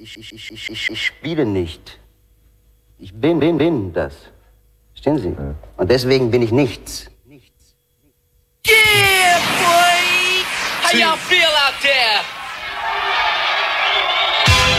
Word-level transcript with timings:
ich, 0.00 0.18
ich, 0.18 0.32
ich, 0.32 0.32
ich, 0.32 0.50
ich, 0.50 0.70
ich, 0.70 0.90
ich 0.90 1.06
spiele 1.06 1.44
nicht. 1.44 1.98
Ich 2.98 3.12
bin, 3.12 3.38
bin, 3.38 3.58
bin 3.58 3.92
das. 3.92 4.14
Verstehen 4.92 5.18
Sie? 5.18 5.36
Und 5.76 5.90
deswegen 5.90 6.30
bin 6.30 6.42
ich 6.42 6.52
nichts. 6.52 7.10
Yeah, 8.66 9.38
boy! 9.60 10.44
How 10.82 10.92
y'all 10.96 11.16
feel 11.16 11.52
out 11.64 11.74
there? 11.82 12.20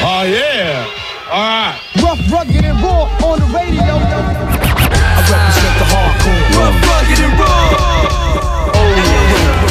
Oh 0.01 0.23
yeah. 0.23 0.85
All 1.31 1.39
right. 1.39 1.79
Rough, 2.01 2.31
rugged, 2.31 2.65
and 2.65 2.81
raw 2.81 3.05
on 3.23 3.39
the 3.39 3.45
radio. 3.53 3.83
I 3.85 5.21
represent 5.29 5.75
the 5.79 5.87
hardcore. 5.93 6.43
Rough, 6.57 6.77
rugged, 6.89 7.19
and 7.25 7.39
raw. 7.39 7.77
Oh 8.73 8.89
yeah. 8.95 9.63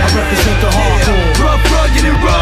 I 0.00 0.10
represent 0.16 0.58
the 0.60 0.70
hardcore. 0.76 1.26
Rough, 1.44 1.64
rugged, 1.70 2.04
and 2.04 2.18
raw. 2.24 2.41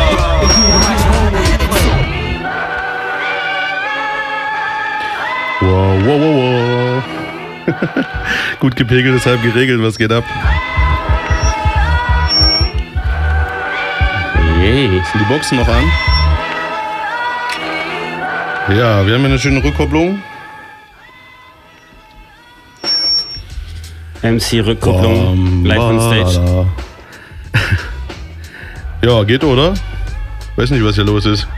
Wow, 5.61 6.07
wow, 6.07 6.21
wow, 6.21 6.35
wow. 6.35 7.03
Gut 8.61 8.77
gepegelt, 8.77 9.15
deshalb 9.15 9.43
geregelt, 9.43 9.83
was 9.83 9.99
geht 9.99 10.11
ab? 10.11 10.25
Yay. 14.61 14.89
Sind 14.89 15.21
die 15.21 15.33
Boxen 15.33 15.59
noch 15.59 15.69
an? 15.69 15.85
Ja, 18.77 19.07
wir 19.07 19.15
haben 19.15 19.25
eine 19.25 19.39
schöne 19.39 19.63
Rückkopplung. 19.63 20.23
MC-Rückkopplung, 24.23 25.65
live 25.65 25.79
on 25.79 26.01
stage. 26.01 26.67
Ja, 29.03 29.25
geht 29.25 29.43
oder? 29.45 29.73
Weiß 30.57 30.71
nicht, 30.71 30.85
was 30.85 30.95
hier 30.95 31.05
los 31.05 31.25
ist. 31.25 31.49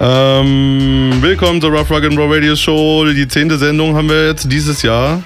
Ähm, 0.00 1.12
willkommen 1.20 1.60
zur 1.60 1.70
Rough 1.70 1.90
Rock 1.90 2.04
and 2.04 2.18
Roll 2.18 2.32
Radio 2.32 2.54
Show. 2.54 3.06
Die 3.06 3.26
zehnte 3.28 3.58
Sendung 3.58 3.94
haben 3.94 4.08
wir 4.08 4.26
jetzt 4.26 4.50
dieses 4.50 4.82
Jahr. 4.82 5.22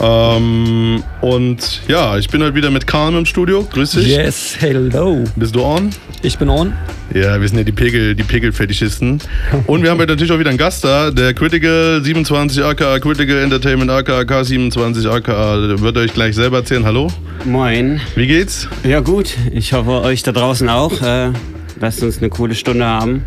Ähm, 0.00 1.02
und 1.20 1.82
ja, 1.86 2.16
ich 2.16 2.28
bin 2.28 2.42
heute 2.42 2.54
wieder 2.54 2.70
mit 2.70 2.86
Karl 2.86 3.14
im 3.14 3.26
Studio. 3.26 3.68
Grüß 3.70 3.90
dich. 3.92 4.06
Yes, 4.08 4.56
hello. 4.58 5.24
Bist 5.36 5.54
du 5.54 5.62
on? 5.62 5.90
Ich 6.22 6.38
bin 6.38 6.48
on. 6.48 6.72
Ja, 7.14 7.38
wir 7.38 7.46
sind 7.48 7.58
ja 7.58 7.64
die 7.64 7.72
Pegel, 7.72 8.14
die 8.14 8.22
Pegelfetischisten. 8.22 9.20
Und 9.66 9.82
wir 9.82 9.90
haben 9.90 9.98
heute 9.98 10.12
natürlich 10.12 10.32
auch 10.32 10.38
wieder 10.38 10.48
einen 10.50 10.58
Gast 10.58 10.84
da, 10.84 11.10
der 11.10 11.34
Critical 11.34 12.00
27 12.02 12.62
aka 12.64 12.98
Critical 12.98 13.38
Entertainment 13.38 13.90
aka 13.90 14.20
K27 14.20 15.06
aka 15.08 15.80
wird 15.80 15.96
euch 15.98 16.14
gleich 16.14 16.34
selber 16.34 16.58
erzählen. 16.58 16.84
Hallo, 16.86 17.08
Moin. 17.44 18.00
wie 18.14 18.26
geht's? 18.26 18.68
Ja 18.84 19.00
gut, 19.00 19.36
ich 19.52 19.72
hoffe 19.72 20.02
euch 20.02 20.22
da 20.22 20.32
draußen 20.32 20.68
auch. 20.68 21.02
Äh, 21.02 21.32
lasst 21.80 22.02
uns 22.02 22.18
eine 22.18 22.30
coole 22.30 22.54
Stunde 22.54 22.86
haben. 22.86 23.24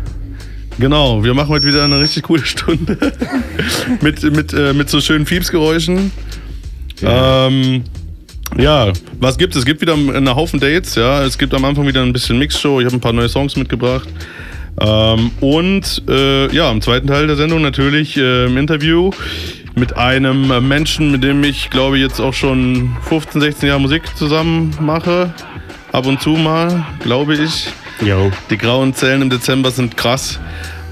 Genau, 0.78 1.22
wir 1.22 1.34
machen 1.34 1.48
heute 1.48 1.66
wieder 1.66 1.84
eine 1.84 2.00
richtig 2.00 2.24
coole 2.24 2.44
Stunde 2.44 2.98
mit, 4.00 4.22
mit, 4.22 4.52
äh, 4.52 4.72
mit 4.72 4.90
so 4.90 5.00
schönen 5.00 5.24
Fiepsgeräuschen. 5.24 6.10
Ja. 7.00 7.46
Ähm, 7.46 7.84
ja, 8.58 8.92
was 9.20 9.38
gibt 9.38 9.54
es? 9.54 9.60
Es 9.60 9.66
gibt 9.66 9.80
wieder 9.80 9.94
einen 9.94 10.34
Haufen 10.34 10.60
Dates, 10.60 10.94
ja. 10.96 11.22
Es 11.22 11.38
gibt 11.38 11.54
am 11.54 11.64
Anfang 11.64 11.86
wieder 11.86 12.02
ein 12.02 12.12
bisschen 12.12 12.38
Mixshow. 12.38 12.80
Ich 12.80 12.86
habe 12.86 12.96
ein 12.96 13.00
paar 13.00 13.12
neue 13.12 13.28
Songs 13.28 13.56
mitgebracht. 13.56 14.08
Ähm, 14.80 15.30
und 15.40 16.02
äh, 16.08 16.54
ja, 16.54 16.70
im 16.70 16.80
zweiten 16.80 17.06
Teil 17.06 17.28
der 17.28 17.36
Sendung 17.36 17.62
natürlich 17.62 18.16
äh, 18.16 18.46
im 18.46 18.56
Interview 18.56 19.10
mit 19.76 19.96
einem 19.96 20.66
Menschen, 20.66 21.12
mit 21.12 21.22
dem 21.22 21.42
ich 21.44 21.70
glaube 21.70 21.98
jetzt 21.98 22.20
auch 22.20 22.34
schon 22.34 22.96
15, 23.08 23.40
16 23.40 23.68
Jahre 23.68 23.80
Musik 23.80 24.02
zusammen 24.16 24.74
mache. 24.80 25.32
Ab 25.92 26.06
und 26.06 26.20
zu 26.20 26.30
mal, 26.30 26.84
glaube 27.00 27.34
ich. 27.36 27.68
Jo. 28.04 28.30
Die 28.50 28.58
grauen 28.58 28.94
Zellen 28.94 29.22
im 29.22 29.30
Dezember 29.30 29.70
sind 29.70 29.96
krass. 29.96 30.38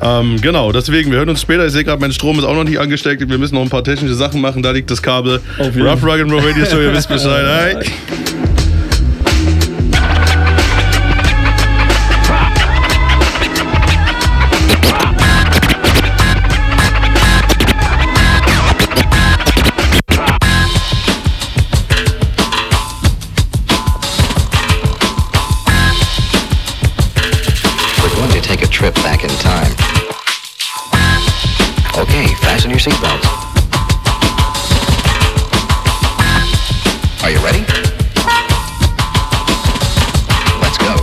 Ähm, 0.01 0.41
genau, 0.41 0.73
deswegen, 0.73 1.11
wir 1.11 1.19
hören 1.19 1.29
uns 1.29 1.43
später. 1.43 1.67
Ich 1.67 1.73
sehe 1.73 1.85
gerade, 1.85 2.01
mein 2.01 2.13
Strom 2.13 2.39
ist 2.39 2.45
auch 2.45 2.55
noch 2.55 2.65
nicht 2.65 2.81
angesteckt. 2.81 3.29
Wir 3.29 3.39
müssen 3.39 3.55
noch 3.55 3.63
ein 3.63 3.71
paar 3.71 3.85
technische 3.85 4.15
Sachen 4.15 4.41
machen. 4.41 4.63
Da 4.63 4.73
liegt 4.73 4.91
das 4.91 5.03
Kabel. 5.03 5.41
Rough 5.59 6.03
Rug 6.03 6.21
and 6.21 6.33
Roll 6.33 6.41
Radio 6.41 6.65
Show, 6.65 6.81
ihr 6.81 6.93
wisst 6.93 7.09
Bescheid. 7.09 7.77
Hi. 7.77 8.32
Seatbelts. 32.83 33.29
Are 37.23 37.31
you 37.31 37.39
ready? 37.39 37.61
Let's 40.61 40.79
go. 40.79 40.97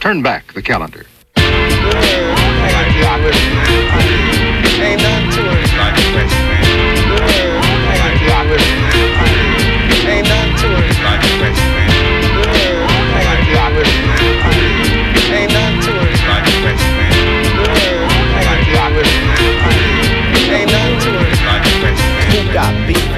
Turn 0.00 0.22
back 0.22 0.52
the 0.54 0.62
calendar. 0.62 1.09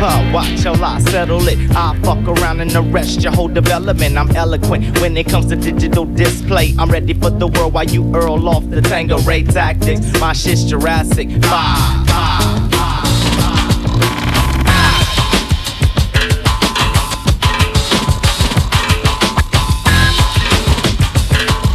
Huh? 0.04 0.32
Watch 0.34 0.60
till 0.60 0.84
I 0.84 0.98
settle 0.98 1.46
it. 1.46 1.56
I 1.76 1.96
fuck 2.02 2.26
around 2.26 2.58
and 2.60 2.74
arrest 2.74 3.22
your 3.22 3.30
whole 3.30 3.46
development. 3.46 4.18
I'm 4.18 4.34
eloquent 4.34 4.98
when 4.98 5.16
it 5.16 5.28
comes 5.28 5.46
to 5.50 5.54
digital 5.54 6.06
display. 6.06 6.74
I'm 6.76 6.90
ready 6.90 7.14
for 7.14 7.30
the 7.30 7.46
world 7.46 7.72
while 7.72 7.84
you 7.84 8.12
earl 8.12 8.48
off 8.48 8.68
the 8.68 8.82
Tango 8.82 9.18
Ray 9.20 9.44
tactics. 9.44 10.00
My 10.18 10.32
shit's 10.32 10.64
Jurassic. 10.64 11.30
Five. 11.44 12.08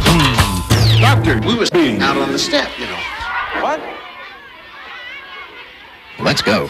Hmm. 0.04 1.00
Doctor, 1.00 1.40
we 1.48 1.54
was 1.54 1.70
being 1.70 2.02
out 2.02 2.18
on 2.18 2.30
the 2.30 2.38
step, 2.38 2.68
you 2.78 2.84
know. 2.84 3.00
What? 3.62 3.80
Let's 6.20 6.42
go. 6.42 6.68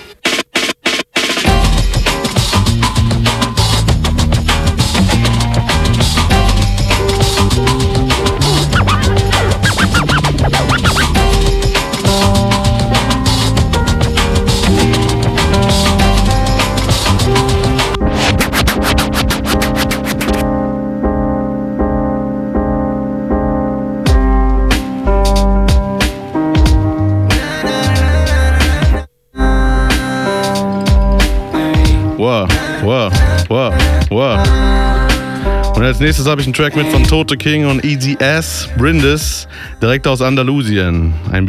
Als 35.88 36.00
nächstes 36.00 36.26
habe 36.26 36.42
ich 36.42 36.52
Track 36.52 36.76
mit 36.76 36.86
von 36.88 37.02
King 37.38 37.66
und 37.66 37.82
Easy 37.82 38.16
S, 38.20 38.68
Brindis, 38.76 39.48
direkt 39.80 40.06
aus 40.06 40.20
Andalusien. 40.20 41.14
Ein. 41.32 41.46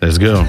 Let's 0.00 0.18
go. 0.18 0.46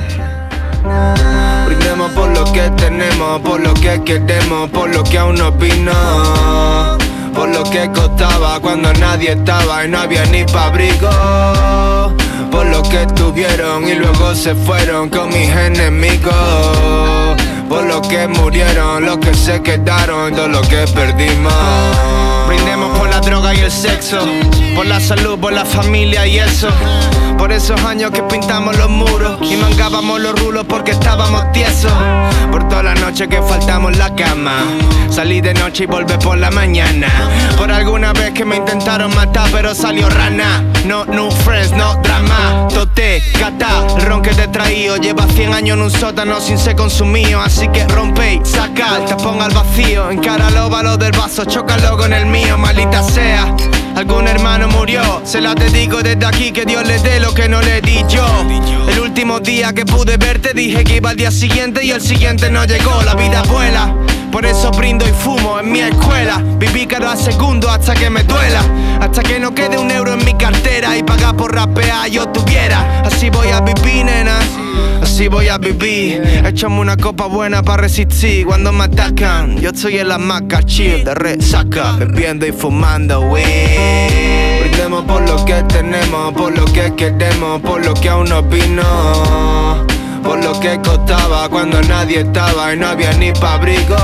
Por 2.15 2.29
lo 2.29 2.43
que 2.53 2.69
tenemos, 2.77 3.41
por 3.41 3.59
lo 3.59 3.73
que 3.73 3.99
queremos, 4.03 4.69
por 4.69 4.95
lo 4.95 5.03
que 5.03 5.17
aún. 5.17 5.35
Por 7.33 7.49
lo 7.49 7.63
que 7.63 7.89
costaba 7.93 8.59
cuando 8.59 8.93
nadie 8.93 9.31
estaba 9.31 9.85
y 9.85 9.89
no 9.89 9.99
había 9.99 10.25
ni. 10.25 10.43
Por 12.51 12.65
lo 12.67 12.83
que 12.83 13.07
tuvieron 13.15 13.87
y 13.87 13.95
luego 13.95 14.35
se 14.35 14.53
fueron 14.53 15.09
con 15.09 15.29
mis 15.29 15.49
enemigos. 15.49 17.20
Por 17.71 17.85
lo 17.85 18.01
que 18.01 18.27
murieron, 18.27 19.05
los 19.05 19.17
que 19.19 19.33
se 19.33 19.61
quedaron, 19.61 20.35
todo 20.35 20.49
lo 20.49 20.61
que 20.63 20.85
perdimos. 20.93 22.20
Brindemos 22.51 22.99
por 22.99 23.09
la 23.09 23.21
droga 23.21 23.53
y 23.53 23.71
sexo. 23.71 24.19
Por 24.75 24.85
la 24.85 24.99
salud, 24.99 25.39
por 25.39 25.53
la 25.53 25.63
familia 25.63 26.27
y 26.27 26.37
eso. 26.39 26.67
Por 27.37 27.49
esos 27.53 27.81
años 27.85 28.11
que 28.11 28.21
pintamos 28.23 28.77
los 28.77 28.89
muros 28.89 29.39
y 29.41 29.55
mangábamos 29.55 30.19
los 30.19 30.37
rulos 30.37 30.65
porque 30.67 30.91
estábamos 30.91 31.49
tiesos. 31.53 31.93
Por 32.51 32.67
todas 32.67 32.83
las 32.83 32.99
noches 32.99 33.29
que 33.29 33.41
faltamos 33.41 33.97
la 33.97 34.13
cama. 34.15 34.63
Salí 35.09 35.39
de 35.39 35.53
noche 35.53 35.85
y 35.85 35.87
volví 35.87 36.13
por 36.21 36.37
la 36.37 36.51
mañana. 36.51 37.07
Por 37.57 37.71
alguna 37.71 38.11
vez 38.11 38.31
que 38.31 38.43
me 38.43 38.57
intentaron 38.57 39.15
matar, 39.15 39.49
pero 39.53 39.73
salió 39.73 40.09
rana. 40.09 40.61
No, 40.85 41.05
no 41.05 41.31
friends, 41.31 41.71
no 41.71 41.95
drama. 42.03 42.67
Tote, 42.73 43.23
gata, 43.39 43.87
el 43.97 44.05
ron 44.05 44.21
que 44.21 44.31
te 44.31 44.43
he 44.43 44.47
traído. 44.49 44.97
Lleva 44.97 45.25
100 45.25 45.53
años 45.53 45.77
en 45.77 45.83
un 45.83 45.91
sótano 45.91 46.41
sin 46.41 46.57
ser 46.57 46.75
consumido. 46.75 47.39
Así 47.39 47.69
que 47.69 47.87
rompe 47.87 48.33
y 48.35 48.41
saca, 48.45 49.05
te 49.05 49.15
ponga 49.15 49.45
al 49.45 49.53
vacío. 49.53 50.11
Encara 50.11 50.49
balos 50.71 50.97
del 50.99 51.11
vaso, 51.11 51.45
chócalo 51.45 51.97
con 51.97 52.13
el 52.13 52.25
mío, 52.25 52.40
malita 52.57 53.03
sea. 53.03 53.55
Algún 53.95 54.27
hermano 54.27 54.67
murió, 54.69 55.21
se 55.25 55.41
la 55.41 55.53
dedico 55.53 56.01
desde 56.01 56.25
aquí 56.25 56.51
que 56.51 56.65
Dios 56.65 56.85
le 56.87 56.97
dé 56.99 57.19
lo 57.19 57.33
que 57.33 57.47
no 57.47 57.61
le 57.61 57.81
di 57.81 58.03
yo. 58.07 58.25
El 58.89 58.99
último 58.99 59.39
día 59.39 59.73
que 59.73 59.85
pude 59.85 60.17
verte 60.17 60.53
dije 60.53 60.83
que 60.83 60.97
iba 60.97 61.11
al 61.11 61.17
día 61.17 61.31
siguiente 61.31 61.83
y 61.83 61.91
el 61.91 62.01
siguiente 62.01 62.49
no 62.49 62.63
llegó. 62.65 63.01
La 63.03 63.15
vida 63.15 63.43
vuela, 63.43 63.93
por 64.31 64.45
eso 64.45 64.71
brindo 64.71 65.05
y 65.07 65.11
fumo 65.11 65.59
en 65.59 65.71
mi 65.71 65.81
escuela. 65.81 66.41
Viví 66.57 66.87
cada 66.87 67.15
segundo 67.15 67.69
hasta 67.69 67.93
que 67.93 68.09
me 68.09 68.23
duela, 68.23 68.61
hasta 69.01 69.21
que 69.23 69.39
no 69.39 69.53
quede 69.53 69.77
un 69.77 69.91
euro 69.91 70.13
en 70.13 70.23
mi 70.25 70.33
cartera 70.33 70.97
y 70.97 71.03
pagar 71.03 71.35
por 71.35 71.53
rapear 71.53 72.09
yo 72.09 72.27
tuviera. 72.29 73.01
Así 73.05 73.29
voy 73.29 73.49
a 73.49 73.61
vivir, 73.61 74.05
nena. 74.05 74.39
Así 75.13 75.27
voy 75.27 75.49
a 75.49 75.57
vivir, 75.57 76.23
échame 76.45 76.79
una 76.79 76.95
copa 76.95 77.25
buena 77.25 77.61
para 77.61 77.81
resistir 77.81 78.45
cuando 78.45 78.71
me 78.71 78.85
atacan. 78.85 79.57
Yo 79.59 79.71
estoy 79.71 79.97
en 79.97 80.07
la 80.07 80.17
maca 80.17 80.63
chill 80.63 81.03
de 81.03 81.13
resaca, 81.13 81.97
bebiendo 81.99 82.47
y 82.47 82.53
fumando 82.53 83.19
weed. 83.19 84.61
Brindemos 84.61 85.03
por 85.03 85.27
lo 85.27 85.43
que 85.43 85.63
tenemos, 85.63 86.33
por 86.33 86.57
lo 86.57 86.63
que 86.63 86.95
queremos, 86.95 87.61
por 87.61 87.85
lo 87.85 87.93
que 87.93 88.07
aún 88.07 88.29
no 88.29 88.41
vino. 88.41 89.85
Por 90.23 90.41
lo 90.41 90.57
que 90.61 90.79
costaba 90.81 91.49
cuando 91.49 91.81
nadie 91.81 92.21
estaba 92.21 92.73
y 92.73 92.77
no 92.77 92.87
había 92.87 93.11
ni 93.11 93.33
pa' 93.33 93.55
abrigo. 93.55 93.97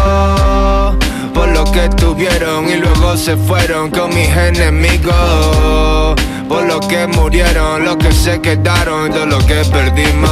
Por 1.34 1.48
lo 1.48 1.64
que 1.72 1.88
tuvieron 1.88 2.68
y 2.68 2.76
luego 2.76 3.16
se 3.16 3.38
fueron 3.38 3.92
con 3.92 4.10
mis 4.14 4.28
enemigos. 4.28 6.18
Por 6.48 6.66
lo 6.66 6.80
que 6.80 7.08
murieron, 7.08 7.84
los 7.84 7.98
que 7.98 8.12
se 8.12 8.40
quedaron, 8.42 9.12
todo 9.12 9.26
lo 9.26 9.40
que 9.40 9.56
perdimos. 9.72 10.32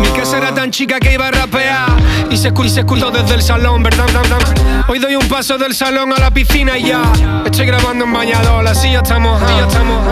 Mi 0.00 0.08
casa 0.18 0.38
era 0.38 0.54
tan 0.54 0.70
chica 0.70 1.00
que 1.00 1.12
iba 1.14 1.26
a 1.26 1.30
rapear 1.30 1.88
y 2.30 2.36
se, 2.36 2.52
escu- 2.52 2.68
escuchó 2.80 3.10
desde 3.10 3.34
el 3.34 3.42
salón, 3.42 3.82
¿verdad? 3.82 4.06
Hoy 4.88 4.98
doy 4.98 5.16
un 5.16 5.26
paso 5.28 5.58
del 5.58 5.74
salón 5.74 6.12
a 6.12 6.18
la 6.20 6.30
piscina 6.30 6.78
y 6.78 6.84
ya 6.88 7.02
estoy 7.44 7.66
grabando 7.66 8.04
en 8.04 8.12
bañador, 8.12 8.64
ya 8.92 8.98
estamos, 9.00 9.40
ya 9.40 9.66
estamos, 9.66 10.02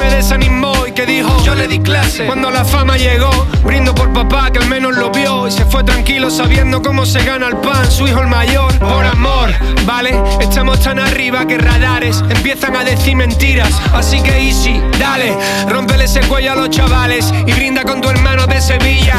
Me 0.00 0.10
desanimó 0.10 0.85
que 0.96 1.04
dijo, 1.04 1.44
yo 1.44 1.54
le 1.54 1.68
di 1.68 1.78
clase. 1.78 2.24
Cuando 2.24 2.50
la 2.50 2.64
fama 2.64 2.96
llegó, 2.96 3.30
brindo 3.62 3.94
por 3.94 4.12
papá 4.14 4.50
que 4.50 4.60
al 4.60 4.66
menos 4.66 4.96
lo 4.96 5.10
vio 5.10 5.46
y 5.46 5.50
se 5.50 5.66
fue 5.66 5.84
tranquilo 5.84 6.30
sabiendo 6.30 6.80
cómo 6.80 7.04
se 7.04 7.22
gana 7.22 7.48
el 7.48 7.56
pan, 7.58 7.88
su 7.90 8.08
hijo 8.08 8.22
el 8.22 8.28
mayor, 8.28 8.72
por 8.78 9.04
amor, 9.04 9.50
¿vale? 9.84 10.18
Estamos 10.40 10.80
tan 10.80 10.98
arriba 10.98 11.46
que 11.46 11.58
radares 11.58 12.24
empiezan 12.30 12.74
a 12.76 12.82
decir 12.82 13.14
mentiras, 13.14 13.70
así 13.92 14.22
que 14.22 14.48
easy, 14.48 14.80
dale, 14.98 15.36
rompele 15.68 16.04
ese 16.04 16.20
cuello 16.20 16.52
a 16.52 16.56
los 16.56 16.70
chavales 16.70 17.32
y 17.46 17.52
brinda 17.52 17.82
con 17.82 18.00
tu 18.00 18.08
hermano 18.08 18.46
de 18.46 18.60
Sevilla. 18.62 19.16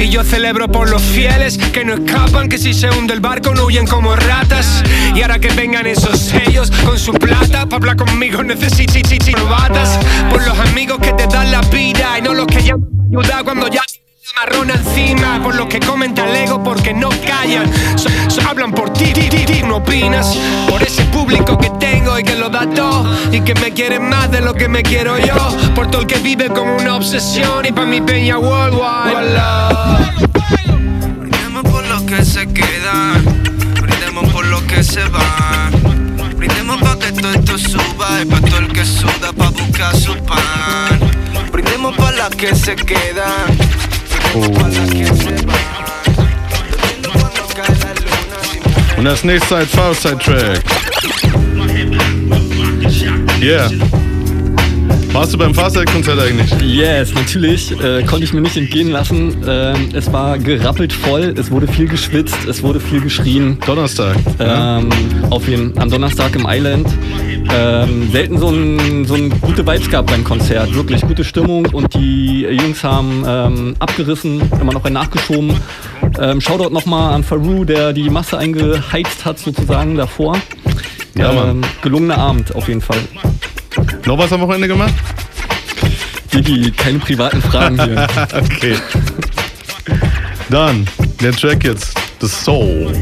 Y 0.00 0.08
yo 0.08 0.24
celebro 0.24 0.68
por 0.68 0.88
los 0.88 1.02
fieles 1.02 1.58
que 1.58 1.84
no 1.84 1.94
escapan, 1.94 2.48
que 2.48 2.56
si 2.56 2.72
se 2.72 2.90
hunde 2.90 3.12
el 3.12 3.20
barco 3.20 3.54
no 3.54 3.66
huyen 3.66 3.86
como 3.86 4.16
ratas. 4.16 4.82
Y 5.14 5.20
ahora 5.20 5.38
que 5.38 5.48
vengan 5.48 5.86
esos 5.86 6.18
sellos 6.18 6.70
con 6.86 6.98
su 6.98 7.12
plata, 7.12 7.66
para 7.66 7.76
hablar 7.76 7.96
conmigo 7.96 8.42
necesito 8.42 8.90
batas. 9.48 9.98
Por 10.30 10.46
los 10.46 10.58
amigos 10.58 10.98
que 11.00 11.09
te 11.12 11.26
dan 11.26 11.50
la 11.50 11.60
vida 11.62 12.18
y 12.18 12.22
no 12.22 12.34
los 12.34 12.46
que 12.46 12.62
llaman 12.62 12.88
para 12.90 13.04
ayudar 13.08 13.44
cuando 13.44 13.68
ya 13.68 13.82
marrón 14.36 14.70
encima 14.70 15.40
por 15.42 15.54
los 15.54 15.66
que 15.66 15.80
comen 15.80 16.14
ego 16.16 16.62
porque 16.62 16.92
no 16.92 17.08
callan. 17.26 17.70
Hablan 18.48 18.72
por 18.72 18.92
ti, 18.92 19.12
no 19.66 19.76
opinas 19.76 20.36
por 20.68 20.82
ese 20.82 21.04
público 21.04 21.56
que 21.56 21.70
tengo 21.78 22.18
y 22.18 22.24
que 22.24 22.34
lo 22.34 22.48
da 22.48 22.68
todo 22.74 23.08
y 23.30 23.40
que 23.42 23.54
me 23.54 23.72
quiere 23.72 24.00
más 24.00 24.30
de 24.30 24.40
lo 24.40 24.54
que 24.54 24.68
me 24.68 24.82
quiero 24.82 25.18
yo. 25.18 25.34
Por 25.74 25.90
todo 25.90 26.02
el 26.02 26.06
que 26.06 26.18
vive 26.18 26.48
con 26.48 26.68
una 26.68 26.96
obsesión 26.96 27.64
y 27.66 27.72
pa' 27.72 27.84
mi 27.84 28.00
peña 28.00 28.38
worldwide. 28.38 29.40
Brindemos 31.18 31.62
por 31.70 31.86
los 31.86 32.02
que 32.02 32.24
se 32.24 32.48
quedan, 32.52 33.24
brindemos 33.80 34.32
por 34.32 34.46
los 34.46 34.62
que 34.62 34.82
se 34.82 35.04
van. 35.08 35.29
Pa' 38.26 38.40
todo 38.40 38.58
el 38.58 38.68
que 38.68 38.84
suda 38.84 39.32
pa' 39.32 39.50
buscar 39.50 39.96
su 39.96 40.14
pan. 40.24 40.98
Brindemos 41.52 41.96
por 41.96 42.14
las 42.16 42.30
que 42.30 42.54
se 42.54 42.76
quedan, 42.76 43.58
luna. 44.34 44.80
Und 48.96 49.06
das 49.06 49.24
nächste 49.24 49.48
Zeit 49.48 49.68
Fourside-Track. 49.68 50.62
Yeah. 53.40 53.70
Warst 55.12 55.32
du 55.32 55.38
beim 55.38 55.54
Fahrzeit-Konzert 55.54 56.20
eigentlich? 56.20 56.50
Yes, 56.62 57.12
natürlich. 57.14 57.72
Äh, 57.82 58.04
konnte 58.04 58.24
ich 58.24 58.32
mir 58.32 58.42
nicht 58.42 58.56
entgehen 58.56 58.90
lassen. 58.90 59.36
Ähm, 59.46 59.88
es 59.92 60.12
war 60.12 60.38
gerappelt 60.38 60.92
voll, 60.92 61.34
es 61.36 61.50
wurde 61.50 61.66
viel 61.66 61.88
geschwitzt, 61.88 62.36
es 62.48 62.62
wurde 62.62 62.78
viel 62.78 63.00
geschrien. 63.00 63.58
Donnerstag. 63.66 64.16
Ja. 64.38 64.78
Ähm, 64.78 64.90
auf 65.30 65.48
jeden 65.48 65.76
am 65.78 65.90
Donnerstag 65.90 66.36
im 66.36 66.46
Island. 66.46 66.86
Ähm, 67.52 68.10
selten 68.12 68.38
so 68.38 68.48
ein, 68.48 69.04
so 69.06 69.14
ein 69.14 69.30
gute 69.40 69.66
Vibes 69.66 69.90
gehabt 69.90 70.10
beim 70.10 70.24
Konzert. 70.24 70.74
Wirklich 70.74 71.02
gute 71.02 71.24
Stimmung 71.24 71.66
und 71.66 71.94
die 71.94 72.42
Jungs 72.42 72.84
haben 72.84 73.24
ähm, 73.26 73.76
abgerissen, 73.78 74.42
immer 74.60 74.72
noch 74.72 74.84
ein 74.84 74.92
nachgeschoben. 74.92 75.54
Ähm, 76.20 76.40
Shoutout 76.40 76.72
nochmal 76.72 77.14
an 77.14 77.24
Faru, 77.24 77.64
der 77.64 77.92
die 77.92 78.08
Masse 78.08 78.38
eingeheizt 78.38 79.24
hat 79.24 79.38
sozusagen 79.38 79.96
davor. 79.96 80.36
Ja. 81.16 81.50
Ähm, 81.50 81.62
gelungener 81.82 82.18
Abend 82.18 82.54
auf 82.54 82.68
jeden 82.68 82.80
Fall. 82.80 83.00
Noch 84.06 84.18
was 84.18 84.32
am 84.32 84.40
Wochenende 84.40 84.68
gemacht? 84.68 84.94
Digi, 86.32 86.70
keine 86.70 86.98
privaten 86.98 87.42
Fragen 87.42 87.82
hier. 87.82 88.06
okay. 88.34 88.76
Dann, 90.48 90.86
der 91.20 91.32
Track 91.32 91.64
jetzt. 91.64 91.96
The 92.20 92.28
Soul. 92.28 92.92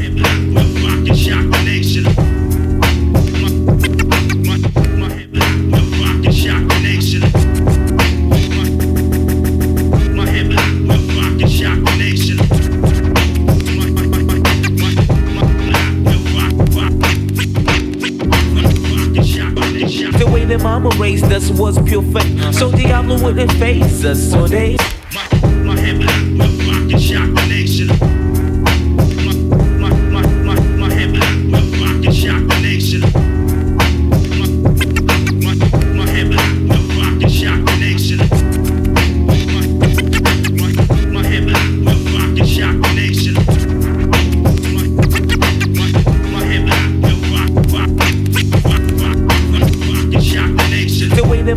Raised 21.09 21.31
us 21.31 21.49
was 21.51 21.81
pure 21.83 22.03
fake. 22.03 22.53
So 22.53 22.71
Diablo 22.71 23.21
wouldn't 23.23 23.51
phase 23.53 24.05
us. 24.05 24.31
So 24.31 24.47
they. 24.47 24.98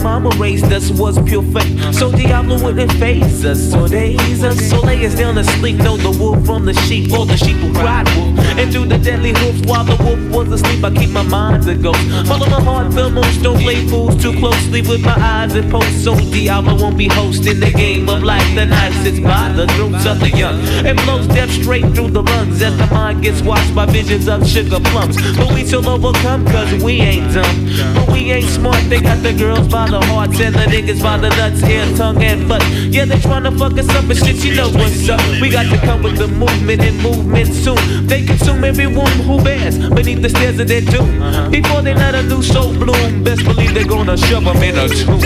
Mama 0.03 0.31
raised 0.37 0.73
us 0.73 0.91
was 0.91 1.21
pure 1.23 1.43
fake. 1.43 1.95
So 1.95 2.11
Diablo 2.11 2.63
wouldn't 2.63 2.93
phase 2.95 3.45
us 3.45 3.75
or 3.75 3.89
daze 3.89 4.43
us. 4.43 4.59
So 4.71 4.81
lay 4.81 5.05
us 5.07 5.15
down 5.15 5.35
to 5.37 5.45
sleep. 5.45 5.77
Know 5.77 5.97
the 5.97 6.11
wolf 6.11 6.45
from 6.45 6.65
the 6.65 6.75
sheep, 6.75 7.13
or 7.13 7.27
the 7.27 7.37
sheep 7.37 7.57
who 7.57 7.73
cried 7.73 8.09
wolf. 8.17 8.39
And 8.59 8.73
through 8.73 8.87
the 8.87 8.99
deadly 8.99 9.31
hoofs 9.31 9.63
while 9.67 9.85
the 9.85 9.97
wolf 10.03 10.21
was 10.31 10.61
asleep, 10.61 10.85
I 10.85 10.91
keep 10.91 11.11
my 11.11 11.23
mind 11.23 11.69
a 11.69 11.75
ghost. 11.75 12.01
Follow 12.27 12.47
my 12.47 12.61
heart, 12.61 12.93
feel 12.93 13.11
most 13.11 13.43
don't 13.43 13.61
play 13.61 13.87
fools 13.87 14.21
too 14.21 14.33
closely 14.39 14.83
with 14.83 15.03
my 15.05 15.17
eyes 15.19 15.55
and 15.55 15.71
post. 15.71 16.05
So 16.05 16.15
Diablo 16.17 16.75
won't 16.77 16.99
be 16.99 17.09
hosting 17.09 17.61
the 17.61 17.71
game 17.71 18.09
of 18.09 18.23
life. 18.23 18.47
The 18.55 18.67
night 18.67 18.93
sits 19.03 19.21
by 19.21 19.53
the 19.53 19.67
throats 19.69 20.07
of 20.07 20.21
the 20.21 20.31
young 20.31 20.61
and 20.87 20.99
blows 21.03 21.27
death 21.29 21.51
straight 21.51 21.87
through 21.95 22.11
the 22.11 22.23
lungs 22.23 22.61
as 22.63 22.77
the 22.77 22.87
mind 22.87 23.23
gets 23.23 23.41
washed 23.43 23.75
by 23.75 23.87
visions 23.87 24.29
of 24.29 24.47
sugar 24.47 24.81
plums. 24.81 25.17
But 25.37 25.53
we 25.53 25.65
still 25.65 25.89
overcome 25.89 26.45
cause 26.47 26.83
we 26.83 27.01
ain't 27.01 27.33
dumb. 27.33 27.57
But 27.95 28.11
we 28.13 28.33
ain't 28.33 28.49
smart, 28.49 28.83
they 28.89 29.01
got 29.01 29.23
the 29.23 29.33
girls 29.33 29.69
by 29.69 29.92
the 29.93 30.01
hearts 30.07 30.41
and 30.41 30.55
the 30.55 30.65
niggas 30.73 31.03
by 31.03 31.19
the 31.19 31.29
nuts, 31.37 31.63
ear, 31.65 31.85
tongue, 31.97 32.23
and 32.23 32.49
butt. 32.49 32.65
Yeah, 32.89 33.05
they 33.05 33.17
tryna 33.17 33.53
fuck 33.59 33.77
us 33.77 33.89
up, 33.91 34.09
but 34.09 34.17
shit, 34.17 34.43
you 34.43 34.55
know 34.55 34.71
what's 34.71 35.07
up. 35.07 35.21
We 35.39 35.51
got 35.51 35.69
to 35.69 35.77
come 35.85 36.03
with 36.03 36.17
the 36.17 36.29
movement 36.29 36.81
and 36.81 36.97
movement 37.03 37.53
soon. 37.53 38.07
They 38.07 38.25
consume 38.25 38.65
every 38.65 38.87
womb 38.87 39.21
who 39.29 39.37
bears 39.45 39.77
beneath 39.77 40.23
the 40.23 40.31
stairs 40.31 40.59
of 40.59 40.69
their 40.69 40.81
doom. 40.81 41.21
Uh-huh. 41.21 41.51
Before 41.51 41.83
they 41.83 41.93
let 41.93 42.15
a 42.15 42.23
new 42.23 42.43
soul 42.43 42.73
bloom, 42.73 43.23
best 43.23 43.45
believe 43.45 43.75
they're 43.75 43.85
gonna 43.85 44.17
shove 44.17 44.45
them 44.45 44.63
in 44.63 44.79
a 44.81 44.89
tomb. 44.89 45.21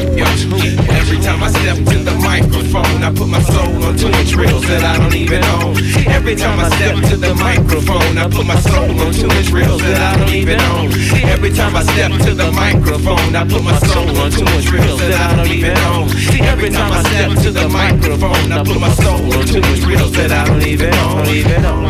Every 0.98 1.18
time 1.22 1.44
I 1.44 1.50
step 1.54 1.76
to 1.86 1.98
the 2.02 2.16
microphone, 2.18 2.98
I 3.06 3.14
put 3.14 3.28
my 3.28 3.42
soul 3.42 3.84
on 3.86 3.96
two 3.96 4.10
inch 4.18 4.34
reels 4.34 4.66
that 4.66 4.82
I 4.82 4.98
don't 4.98 5.14
even 5.14 5.44
own. 5.62 5.78
Every 6.10 6.34
time 6.34 6.58
I 6.58 6.68
step 6.74 6.96
to 7.10 7.16
the 7.16 7.34
microphone, 7.36 8.18
I 8.18 8.26
put 8.28 8.44
my 8.44 8.58
soul 8.66 8.90
on 8.98 9.12
two 9.14 9.30
inch 9.30 9.50
reels 9.50 9.80
that 9.82 10.00
I 10.02 10.18
don't 10.18 10.34
even 10.34 10.60
own. 10.74 10.90
Every 11.30 11.52
time 11.52 11.76
I 11.76 11.84
step 11.84 12.10
to 12.26 12.34
the 12.34 12.50
microphone, 12.50 13.36
I 13.36 13.46
put 13.46 13.62
my 13.62 13.78
soul 13.78 14.10
on 14.18 14.30
two 14.32 14.55
doing 14.62 14.82
real, 14.82 14.96
that 14.96 15.12
I 15.12 15.36
don't 15.36 15.48
even 15.48 15.76
own. 15.78 16.08
See, 16.08 16.40
every 16.40 16.70
time 16.70 16.92
I 16.92 17.02
step 17.02 17.30
to 17.42 17.50
the 17.50 17.68
microphone, 17.68 18.52
I 18.52 18.64
put 18.64 18.80
my 18.80 18.90
soul 18.94 19.20
into 19.20 19.60
his 19.66 19.84
real, 19.84 20.08
that 20.08 20.32
I 20.32 20.46
don't 20.46 20.62
even 20.62 20.94
own. 20.94 21.24
Don't 21.24 21.34
even 21.34 21.64
own. 21.64 21.86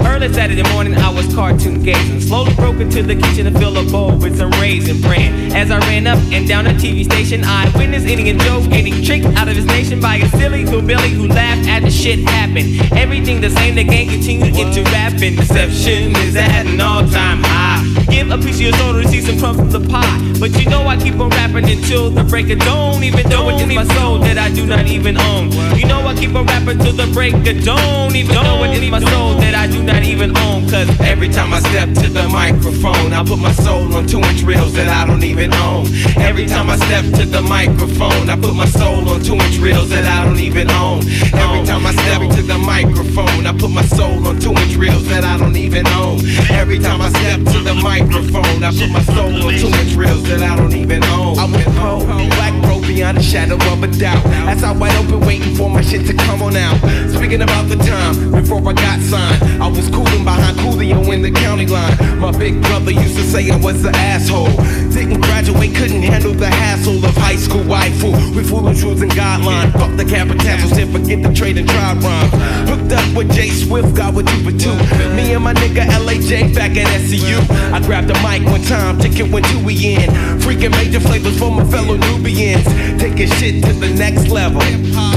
Early 0.00 0.32
Saturday 0.32 0.62
morning, 0.72 0.94
I 0.96 1.10
was 1.10 1.32
cartoon 1.34 1.82
gazing 1.82 2.15
Slowly 2.26 2.54
broke 2.54 2.80
into 2.80 3.04
the 3.04 3.14
kitchen 3.14 3.44
to 3.44 3.56
fill 3.56 3.76
a 3.76 3.84
bowl 3.84 4.16
with 4.16 4.36
some 4.36 4.50
raisin 4.60 5.00
bran. 5.00 5.52
As 5.54 5.70
I 5.70 5.78
ran 5.86 6.08
up 6.08 6.18
and 6.32 6.48
down 6.48 6.64
the 6.64 6.72
TV 6.72 7.04
station, 7.04 7.44
I 7.44 7.70
witnessed 7.78 8.06
Indian 8.06 8.36
Joe 8.40 8.66
getting 8.66 9.00
tricked 9.04 9.26
out 9.38 9.48
of 9.48 9.54
his 9.54 9.64
nation 9.64 10.00
by 10.00 10.16
a 10.16 10.28
silly 10.30 10.66
hillbilly 10.66 11.10
who 11.10 11.28
laughed 11.28 11.68
at 11.68 11.84
the 11.84 11.90
shit 11.90 12.18
happen. 12.28 12.80
Everything 12.98 13.40
the 13.40 13.50
same, 13.50 13.76
the 13.76 13.84
gang 13.84 14.08
continued 14.08 14.56
into 14.56 14.82
rapping. 14.90 15.36
Deception 15.36 16.16
is 16.26 16.34
at 16.34 16.66
an 16.66 16.80
all-time 16.80 17.44
high. 17.44 17.84
Give 18.10 18.28
a 18.30 18.38
piece 18.38 18.56
of 18.56 18.60
your 18.62 18.72
soul 18.74 18.94
to 18.94 19.06
see 19.08 19.20
some 19.20 19.38
crumbs 19.38 19.58
from 19.58 19.70
the 19.70 19.88
pie. 19.88 20.34
But 20.40 20.50
you 20.58 20.68
know 20.68 20.86
I 20.86 20.96
keep 20.96 21.18
on 21.20 21.30
rapping 21.30 21.70
until 21.70 22.10
the 22.10 22.24
break 22.24 22.50
of 22.50 22.58
dawn, 22.58 23.04
even 23.04 23.28
though 23.28 23.50
it 23.50 23.60
is 23.60 23.72
my 23.72 23.84
soul 23.94 24.18
that 24.18 24.36
I 24.36 24.52
do 24.52 24.66
not 24.66 24.86
even 24.86 25.16
own. 25.16 25.52
You 25.76 25.86
know 25.86 26.00
I 26.06 26.14
keep 26.14 26.34
on 26.34 26.46
rapping 26.46 26.78
till 26.78 26.92
the 26.92 27.06
break 27.12 27.34
of 27.34 27.64
dawn, 27.64 28.16
even 28.16 28.34
though 28.34 28.64
it 28.64 28.82
is 28.82 28.90
my 28.90 29.00
soul 29.00 29.34
that 29.34 29.54
I 29.54 29.68
do 29.68 29.82
not 29.82 30.02
even 30.02 30.36
own. 30.36 30.68
Cause 30.68 30.88
Every 31.00 31.28
time 31.28 31.54
I 31.54 31.60
step 31.60 31.88
to 32.02 32.08
the 32.08 32.15
microphone, 32.24 33.12
I 33.12 33.24
put 33.24 33.38
my 33.38 33.52
soul 33.52 33.92
on 33.94 34.06
two 34.06 34.20
inch 34.20 34.42
reels 34.42 34.72
that 34.74 34.88
I 34.88 35.06
don't 35.06 35.24
even 35.24 35.52
own. 35.54 35.86
Every 36.16 36.46
time 36.46 36.70
I 36.70 36.76
step 36.76 37.04
to 37.18 37.26
the 37.26 37.42
microphone, 37.42 38.30
I 38.30 38.36
put 38.36 38.54
my 38.54 38.66
soul 38.66 39.08
on 39.08 39.20
two 39.20 39.34
inch 39.34 39.58
reels 39.58 39.90
that 39.90 40.04
I 40.04 40.24
don't 40.24 40.38
even 40.38 40.70
own. 40.70 41.02
Every 41.34 41.64
time 41.66 41.84
I 41.86 41.92
step 41.92 42.22
to 42.36 42.42
the 42.42 42.58
microphone, 42.58 43.46
I 43.46 43.52
put 43.52 43.70
my 43.70 43.84
soul 43.84 44.26
on 44.26 44.38
two 44.38 44.52
inch 44.52 44.76
reels 44.76 45.06
that 45.08 45.24
I 45.24 45.36
don't 45.36 45.56
even 45.56 45.86
own. 45.88 46.20
Every 46.50 46.78
time 46.78 47.00
I 47.00 47.10
step 47.10 47.40
to 47.52 47.58
the 47.60 47.74
microphone, 47.74 48.62
I 48.62 48.70
put 48.70 48.90
my 48.90 49.02
soul 49.02 49.34
on 49.46 49.52
two 49.58 49.68
inch 49.68 49.94
reels 49.94 50.22
that 50.28 50.42
I 50.42 50.56
don't 50.56 50.74
even 50.74 51.02
own. 51.04 51.38
I'm 51.38 51.52
with 51.52 51.66
Poe, 51.76 52.04
black 52.36 52.54
bro 52.62 52.80
beyond 52.80 53.18
a 53.18 53.22
shadow 53.22 53.56
of 53.72 53.82
a 53.82 53.88
doubt. 53.88 54.22
That's 54.46 54.62
how 54.62 54.74
wide 54.74 54.96
open 54.96 55.20
waiting 55.20 55.54
for 55.54 55.68
my 55.68 55.82
shit 55.82 56.06
to 56.06 56.14
come 56.14 56.42
on 56.42 56.56
out. 56.56 56.78
Speaking 57.10 57.42
about 57.42 57.68
the 57.68 57.76
time 57.76 58.30
before 58.30 58.60
I 58.68 58.72
got 58.72 59.00
signed, 59.00 59.62
I 59.62 59.68
was 59.68 59.88
cooling 59.88 60.24
behind 60.24 60.56
Coolio 60.58 61.12
in 61.12 61.22
the 61.22 61.30
county 61.30 61.66
line. 61.66 61.96
My 62.18 62.32
big 62.36 62.60
brother 62.62 62.90
used 62.90 63.16
to 63.16 63.22
say 63.22 63.50
I 63.50 63.56
was 63.56 63.84
an 63.84 63.94
asshole. 63.94 64.50
Didn't 64.92 65.20
graduate, 65.20 65.74
couldn't 65.74 66.02
handle 66.02 66.32
the 66.32 66.48
hassle 66.48 67.04
of 67.04 67.16
high 67.16 67.36
school. 67.36 67.56
With 67.66 68.48
full 68.48 68.68
of 68.68 68.78
truths 68.78 69.02
and 69.02 69.10
guidelines. 69.10 69.72
Fuck 69.72 69.96
the 69.96 70.04
capitals, 70.04 70.70
said 70.70 70.90
forget 70.92 71.22
the 71.22 71.32
trade 71.32 71.58
and 71.58 71.68
try 71.68 71.94
rhyme. 71.94 72.30
Hooked 72.68 72.92
up 72.92 73.16
with 73.16 73.32
Jay 73.32 73.48
Swift, 73.50 73.94
got 73.94 74.14
with 74.14 74.28
for 74.44 74.52
two. 74.52 74.74
Me 75.16 75.32
and 75.32 75.44
my 75.44 75.54
nigga 75.54 75.84
LAJ 76.06 76.54
back 76.54 76.76
at 76.76 76.86
SCU. 77.00 77.38
I 77.72 77.80
grabbed 77.80 78.08
the 78.08 78.14
mic 78.20 78.44
one 78.46 78.62
time, 78.62 78.98
ticket 78.98 79.30
went 79.32 79.46
two 79.46 79.64
we 79.64 79.74
in. 79.94 80.10
Freaking 80.40 80.70
major 80.72 81.00
flavors 81.00 81.38
for 81.38 81.50
my 81.50 81.64
fellow 81.64 81.96
Nubians. 81.96 82.64
Taking 83.00 83.30
shit 83.38 83.64
to 83.64 83.72
the 83.72 83.90
next 83.94 84.28
level. 84.28 84.60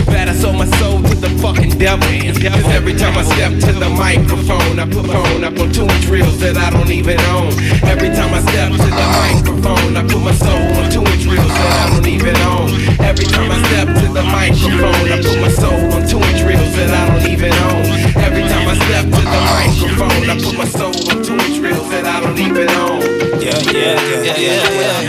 Bad 0.05 0.29
I 0.29 0.34
sold 0.34 0.58
my 0.58 0.65
soul 0.79 1.01
to 1.03 1.15
the 1.15 1.29
fucking 1.41 1.77
devil. 1.77 2.08
Cause 2.08 2.65
every 2.72 2.93
time 2.93 3.17
I 3.17 3.24
step 3.24 3.51
to 3.51 3.72
the 3.74 3.89
microphone, 3.89 4.79
I 4.79 4.86
put 4.86 5.05
phone 5.05 5.43
up 5.43 5.60
on 5.60 5.72
two 5.72 5.88
reels 6.10 6.39
that 6.39 6.58
I 6.58 6.69
don't 6.72 6.79
even 6.88 7.20
own. 7.36 7.52
Every 7.84 8.08
time 8.16 8.32
I 8.34 8.40
step 8.48 8.72
to 8.72 8.78
the 8.78 9.08
microphone, 9.20 9.98
I 9.98 10.04
put 10.08 10.22
my 10.24 10.32
soul 10.32 10.64
on 10.80 10.88
two 10.92 11.04
inch 11.12 11.26
reels 11.26 11.52
that 11.52 11.74
I 11.84 11.90
don't 11.92 12.08
even 12.08 12.38
own. 12.48 12.70
Every 13.04 13.26
time 13.26 13.52
I 13.52 13.60
step 13.68 13.88
to 13.88 14.08
the 14.14 14.24
microphone, 14.24 15.12
I 15.12 15.18
put 15.20 15.40
my 15.42 15.52
soul 15.52 15.94
on 15.94 16.08
two 16.08 16.20
inch 16.32 16.42
reels 16.48 16.74
that 16.80 16.92
I 16.94 17.10
don't 17.10 17.28
even 17.28 17.54
own. 17.68 17.86
Every 18.24 18.44
time 18.48 18.68
I 18.68 18.76
step 18.88 19.06
to 19.12 19.22
the 19.34 19.42
microphone, 19.52 20.30
I 20.30 20.36
put 20.40 20.56
my 20.56 20.66
soul 20.66 20.96
on 21.12 21.24
two 21.24 21.36
inch 21.36 21.60
reels 21.60 21.90
that 21.90 22.06
I 22.06 22.22
don't 22.22 22.40
even 22.40 22.70
own. 22.70 23.02
Yeah, 23.42 23.58
yeah, 23.72 24.00
yeah, 24.00 24.38
yeah, 24.38 25.00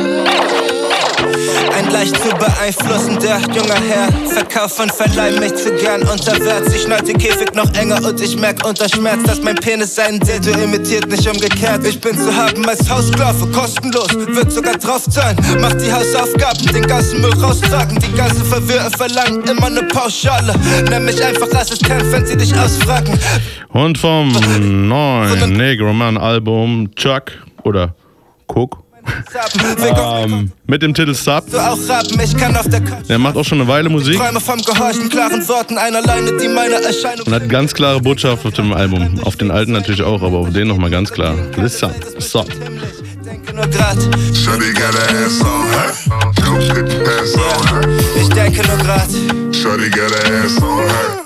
yeah, 0.00 0.71
Ein 1.76 1.90
leicht 1.90 2.16
zu 2.16 2.28
beeinflussender 2.30 3.38
junger 3.54 3.80
Herr. 3.88 4.08
Verkauf 4.28 4.78
und 4.80 4.92
Verleih 4.92 5.38
mich 5.38 5.54
zu 5.54 5.72
gern 5.76 6.02
unterwärts. 6.02 6.74
Ich 6.74 6.82
schnallt 6.82 7.08
den 7.08 7.18
Käfig 7.18 7.54
noch 7.54 7.72
enger 7.74 8.04
und 8.04 8.20
ich 8.20 8.36
merk 8.36 8.64
unter 8.66 8.88
Schmerz 8.88 9.22
Dass 9.24 9.40
mein 9.42 9.56
Penis 9.56 9.94
seinen 9.94 10.20
Dildo 10.20 10.50
imitiert, 10.50 11.08
nicht 11.08 11.26
umgekehrt. 11.26 11.86
Ich 11.86 12.00
bin 12.00 12.16
zu 12.16 12.34
haben 12.34 12.66
als 12.68 12.88
Hausklaufe, 12.88 13.46
kostenlos, 13.48 14.08
wird 14.14 14.52
sogar 14.52 14.76
drauf 14.78 15.08
zahlen. 15.08 15.36
Mach 15.60 15.72
die 15.74 15.92
Hausaufgaben, 15.92 16.66
den 16.72 16.86
ganzen 16.86 17.20
Müll 17.20 17.34
raustragen. 17.34 17.98
Die 17.98 18.12
ganzen 18.12 18.44
Verwirrten 18.44 18.92
verlangen 18.92 19.42
immer 19.44 19.70
ne 19.70 19.82
Pauschale. 19.84 20.54
Nenn 20.88 21.04
mich 21.04 21.22
einfach 21.24 21.48
Assistent, 21.52 22.10
wenn 22.12 22.26
sie 22.26 22.36
dich 22.36 22.54
ausfragen. 22.56 23.18
Und 23.68 23.98
vom 23.98 24.32
neuen 24.88 25.52
Negroman-Album 25.56 26.90
Chuck 26.94 27.32
oder 27.62 27.94
Cook. 28.46 28.81
ähm, 30.24 30.52
mit 30.66 30.82
dem 30.82 30.94
Titel 30.94 31.14
Sub. 31.14 31.44
Der 33.08 33.18
macht 33.18 33.36
auch 33.36 33.44
schon 33.44 33.60
eine 33.60 33.68
Weile 33.68 33.88
Musik 33.88 34.20
und 37.26 37.32
hat 37.34 37.48
ganz 37.48 37.74
klare 37.74 38.00
Botschaft 38.00 38.46
auf 38.46 38.54
dem 38.54 38.72
Album. 38.72 39.20
Auf 39.24 39.36
den 39.36 39.50
alten 39.50 39.72
natürlich 39.72 40.02
auch, 40.02 40.22
aber 40.22 40.38
auf 40.38 40.50
den 40.50 40.68
nochmal 40.68 40.90
ganz 40.90 41.10
klar. 41.12 41.34
Sub. 42.18 42.46
the 46.82 47.04
ass 47.20 47.36
on 47.36 47.66
her. 47.68 47.88
Ich 48.20 48.28
denke 48.28 48.66
nur 48.66 48.78
grad 48.78 49.08
Shorty 49.62 49.90
got 49.90 50.10
her 50.10 50.42
ass 50.42 50.60
on 50.60 50.88
her. 50.88 51.22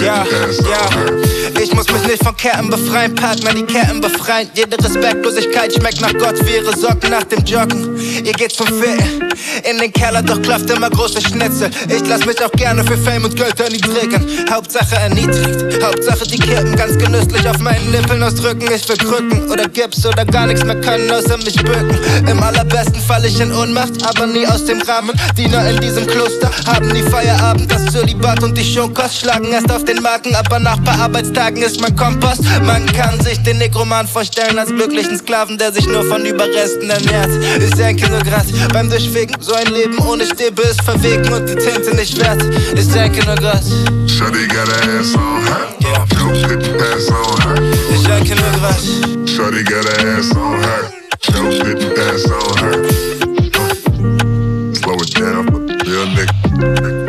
Ja, 0.00 0.24
ja. 0.24 1.60
Ich 1.60 1.72
muss 1.72 1.86
mich 1.92 2.02
nicht 2.02 2.24
von 2.24 2.36
Ketten 2.36 2.68
befreien, 2.68 3.14
Partner 3.14 3.52
die 3.54 3.62
Ketten 3.62 4.00
befreien. 4.00 4.48
Jede 4.54 4.76
Respektlosigkeit 4.82 5.72
schmeckt 5.72 6.00
nach 6.00 6.12
Gott 6.14 6.34
wie 6.46 6.56
ihre 6.56 6.76
Socken 6.76 7.10
nach 7.10 7.22
dem 7.24 7.44
Joggen. 7.44 7.96
Ihr 8.24 8.32
geht 8.32 8.52
zum 8.52 8.66
Ficken 8.66 9.28
in 9.70 9.78
den 9.78 9.92
Keller, 9.92 10.22
doch 10.22 10.40
klafft 10.42 10.68
immer 10.70 10.90
große 10.90 11.20
Schnitzel. 11.20 11.70
Ich 11.88 12.06
lass 12.08 12.24
mich 12.24 12.42
auch 12.42 12.50
gerne 12.52 12.84
für 12.84 12.96
Fame 12.96 13.24
und 13.24 13.36
Geld 13.36 13.60
erniedrigen. 13.60 14.26
Hauptsache 14.50 14.96
erniedrigt, 14.96 15.82
Hauptsache 15.82 16.26
die 16.26 16.38
Kippen 16.38 16.74
ganz 16.76 16.98
genüsslich 16.98 17.48
auf 17.48 17.58
meinen 17.58 17.90
Nippeln 17.90 18.22
ausdrücken. 18.22 18.68
Ich 18.74 18.88
will 18.88 18.96
Krücken 18.96 19.50
oder 19.50 19.68
Gips 19.68 20.04
oder 20.06 20.24
gar 20.24 20.46
nichts 20.46 20.64
mehr 20.64 20.80
können, 20.80 21.10
außer 21.10 21.36
mich 21.38 21.56
bücken. 21.56 21.98
Im 22.26 22.42
allerbesten 22.42 23.00
Fall 23.00 23.24
ich 23.24 23.38
in 23.38 23.52
Ohnmacht, 23.52 23.92
aber 24.04 24.26
nie 24.26 24.46
aus 24.46 24.64
dem 24.64 24.80
Rahmen. 24.82 25.18
Diener 25.36 25.68
in 25.68 25.80
diesem 25.80 26.06
Kloster 26.06 26.50
haben 26.66 26.88
nie 26.88 27.02
Feierabend. 27.02 27.59
Das 27.68 27.86
Zölibat 27.86 28.42
und 28.42 28.56
die 28.56 28.64
Schonkost 28.64 29.20
schlagen 29.20 29.52
erst 29.52 29.70
auf 29.70 29.84
den 29.84 30.02
Marken, 30.02 30.34
aber 30.34 30.58
nach 30.58 30.82
paar 30.84 31.00
Arbeitstagen 31.00 31.62
ist 31.62 31.80
mein 31.80 31.94
Kompost. 31.96 32.42
Man 32.64 32.86
kann 32.92 33.20
sich 33.20 33.42
den 33.42 33.58
Nekroman 33.58 34.06
vorstellen 34.06 34.58
als 34.58 34.70
glücklichen 34.70 35.18
Sklaven, 35.18 35.58
der 35.58 35.72
sich 35.72 35.86
nur 35.86 36.04
von 36.04 36.24
Überresten 36.24 36.90
ernährt. 36.90 37.30
Ich 37.62 37.70
denke 37.74 38.08
nur 38.08 38.20
grad 38.20 38.46
beim 38.72 38.88
Durchwegen, 38.90 39.36
so 39.40 39.54
ein 39.54 39.66
Leben 39.66 39.98
ohne 39.98 40.24
Stäbe 40.26 40.62
ist 40.62 40.82
verwegen 40.82 41.32
und 41.32 41.48
die 41.48 41.56
Tinte 41.56 41.94
nicht 41.96 42.18
wert. 42.20 42.42
Ich 42.76 42.88
denke 42.88 43.24
nur 43.24 43.36
grad, 43.36 43.62
Shorty 44.06 44.46
got 44.48 44.68
her 44.68 45.00
ass 45.00 45.14
on 45.14 45.42
her. 45.46 45.70
Joe 45.80 46.32
put 46.46 46.62
the 46.62 46.72
ass 46.92 47.10
on 47.10 47.40
her. 47.42 47.56
ich 47.92 48.02
denke 48.02 48.34
nur 48.34 48.52
grad. 48.60 48.82
Shorty 49.28 49.62
got 49.64 49.84
her 49.84 50.18
ass 50.18 50.30
on 50.36 50.62
her. 50.62 50.92
Joe 51.22 51.50
put 51.60 51.80
the 51.80 51.90
ass 52.08 52.26
on 52.30 52.58
her. 52.58 52.74
Slow 54.74 54.96
it 55.00 55.14
down, 55.14 55.46
real 55.86 56.06
nigga. 56.06 56.99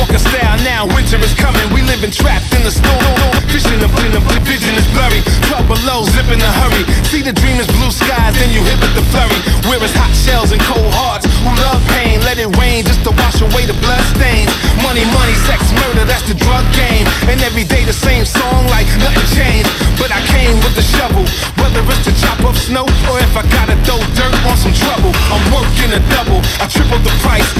Walker 0.00 0.16
style 0.16 0.56
now, 0.64 0.88
winter 0.96 1.20
is 1.20 1.36
coming. 1.36 1.60
We 1.76 1.84
living 1.84 2.08
trapped 2.08 2.48
in 2.56 2.64
the 2.64 2.72
storm. 2.72 3.04
Vision 3.52 3.84
of 3.84 3.92
the 3.92 4.40
vision 4.48 4.72
is 4.72 4.88
blurry. 4.96 5.20
12 5.52 5.68
below, 5.68 6.08
zip 6.08 6.24
in 6.32 6.40
a 6.40 6.52
hurry. 6.56 6.88
See 7.12 7.20
the 7.20 7.36
dream 7.36 7.60
is 7.60 7.68
blue 7.76 7.92
skies, 7.92 8.32
then 8.40 8.48
you 8.48 8.64
hit 8.64 8.80
with 8.80 8.96
the 8.96 9.04
flurry. 9.12 9.36
Where 9.68 9.76
is 9.84 9.92
hot 9.92 10.08
shells 10.16 10.56
and 10.56 10.62
cold 10.64 10.88
hearts 10.96 11.28
who 11.44 11.52
love 11.52 11.84
pain? 11.92 12.16
Let 12.24 12.40
it 12.40 12.48
rain 12.56 12.88
just 12.88 13.04
to 13.04 13.12
wash 13.12 13.44
away 13.44 13.68
the 13.68 13.76
blood 13.84 14.00
stains. 14.16 14.48
Money, 14.80 15.04
money, 15.12 15.36
sex, 15.44 15.68
murder, 15.68 16.08
that's 16.08 16.24
the 16.24 16.32
drug 16.32 16.64
game. 16.72 17.04
And 17.28 17.36
every 17.44 17.68
day 17.68 17.84
the 17.84 17.92
same 17.92 18.24
song 18.24 18.64
like 18.72 18.88
nothing 19.04 19.28
changed. 19.36 19.68
But 20.00 20.16
I 20.16 20.24
came 20.32 20.56
with 20.64 20.80
the 20.80 20.86
shovel. 20.96 21.28
Whether 21.60 21.84
it's 21.92 22.08
to 22.08 22.12
chop 22.24 22.40
up 22.40 22.56
snow 22.56 22.88
or 23.12 23.20
if 23.20 23.36
I 23.36 23.44
gotta 23.52 23.76
throw 23.84 24.00
dirt 24.16 24.32
on 24.48 24.56
some 24.56 24.72
trouble. 24.72 25.12
I'm 25.28 25.44
working 25.52 25.92
a 25.92 26.00
double, 26.08 26.40
I 26.56 26.64
triple 26.72 26.96
the 27.04 27.12
price. 27.20 27.52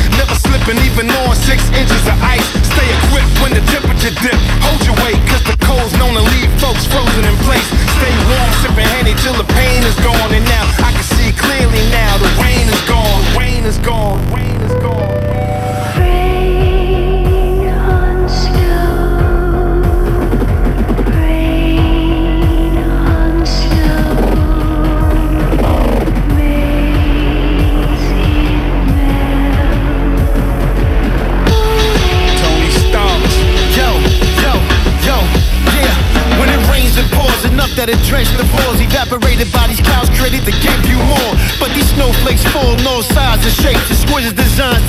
still 9.30 9.42
a 9.42 9.59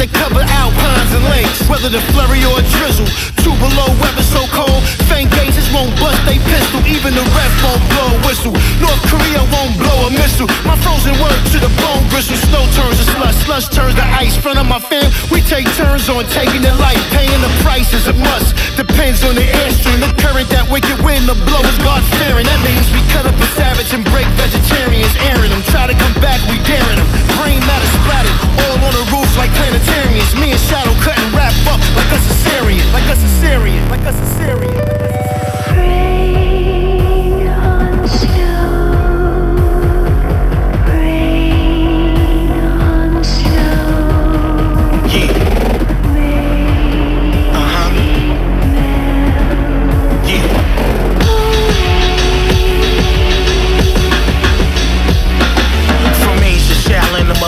that 0.01 0.09
cover 0.17 0.41
alpines 0.41 1.13
and 1.13 1.21
lakes. 1.29 1.61
Whether 1.69 1.93
the 1.93 2.01
flurry 2.09 2.41
or 2.41 2.57
a 2.57 2.65
drizzle, 2.73 3.05
two 3.45 3.53
below 3.61 3.85
weather 4.01 4.25
so 4.25 4.41
cold, 4.49 4.81
faint 5.05 5.29
gazes 5.29 5.69
won't 5.69 5.93
bust 6.01 6.17
they 6.25 6.41
pistol. 6.41 6.81
Even 6.89 7.13
the 7.13 7.21
ref 7.37 7.53
won't 7.61 7.85
blow 7.93 8.09
a 8.09 8.19
whistle. 8.25 8.53
North 8.81 9.01
Korea 9.13 9.45
won't 9.53 9.60
a 10.07 10.11
missile. 10.11 10.49
My 10.65 10.77
frozen 10.81 11.13
word 11.21 11.37
to 11.53 11.57
the 11.61 11.71
bone 11.81 12.05
gristle. 12.09 12.37
Snow 12.49 12.63
turns 12.73 12.97
to 12.97 13.05
slush, 13.13 13.37
slush 13.45 13.67
turns 13.69 13.95
to 13.95 14.05
ice. 14.17 14.35
Front 14.37 14.57
of 14.57 14.65
my 14.65 14.79
fam, 14.79 15.09
we 15.29 15.41
take 15.41 15.67
turns 15.77 16.09
on 16.09 16.25
taking 16.33 16.61
the 16.61 16.73
life. 16.81 16.99
Paying 17.13 17.41
the 17.41 17.51
price 17.61 17.93
is 17.93 18.07
a 18.07 18.13
must. 18.13 18.55
Depends 18.77 19.23
on 19.23 19.35
the 19.35 19.45
airstream, 19.45 19.99
the 20.01 20.09
current, 20.21 20.49
that 20.49 20.65
wicked 20.69 20.97
wind, 21.05 21.27
the 21.29 21.37
blow 21.45 21.61
is 21.61 21.77
God 21.85 22.01
fearing. 22.17 22.47
That 22.47 22.61
means 22.65 22.85
we 22.89 23.01
cut 23.13 23.25
up 23.29 23.35
a 23.37 23.47
savage 23.53 23.93
and 23.93 24.03
break 24.09 24.25
vegetarians, 24.39 25.13
airing 25.29 25.51
them. 25.51 25.61
Try 25.69 25.85
to 25.85 25.95
come 25.95 26.15
back, 26.17 26.41
we 26.49 26.57
daring 26.65 26.97
them. 26.97 27.09
Brain 27.37 27.61
matter 27.69 27.89
splattered, 28.01 28.37
all 28.65 28.77
on 28.81 28.93
the 28.95 29.05
roof 29.13 29.29
like 29.37 29.51
planetarians. 29.59 30.33
Me 30.39 30.55
and 30.55 30.61
Shadow 30.65 30.95
cutting 31.05 31.29
rap 31.35 31.53
up 31.69 31.81
like 31.93 32.09
a 32.09 32.17
Caesarean, 32.17 32.85
like 32.95 33.05
a 33.05 33.15
Caesarean, 33.19 33.83
like 33.89 34.05
a 34.07 34.13
Caesarean. 34.13 35.20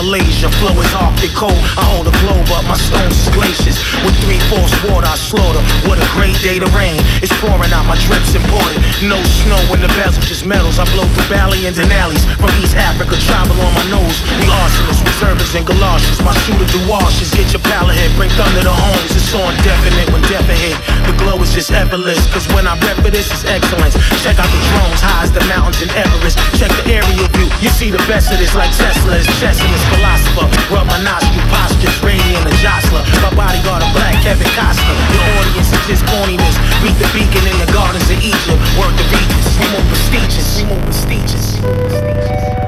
Malaysia, 0.04 0.50
flow 0.60 0.76
is 0.84 0.94
Arctic 0.94 1.32
cold. 1.32 1.56
I 1.80 1.84
hold 1.88 2.06
a 2.06 2.12
globe 2.20 2.44
up, 2.52 2.64
my 2.68 2.76
stones 2.76 3.24
is. 3.64 3.80
With 4.04 4.12
three 4.20 4.38
force 4.52 4.63
water, 4.90 5.08
I 5.08 5.16
slaughter. 5.16 5.62
What 5.88 5.98
a 5.98 6.08
great 6.16 6.36
day 6.42 6.58
to 6.58 6.68
rain. 6.76 7.00
It's 7.24 7.32
pouring 7.40 7.72
out, 7.72 7.86
my 7.86 7.96
drips 8.04 8.34
imported. 8.34 8.80
No 9.04 9.20
snow 9.44 9.60
in 9.72 9.80
the 9.80 9.90
bezel, 9.96 10.22
just 10.24 10.44
metals. 10.44 10.78
I 10.78 10.84
blow 10.92 11.06
through 11.14 11.28
valley 11.30 11.66
and 11.66 11.76
alleys. 12.00 12.24
From 12.40 12.50
East 12.60 12.76
Africa, 12.76 13.16
travel 13.28 13.56
on 13.60 13.72
my 13.74 13.86
nose. 13.90 14.18
We 14.40 14.46
arsonists, 14.48 15.04
reservists, 15.04 15.54
and 15.54 15.66
galoshes. 15.66 16.20
My 16.22 16.34
shooter 16.44 16.68
do 16.68 16.80
washes. 16.88 17.30
Get 17.32 17.52
your 17.52 17.62
pallet 17.64 17.96
hit, 17.96 18.10
bring 18.16 18.30
thunder 18.36 18.62
to 18.62 18.74
homes. 18.74 19.10
It's 19.14 19.32
on 19.34 19.54
definite 19.62 20.08
when 20.12 20.24
hit. 20.24 20.76
The 21.06 21.14
glow 21.20 21.40
is 21.42 21.52
just 21.52 21.70
effortless. 21.70 22.20
Cause 22.32 22.46
when 22.52 22.66
I 22.66 22.78
rep 22.84 22.96
for 23.00 23.10
this, 23.10 23.30
it's 23.30 23.44
excellence. 23.44 23.94
Check 24.22 24.38
out 24.38 24.48
the 24.50 24.60
drones, 24.72 25.00
high 25.00 25.24
as 25.24 25.32
the 25.32 25.44
mountains 25.46 25.80
in 25.82 25.90
Everest. 25.94 26.38
Check 26.58 26.70
the 26.82 26.84
aerial 26.90 27.28
view. 27.36 27.48
You 27.60 27.70
see 27.70 27.90
the 27.90 28.02
best 28.10 28.32
of 28.32 28.38
this 28.38 28.54
like 28.54 28.72
Tesla 28.76 29.16
is 29.16 29.26
Chesless 29.40 29.84
philosopher. 29.94 30.46
Rub 30.72 30.86
my 30.86 31.00
nostril 31.02 31.44
postures, 31.52 31.96
radiant 32.02 32.44
and 32.46 32.58
jostler. 32.62 33.02
My 33.22 33.30
bodyguard 33.34 33.82
a 33.82 33.88
black 33.92 34.16
Kevin 34.22 34.48
Costner. 34.58 34.73
Your 34.82 35.24
audience 35.38 35.70
is 35.72 35.82
just 35.86 36.04
corniness. 36.06 36.56
Beat 36.82 36.96
the 36.98 37.08
beacon 37.14 37.44
in 37.46 37.56
the 37.58 37.70
gardens 37.72 38.08
of 38.10 38.18
Egypt. 38.18 38.60
Work 38.78 38.92
the 38.96 39.06
Regis. 39.12 39.46
We 39.58 39.66
more 39.70 39.86
prestigious. 39.88 40.48
We 40.58 40.64
more 40.66 40.82
prestigious. 40.82 42.63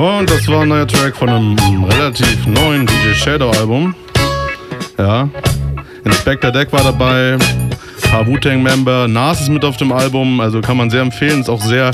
Und 0.00 0.30
das 0.30 0.48
war 0.48 0.62
ein 0.62 0.68
neuer 0.68 0.86
Track 0.88 1.14
von 1.14 1.28
einem 1.28 1.84
relativ 1.84 2.46
neuen 2.46 2.86
DJ 2.86 3.12
Shadow 3.12 3.50
Album. 3.50 3.94
Ja. 4.96 5.28
Inspector 6.04 6.50
Deck 6.50 6.72
war 6.72 6.82
dabei, 6.82 7.34
ein 7.34 8.10
paar 8.10 8.26
Wu-Tang-Member, 8.26 9.08
Nas 9.08 9.42
ist 9.42 9.50
mit 9.50 9.62
auf 9.62 9.76
dem 9.76 9.92
Album, 9.92 10.40
also 10.40 10.62
kann 10.62 10.78
man 10.78 10.88
sehr 10.88 11.02
empfehlen, 11.02 11.42
ist 11.42 11.50
auch 11.50 11.60
sehr 11.60 11.90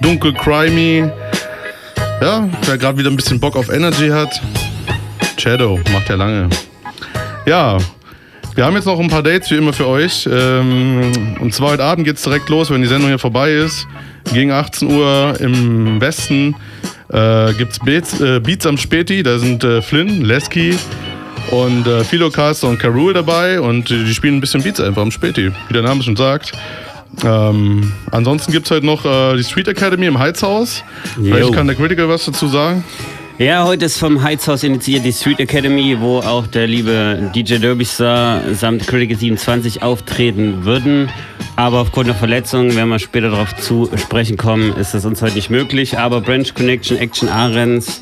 dunkel, 0.00 0.32
crimey. 0.32 1.08
Ja, 2.20 2.48
wer 2.64 2.78
gerade 2.78 2.98
wieder 2.98 3.10
ein 3.10 3.16
bisschen 3.16 3.38
Bock 3.38 3.54
auf 3.54 3.68
Energy 3.68 4.08
hat, 4.08 4.42
Shadow, 5.38 5.78
macht 5.92 6.08
ja 6.08 6.16
lange. 6.16 6.48
Ja, 7.46 7.78
wir 8.56 8.64
haben 8.64 8.74
jetzt 8.74 8.86
noch 8.86 8.98
ein 8.98 9.06
paar 9.06 9.22
Dates 9.22 9.52
wie 9.52 9.56
immer 9.56 9.72
für 9.72 9.86
euch. 9.86 10.28
Ähm, 10.28 11.36
und 11.38 11.54
zwar 11.54 11.70
heute 11.70 11.84
Abend 11.84 12.06
geht 12.06 12.16
es 12.16 12.22
direkt 12.22 12.48
los, 12.48 12.70
wenn 12.70 12.82
die 12.82 12.88
Sendung 12.88 13.06
hier 13.06 13.20
vorbei 13.20 13.52
ist. 13.52 13.86
Gegen 14.32 14.50
18 14.50 14.90
Uhr 14.90 15.36
im 15.38 16.00
Westen 16.00 16.56
äh, 17.12 17.52
gibt 17.54 17.72
es 17.72 17.78
Beats, 17.78 18.20
äh, 18.20 18.40
Beats 18.40 18.66
am 18.66 18.76
Späti. 18.76 19.22
Da 19.22 19.38
sind 19.38 19.64
äh, 19.64 19.82
Flynn, 19.82 20.22
Lesky 20.22 20.76
und 21.50 21.86
äh, 21.86 22.04
Philocaster 22.04 22.68
und 22.68 22.78
Carol 22.78 23.14
dabei. 23.14 23.60
Und 23.60 23.88
die 23.90 24.14
spielen 24.14 24.36
ein 24.36 24.40
bisschen 24.40 24.62
Beats 24.62 24.80
einfach 24.80 25.02
am 25.02 25.10
Späti, 25.10 25.52
wie 25.68 25.72
der 25.72 25.82
Name 25.82 26.02
schon 26.02 26.16
sagt. 26.16 26.52
Ähm, 27.24 27.92
ansonsten 28.10 28.52
gibt 28.52 28.66
es 28.66 28.70
heute 28.70 28.84
noch 28.84 29.04
äh, 29.04 29.36
die 29.36 29.44
Street 29.44 29.68
Academy 29.68 30.06
im 30.06 30.18
Heizhaus. 30.18 30.82
Vielleicht 31.14 31.46
Jo. 31.46 31.50
kann 31.52 31.66
der 31.66 31.76
Critical 31.76 32.08
was 32.08 32.24
dazu 32.26 32.48
sagen. 32.48 32.84
Ja, 33.38 33.66
heute 33.66 33.84
ist 33.84 33.98
vom 33.98 34.22
Heizhaus 34.22 34.62
initiiert 34.62 35.04
die 35.04 35.12
Street 35.12 35.40
Academy, 35.40 36.00
wo 36.00 36.20
auch 36.20 36.46
der 36.46 36.66
liebe 36.66 37.30
DJ 37.34 37.58
Derby 37.58 37.84
Star 37.84 38.40
samt 38.54 38.86
Critical 38.86 39.14
27 39.14 39.82
auftreten 39.82 40.64
würden. 40.64 41.10
Aber 41.54 41.80
aufgrund 41.80 42.08
der 42.08 42.14
Verletzung, 42.14 42.74
wenn 42.74 42.88
wir 42.88 42.98
später 42.98 43.28
darauf 43.28 43.54
zu 43.54 43.90
sprechen 43.96 44.38
kommen, 44.38 44.74
ist 44.78 44.94
das 44.94 45.04
uns 45.04 45.20
heute 45.20 45.34
nicht 45.34 45.50
möglich. 45.50 45.98
Aber 45.98 46.22
Branch 46.22 46.46
Connection, 46.54 46.96
Action 46.96 47.28
Ahrens, 47.28 48.00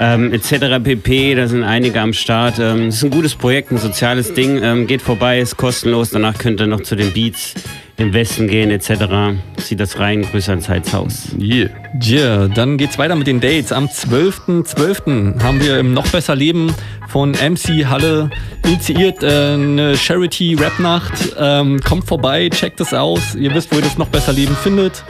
ähm, 0.00 0.32
etc. 0.32 0.82
pp. 0.82 1.34
Da 1.34 1.46
sind 1.46 1.62
einige 1.62 2.00
am 2.00 2.12
Start. 2.12 2.58
Ähm, 2.58 2.88
es 2.88 2.96
ist 2.96 3.04
ein 3.04 3.10
gutes 3.10 3.34
Projekt, 3.34 3.70
ein 3.70 3.78
soziales 3.78 4.34
Ding. 4.34 4.62
Ähm, 4.62 4.86
geht 4.86 5.02
vorbei, 5.02 5.40
ist 5.40 5.56
kostenlos. 5.56 6.10
Danach 6.10 6.38
könnt 6.38 6.60
ihr 6.60 6.66
noch 6.66 6.82
zu 6.82 6.96
den 6.96 7.12
Beats 7.12 7.54
im 7.96 8.12
Westen 8.12 8.48
gehen 8.48 8.70
etc. 8.70 9.36
Zieht 9.56 9.80
das 9.80 9.98
rein. 9.98 10.22
Grüße 10.22 10.50
ans 10.50 10.68
Heizhaus. 10.68 11.28
Yeah. 11.38 11.70
Yeah, 12.02 12.48
dann 12.48 12.76
geht's 12.76 12.98
weiter 12.98 13.14
mit 13.14 13.26
den 13.26 13.40
Dates. 13.40 13.70
Am 13.72 13.86
12.12. 13.86 15.42
haben 15.42 15.60
wir 15.60 15.78
im 15.78 15.94
Noch 15.94 16.08
besser 16.08 16.34
Leben 16.34 16.74
von 17.08 17.30
MC 17.32 17.86
Halle 17.86 18.30
initiiert 18.64 19.22
äh, 19.22 19.54
eine 19.54 19.96
Charity-Rap-Nacht. 19.96 21.36
Ähm, 21.38 21.80
kommt 21.80 22.06
vorbei, 22.06 22.48
checkt 22.48 22.80
es 22.80 22.92
aus. 22.92 23.36
Ihr 23.36 23.54
wisst, 23.54 23.70
wo 23.72 23.76
ihr 23.76 23.82
das 23.82 23.96
Noch 23.96 24.08
besser 24.08 24.32
Leben 24.32 24.56
findet. 24.56 25.04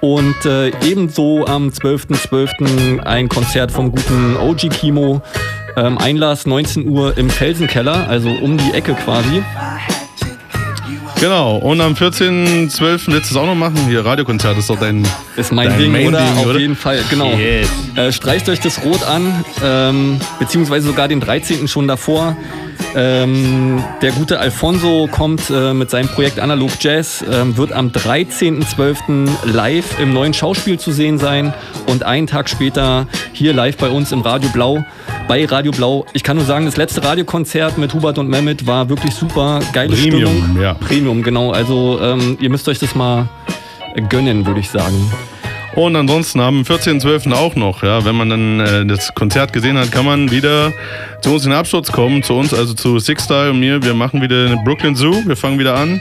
Und 0.00 0.44
äh, 0.44 0.70
ebenso 0.86 1.44
am 1.46 1.68
12.12. 1.70 3.00
ein 3.00 3.28
Konzert 3.28 3.72
vom 3.72 3.90
guten 3.90 4.36
OG 4.36 4.70
Kimo. 4.70 5.22
Ähm, 5.76 5.98
Einlass 5.98 6.46
19 6.46 6.88
Uhr 6.88 7.16
im 7.18 7.30
Felsenkeller, 7.30 8.08
also 8.08 8.30
um 8.30 8.56
die 8.58 8.74
Ecke 8.74 8.94
quasi. 8.94 9.42
Genau, 11.20 11.56
und 11.56 11.80
am 11.80 11.94
14.12. 11.94 12.80
willst 12.80 13.08
du 13.08 13.18
es 13.18 13.36
auch 13.36 13.46
noch 13.46 13.56
machen? 13.56 13.76
Hier, 13.88 14.04
Radiokonzert 14.04 14.56
ist 14.56 14.70
doch 14.70 14.78
dein, 14.78 15.04
Ist 15.36 15.50
mein 15.50 15.68
dein 15.68 15.78
Ding, 15.78 15.90
Main 15.92 16.06
oder? 16.08 16.18
Ding, 16.20 16.36
Auf 16.36 16.46
oder? 16.46 16.58
jeden 16.60 16.76
Fall, 16.76 17.00
genau. 17.10 17.32
Äh, 17.32 18.12
streicht 18.12 18.48
euch 18.48 18.60
das 18.60 18.84
Rot 18.84 19.02
an, 19.02 19.44
ähm, 19.64 20.20
beziehungsweise 20.38 20.86
sogar 20.86 21.08
den 21.08 21.18
13. 21.18 21.66
schon 21.66 21.88
davor. 21.88 22.36
Ähm, 22.96 23.82
der 24.02 24.12
gute 24.12 24.38
Alfonso 24.40 25.08
kommt 25.10 25.50
äh, 25.50 25.74
mit 25.74 25.90
seinem 25.90 26.08
Projekt 26.08 26.40
Analog 26.40 26.70
Jazz, 26.80 27.24
ähm, 27.30 27.56
wird 27.56 27.72
am 27.72 27.88
13.12. 27.88 29.28
live 29.44 30.00
im 30.00 30.12
neuen 30.12 30.34
Schauspiel 30.34 30.78
zu 30.78 30.90
sehen 30.92 31.18
sein 31.18 31.52
und 31.86 32.02
einen 32.02 32.26
Tag 32.26 32.48
später 32.48 33.06
hier 33.32 33.52
live 33.52 33.76
bei 33.76 33.88
uns 33.88 34.12
im 34.12 34.22
Radio 34.22 34.48
Blau. 34.50 34.84
Bei 35.28 35.44
Radio 35.44 35.72
Blau. 35.72 36.06
Ich 36.14 36.22
kann 36.22 36.36
nur 36.36 36.46
sagen, 36.46 36.64
das 36.64 36.76
letzte 36.76 37.04
Radiokonzert 37.04 37.78
mit 37.78 37.92
Hubert 37.94 38.18
und 38.18 38.28
Mehmet 38.28 38.66
war 38.66 38.88
wirklich 38.88 39.14
super. 39.14 39.60
Geile 39.72 39.94
Premium, 39.94 40.36
Stimmung. 40.36 40.62
ja. 40.62 40.74
Premium, 40.74 41.22
genau. 41.22 41.52
Also 41.52 41.98
ähm, 42.00 42.38
ihr 42.40 42.50
müsst 42.50 42.68
euch 42.68 42.78
das 42.78 42.94
mal 42.94 43.28
gönnen, 44.08 44.46
würde 44.46 44.60
ich 44.60 44.70
sagen. 44.70 45.10
Und 45.74 45.96
ansonsten 45.96 46.40
am 46.40 46.62
14.12. 46.62 47.32
auch 47.32 47.54
noch, 47.54 47.82
ja, 47.82 48.04
wenn 48.04 48.16
man 48.16 48.30
dann 48.30 48.60
äh, 48.60 48.86
das 48.86 49.14
Konzert 49.14 49.52
gesehen 49.52 49.78
hat, 49.78 49.92
kann 49.92 50.04
man 50.04 50.30
wieder 50.30 50.72
zu 51.22 51.32
uns 51.32 51.44
in 51.44 51.50
den 51.50 51.58
Absturz 51.58 51.92
kommen, 51.92 52.22
zu 52.22 52.34
uns, 52.34 52.54
also 52.54 52.74
zu 52.74 52.98
Six 52.98 53.24
Style 53.24 53.50
und 53.50 53.60
mir. 53.60 53.82
Wir 53.82 53.94
machen 53.94 54.20
wieder 54.22 54.46
eine 54.46 54.56
Brooklyn 54.64 54.96
Zoo, 54.96 55.22
wir 55.26 55.36
fangen 55.36 55.58
wieder 55.58 55.74
an. 55.74 56.00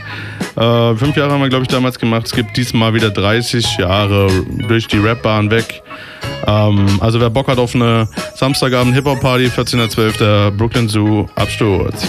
Äh, 0.56 0.95
fünf 0.95 1.15
Jahre 1.15 1.32
haben 1.32 1.41
wir, 1.41 1.49
glaube 1.49 1.63
ich, 1.63 1.69
damals 1.69 1.99
gemacht. 1.99 2.27
Es 2.27 2.32
gibt 2.32 2.56
diesmal 2.58 2.93
wieder 2.93 3.10
30 3.10 3.77
Jahre 3.77 4.30
durch 4.67 4.88
die 4.88 4.97
Rapbahn 4.97 5.51
weg. 5.51 5.84
Ähm, 6.47 6.88
also 6.99 7.19
wer 7.19 7.30
Bock 7.30 7.47
hat 7.47 7.60
auf 7.60 7.75
eine 7.75 8.08
Samstagabend 8.36 8.95
Hip-Hop-Party, 8.95 9.47
14.12. 9.47 10.51
Brooklyn 10.51 10.88
Zoo, 10.88 11.27
Absturz. 11.36 12.08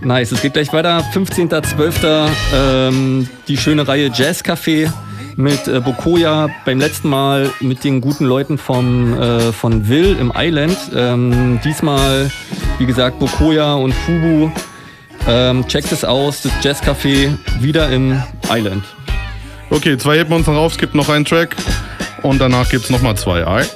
Nice, 0.00 0.32
es 0.32 0.42
geht 0.42 0.52
gleich 0.52 0.72
weiter. 0.72 1.02
15.12. 1.12 2.28
Ähm, 2.54 3.28
die 3.48 3.56
schöne 3.56 3.86
Reihe 3.86 4.10
Jazz 4.14 4.44
Café 4.44 4.92
mit 5.38 5.68
äh, 5.68 5.80
Bokoya. 5.80 6.48
Beim 6.64 6.80
letzten 6.80 7.08
Mal 7.08 7.50
mit 7.60 7.84
den 7.84 8.00
guten 8.00 8.24
Leuten 8.24 8.58
vom, 8.58 9.14
äh, 9.14 9.52
von 9.52 9.88
Will 9.88 10.16
im 10.20 10.32
Island. 10.36 10.76
Ähm, 10.94 11.60
diesmal, 11.64 12.28
wie 12.78 12.86
gesagt, 12.86 13.20
Bokoya 13.20 13.74
und 13.74 13.94
Fubu. 13.94 14.50
Ähm, 15.28 15.66
checkt 15.68 15.92
es 15.92 16.04
aus, 16.04 16.42
das 16.42 16.52
Jazz 16.60 16.82
Café 16.82 17.36
wieder 17.60 17.88
im 17.90 18.20
Island. 18.50 18.82
Okay, 19.70 19.96
zwei 19.96 20.18
heben 20.18 20.30
wir 20.30 20.36
uns 20.36 20.46
noch 20.48 20.56
auf, 20.56 20.72
es 20.72 20.78
gibt 20.78 20.94
noch 20.94 21.08
einen 21.08 21.24
Track 21.24 21.54
und 22.22 22.40
danach 22.40 22.68
gibt 22.68 22.84
es 22.84 22.90
nochmal 22.90 23.16
zwei. 23.16 23.44
He's 23.44 23.70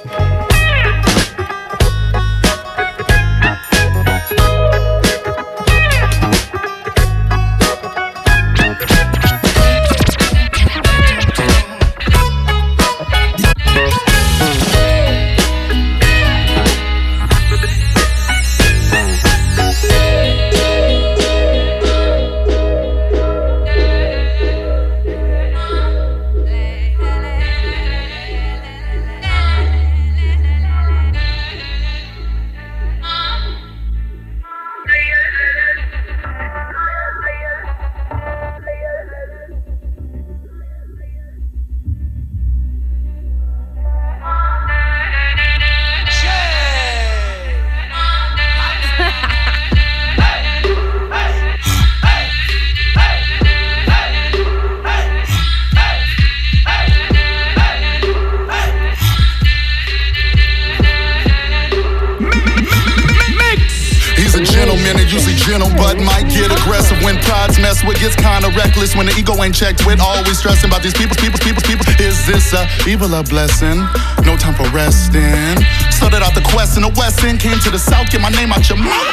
this 72.85 72.99
a 72.99 73.23
blessing? 73.23 73.79
No 74.27 74.35
time 74.35 74.55
for 74.55 74.67
resting. 74.75 75.55
Started 75.91 76.19
out 76.19 76.35
the 76.35 76.43
quest 76.51 76.75
in 76.75 76.83
the 76.83 76.91
west 76.99 77.23
end, 77.23 77.39
came 77.39 77.55
to 77.63 77.71
the 77.71 77.79
south, 77.79 78.11
get 78.11 78.19
my 78.19 78.29
name 78.29 78.51
out 78.51 78.67
your 78.67 78.77
mouth. 78.77 79.07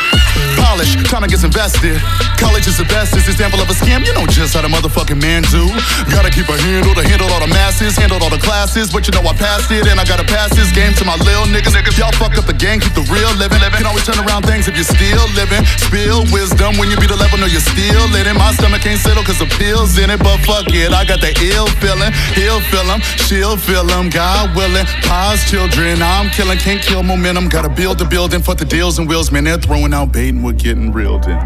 Polish, 0.59 0.99
time 1.07 1.23
gets 1.31 1.45
invested. 1.45 1.99
College 2.35 2.67
is 2.67 2.79
the 2.79 2.89
best, 2.91 3.15
it's 3.15 3.29
example 3.31 3.61
of 3.63 3.71
a 3.71 3.77
scam. 3.79 4.03
You 4.03 4.13
know 4.15 4.27
just 4.27 4.55
how 4.55 4.63
the 4.63 4.69
motherfucking 4.69 5.23
man 5.23 5.47
do. 5.55 5.71
Gotta 6.11 6.31
keep 6.31 6.51
a 6.51 6.59
handle 6.59 6.95
to 6.99 7.05
handle 7.07 7.31
all 7.31 7.41
the 7.41 7.51
masses, 7.51 7.95
handle 7.95 8.19
all 8.19 8.31
the 8.31 8.43
classes, 8.43 8.91
but 8.91 9.07
you 9.07 9.13
know 9.15 9.23
I 9.23 9.35
passed 9.39 9.71
it 9.71 9.87
and 9.87 10.01
I 10.01 10.05
gotta 10.05 10.27
pass 10.27 10.51
this 10.51 10.71
game 10.75 10.93
to 10.99 11.05
my 11.05 11.15
lil 11.23 11.47
niggas. 11.47 11.71
niggas. 11.71 11.95
Y'all 11.99 12.15
fuck 12.19 12.35
up 12.39 12.47
the 12.51 12.59
game, 12.59 12.81
keep 12.83 12.95
the 12.99 13.00
always 14.01 14.17
turn 14.17 14.27
around 14.27 14.47
things 14.47 14.69
if 14.69 14.75
you're 14.75 14.85
still 14.85 15.27
living. 15.35 15.65
Spill 15.79 16.25
wisdom 16.33 16.77
when 16.79 16.91
you 16.91 16.97
be 16.97 17.07
the 17.07 17.17
level, 17.17 17.39
no 17.39 17.47
you're 17.47 17.61
still 17.61 18.09
living. 18.11 18.37
My 18.37 18.53
stomach 18.53 18.83
can't 18.83 19.01
settle 19.01 19.23
cause 19.23 19.39
the 19.39 19.47
pills 19.59 19.99
in 19.99 20.11
it, 20.11 20.19
but 20.19 20.39
fuck 20.39 20.67
it, 20.69 20.93
I 20.93 21.05
got 21.05 21.21
the 21.21 21.33
ill 21.53 21.67
feeling. 21.81 22.13
He'll 22.35 22.61
feel 22.61 22.81
she'll 23.27 23.57
feel 23.57 23.87
God 24.11 24.57
willing. 24.57 24.87
Pause 25.03 25.51
children, 25.51 26.03
I'm 26.03 26.31
killing, 26.31 26.59
can't 26.59 26.83
kill 26.83 27.03
momentum. 27.03 27.49
Gotta 27.49 27.69
build 27.69 27.99
the 27.99 28.05
building 28.05 28.43
for 28.43 28.55
the 28.55 28.65
deals 28.65 28.99
and 28.99 29.09
wheels, 29.09 29.31
man. 29.31 29.45
They're 29.45 29.59
throwing 29.59 29.93
out 29.95 30.13
bait 30.13 30.31
and 30.31 30.45
we're 30.45 30.53
getting 30.53 30.93
reeled 30.93 31.27
in. 31.27 31.39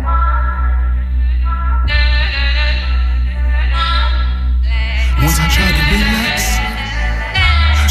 Once 5.25 5.39
I 5.41 5.49
tried 5.49 5.75
to 5.79 5.85
relax, 5.95 6.43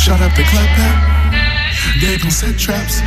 shut 0.02 0.22
up 0.22 0.36
the 0.36 0.44
clap 0.44 0.70
back. 0.78 1.24
They 2.00 2.18
gon' 2.18 2.32
set 2.32 2.58
traps, 2.58 3.02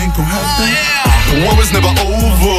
ain't 0.00 0.14
gon' 0.16 0.28
that. 0.28 1.12
The 1.32 1.44
war 1.44 1.56
is 1.60 1.72
never 1.72 1.92
over. 2.04 2.56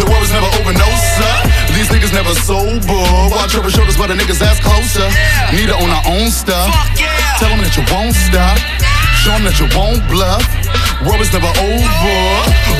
The 0.00 0.06
war 0.08 0.20
is 0.24 0.32
never 0.32 0.48
over, 0.60 0.72
no 0.72 0.88
sir. 1.16 1.34
These 1.72 1.88
niggas 1.88 2.12
never 2.12 2.32
sober. 2.44 3.04
Watch 3.32 3.54
over 3.56 3.70
shoulders, 3.70 3.96
but 3.96 4.08
the 4.08 4.14
niggas 4.14 4.40
ass 4.40 4.60
closer. 4.60 5.08
Need 5.52 5.68
to 5.68 5.76
own 5.76 5.90
our 5.90 6.04
own 6.06 6.30
stuff. 6.30 6.72
Tell 7.40 7.48
them 7.48 7.60
that 7.60 7.76
you 7.76 7.84
won't 7.92 8.14
stop. 8.14 8.56
Show 9.20 9.32
them 9.36 9.44
that 9.44 9.56
you 9.60 9.68
won't 9.76 10.04
bluff. 10.08 10.44
War 11.04 11.20
is 11.20 11.32
never 11.32 11.52
over. 11.60 12.18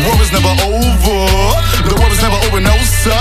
War 0.04 0.16
is 0.20 0.32
never 0.32 0.54
over. 0.64 1.20
The 1.84 1.96
war 2.00 2.08
is 2.08 2.22
never 2.22 2.40
over, 2.48 2.60
no 2.60 2.76
sir. 2.78 3.16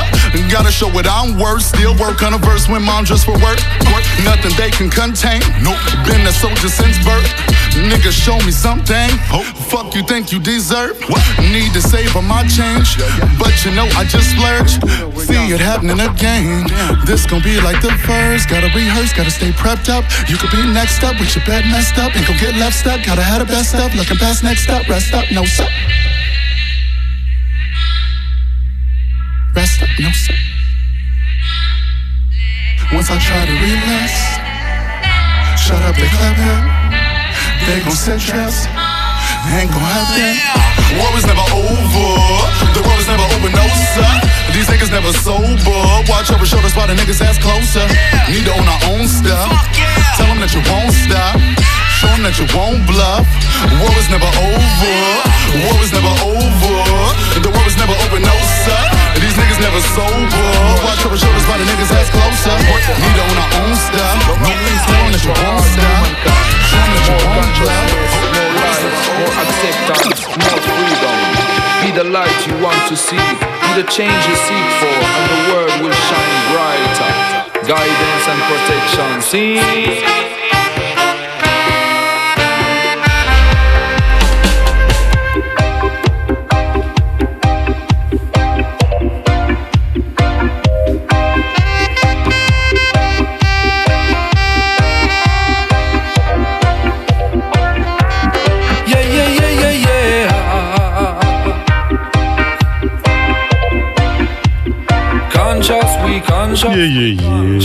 Gotta 0.49 0.71
show 0.71 0.87
what 0.87 1.07
I'm 1.07 1.37
worth. 1.37 1.63
Still 1.63 1.97
work 1.97 2.21
on 2.21 2.33
a 2.33 2.37
verse 2.37 2.69
when 2.69 2.83
mom 2.83 3.05
just 3.05 3.25
for 3.25 3.33
work. 3.41 3.59
Work, 3.91 4.05
nothing 4.23 4.53
they 4.55 4.69
can 4.69 4.89
contain. 4.89 5.41
Nope. 5.65 5.81
Been 6.05 6.21
a 6.27 6.31
soldier 6.31 6.69
since 6.69 6.97
birth. 7.03 7.25
Nigga, 7.73 8.13
show 8.13 8.37
me 8.45 8.51
something. 8.53 9.09
Oh. 9.33 9.41
Fuck 9.73 9.95
you 9.95 10.03
think 10.03 10.31
you 10.31 10.39
deserve? 10.39 10.93
What? 11.09 11.25
Need 11.49 11.73
to 11.73 11.81
save 11.81 12.15
on 12.15 12.25
my 12.25 12.45
change. 12.45 13.01
But 13.41 13.65
you 13.65 13.73
know 13.73 13.89
I 13.97 14.05
just 14.05 14.29
splurged. 14.37 14.85
See 15.25 15.49
it 15.49 15.59
happening 15.59 15.99
again. 15.99 16.69
This 17.05 17.25
gon' 17.25 17.41
be 17.41 17.59
like 17.59 17.81
the 17.81 17.89
first. 18.05 18.47
Gotta 18.47 18.69
rehearse, 18.77 19.11
gotta 19.11 19.31
stay 19.31 19.49
prepped 19.51 19.89
up. 19.89 20.05
You 20.29 20.37
could 20.37 20.51
be 20.51 20.61
next 20.69 21.03
up 21.03 21.17
with 21.17 21.33
your 21.35 21.43
bed 21.49 21.65
messed 21.73 21.97
up. 21.97 22.15
Ain't 22.15 22.27
gon' 22.27 22.37
get 22.37 22.53
left 22.61 22.77
stuck. 22.77 23.03
Gotta 23.03 23.23
have 23.23 23.41
the 23.41 23.49
best 23.49 23.73
up. 23.73 23.93
Looking 23.95 24.17
past 24.17 24.43
next 24.43 24.69
up. 24.69 24.87
Rest 24.93 25.15
up, 25.15 25.25
no 25.32 25.43
sir. 25.43 25.65
Rest 29.56 29.82
up, 29.82 29.89
no 29.97 30.12
sir. 30.13 30.38
Once 32.93 33.10
I 33.10 33.17
try 33.17 33.41
to 33.41 33.56
relax, 33.58 34.13
shut 35.58 35.82
up, 35.82 35.97
they 35.97 36.06
clap 36.13 36.38
back. 36.38 36.62
They 37.65 37.82
gon' 37.82 37.97
set 37.97 38.21
traps. 38.21 38.69
Ain't 39.49 39.73
gon' 39.73 39.82
have 39.82 40.13
that. 40.13 40.38
War 41.01 41.10
is 41.17 41.25
never 41.25 41.41
over. 41.41 42.13
The 42.77 42.86
war 42.86 42.93
is 43.01 43.10
never 43.10 43.25
over, 43.34 43.49
no 43.49 43.65
sir. 43.97 44.06
These 44.53 44.69
niggas 44.69 44.93
never 44.93 45.10
sober. 45.25 46.06
Watch 46.06 46.29
over 46.29 46.45
shoulders 46.45 46.77
while 46.77 46.86
the 46.86 46.93
niggas 46.93 47.17
ass 47.25 47.41
closer. 47.41 47.82
Need 48.29 48.45
to 48.45 48.53
own 48.53 48.69
our 48.69 48.82
own 48.93 49.10
stuff. 49.10 49.49
Tell 50.21 50.29
them 50.29 50.38
that 50.38 50.53
you 50.53 50.62
won't 50.69 50.93
stop. 50.93 51.72
Show 52.03 52.11
them 52.19 52.27
that 52.27 52.35
you 52.35 52.43
won't 52.51 52.83
bluff. 52.83 53.23
War 53.79 53.95
is 53.95 54.11
never 54.11 54.27
over. 54.27 54.99
War 55.63 55.79
is 55.79 55.95
never 55.95 56.11
over. 56.19 56.75
The 57.39 57.47
war 57.47 57.63
is 57.63 57.79
never 57.79 57.95
over, 57.95 58.19
no 58.19 58.35
sir. 58.67 58.83
These 59.23 59.39
niggas 59.39 59.63
never 59.63 59.79
sober. 59.95 60.47
Watch 60.83 60.99
over 61.07 61.15
shoulders 61.15 61.47
while 61.47 61.63
the 61.63 61.63
niggas 61.63 61.95
ass 61.95 62.11
closer. 62.11 62.59
Need 62.59 63.15
to 63.15 63.23
own 63.23 63.39
our 63.39 63.51
own 63.55 63.71
stuff. 63.79 64.19
Tell 64.19 64.35
them 64.35 65.15
that 65.15 65.23
you 65.23 65.31
won't 65.31 65.63
stop. 65.63 66.03
Show 66.67 66.83
them 66.83 66.91
that 66.91 67.07
you 67.07 67.15
won't 67.23 67.55
bluff. 67.63 67.87
more 69.23 69.35
acceptance, 69.39 70.27
more 70.27 70.59
freedom. 70.59 71.19
Be 71.87 71.89
the 71.95 72.03
light 72.11 72.35
you 72.43 72.55
want 72.59 72.83
to 72.91 72.99
see, 72.99 73.15
be 73.15 73.69
the 73.79 73.87
change 73.87 74.11
you 74.27 74.35
seek 74.43 74.67
for, 74.83 74.91
and 74.91 75.25
the 75.31 75.39
world 75.55 75.75
will 75.87 75.97
shine 76.11 76.35
brighter. 76.51 77.11
Guidance 77.63 78.25
and 78.27 78.39
protection. 78.51 79.23
See? 79.23 80.42
Yeah, 106.84 106.89
yeah. 106.89 107.60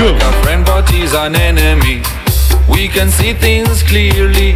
Like 0.00 0.22
a 0.22 0.42
friend, 0.42 0.64
but 0.64 0.88
he's 0.88 1.12
an 1.12 1.36
enemy. 1.36 2.00
We 2.66 2.88
can 2.88 3.10
see 3.10 3.34
things 3.34 3.82
clearly. 3.82 4.54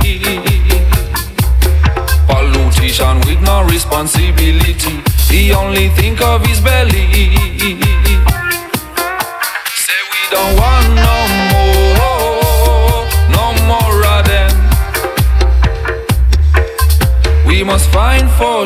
Politician 2.27 3.21
with 3.27 3.43
no 3.43 3.65
responsibility. 3.65 5.03
He 5.29 5.53
only 5.53 5.91
think 5.91 6.23
of 6.23 6.47
his 6.47 6.63
belly. 6.63 7.86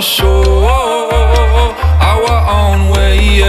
Sure 0.00 0.66
our 2.00 2.36
own 2.48 2.88
way. 2.88 3.40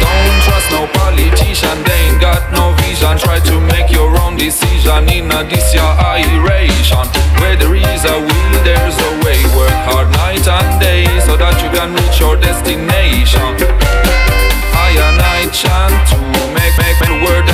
Don't 0.00 0.36
trust 0.44 0.70
no 0.70 0.86
politician, 0.92 1.82
they 1.84 2.10
ain't 2.10 2.20
got 2.20 2.52
no 2.52 2.74
vision. 2.84 3.16
Try 3.16 3.40
to 3.40 3.60
make 3.72 3.90
your 3.90 4.12
own 4.20 4.36
decision 4.36 5.08
in 5.08 5.32
a 5.32 5.44
this 5.44 5.72
your 5.72 5.92
iration. 6.04 7.06
Where 7.40 7.56
there 7.56 7.74
is 7.74 8.04
a 8.04 8.20
will, 8.20 8.64
there's 8.64 8.98
a 8.98 9.10
way. 9.24 9.40
Work 9.56 9.72
hard 9.88 10.08
night 10.20 10.46
and 10.46 10.80
day 10.80 11.04
so 11.24 11.36
that 11.36 11.56
you 11.62 11.70
can 11.72 11.94
reach 11.94 12.20
your 12.20 12.36
destination. 12.36 13.56
I 14.76 14.90
and 15.00 15.20
I 15.20 15.48
chant 15.48 15.96
to 16.12 16.18
make 16.52 16.76
make 16.76 16.98
the 17.08 17.24
word 17.24 17.49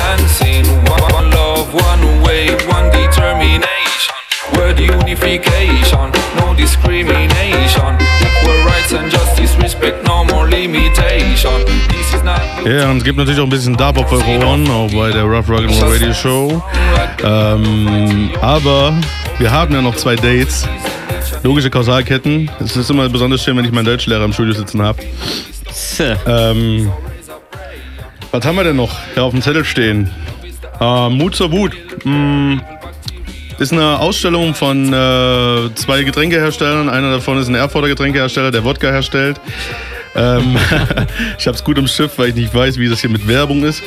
Word 5.27 5.43
unification, 5.43 6.13
no 6.37 6.55
discrimination. 6.55 7.99
Equal 8.21 8.65
rights 8.65 8.93
and 8.93 9.11
justice, 9.11 9.57
respect, 9.61 10.05
no 10.07 10.25
more 10.25 10.49
limitation. 10.49 11.65
This 11.89 12.15
is 12.15 12.23
not 12.23 12.41
Ja, 12.65 12.91
und 12.91 12.99
es 12.99 13.05
gibt 13.05 13.19
natürlich 13.19 13.41
auch 13.41 13.45
ein 13.45 13.51
bisschen 13.51 13.77
Dub 13.77 14.09
für 14.09 14.25
Ohren, 14.25 14.69
auch 14.71 14.91
bei 14.93 15.11
der 15.11 15.25
Rough 15.25 15.49
Rock 15.49 15.65
and 15.65 15.83
Roll 15.83 15.93
Radio 15.93 16.13
Show. 16.13 16.63
Ähm, 17.25 18.31
aber 18.41 18.95
wir 19.39 19.51
haben 19.51 19.75
ja 19.75 19.83
noch 19.83 19.97
zwei 19.97 20.15
Dates. 20.15 20.69
Logische 21.43 21.71
Kausalketten. 21.71 22.49
Es 22.61 22.77
ist 22.77 22.89
immer 22.91 23.09
besonders 23.09 23.43
schön, 23.43 23.57
wenn 23.57 23.65
ich 23.65 23.73
meinen 23.73 23.85
Deutschlehrer 23.85 24.25
im 24.25 24.33
Studio 24.33 24.55
sitzen 24.55 24.81
habe. 24.81 25.01
Ähm, 26.27 26.93
was 28.31 28.45
haben 28.45 28.57
wir 28.57 28.65
denn 28.65 28.77
noch 28.77 28.97
hier 29.15 29.25
auf 29.25 29.33
dem 29.33 29.43
Zettel 29.43 29.65
stehen? 29.65 30.11
Äh, 30.81 31.09
Mut 31.11 31.35
zur 31.35 31.51
Wut. 31.51 31.73
Mm, 32.05 32.59
ist 33.59 33.73
eine 33.73 33.99
Ausstellung 33.99 34.55
von 34.55 34.93
äh, 34.93 35.75
zwei 35.75 36.03
Getränkeherstellern. 36.03 36.89
Einer 36.89 37.13
davon 37.13 37.39
ist 37.39 37.49
ein 37.49 37.55
Erfurter 37.55 37.89
Getränkehersteller, 37.89 38.51
der 38.51 38.65
Wodka 38.65 38.89
herstellt. 38.89 39.41
Ähm, 40.15 40.57
ich 41.39 41.47
habe 41.47 41.57
es 41.57 41.65
gut 41.65 41.79
im 41.79 41.87
Schiff, 41.87 42.19
weil 42.19 42.31
ich 42.31 42.35
nicht 42.35 42.55
weiß, 42.55 42.79
wie 42.79 42.89
das 42.89 43.01
hier 43.01 43.11
mit 43.11 43.27
Werbung 43.27 43.65
ist. 43.65 43.83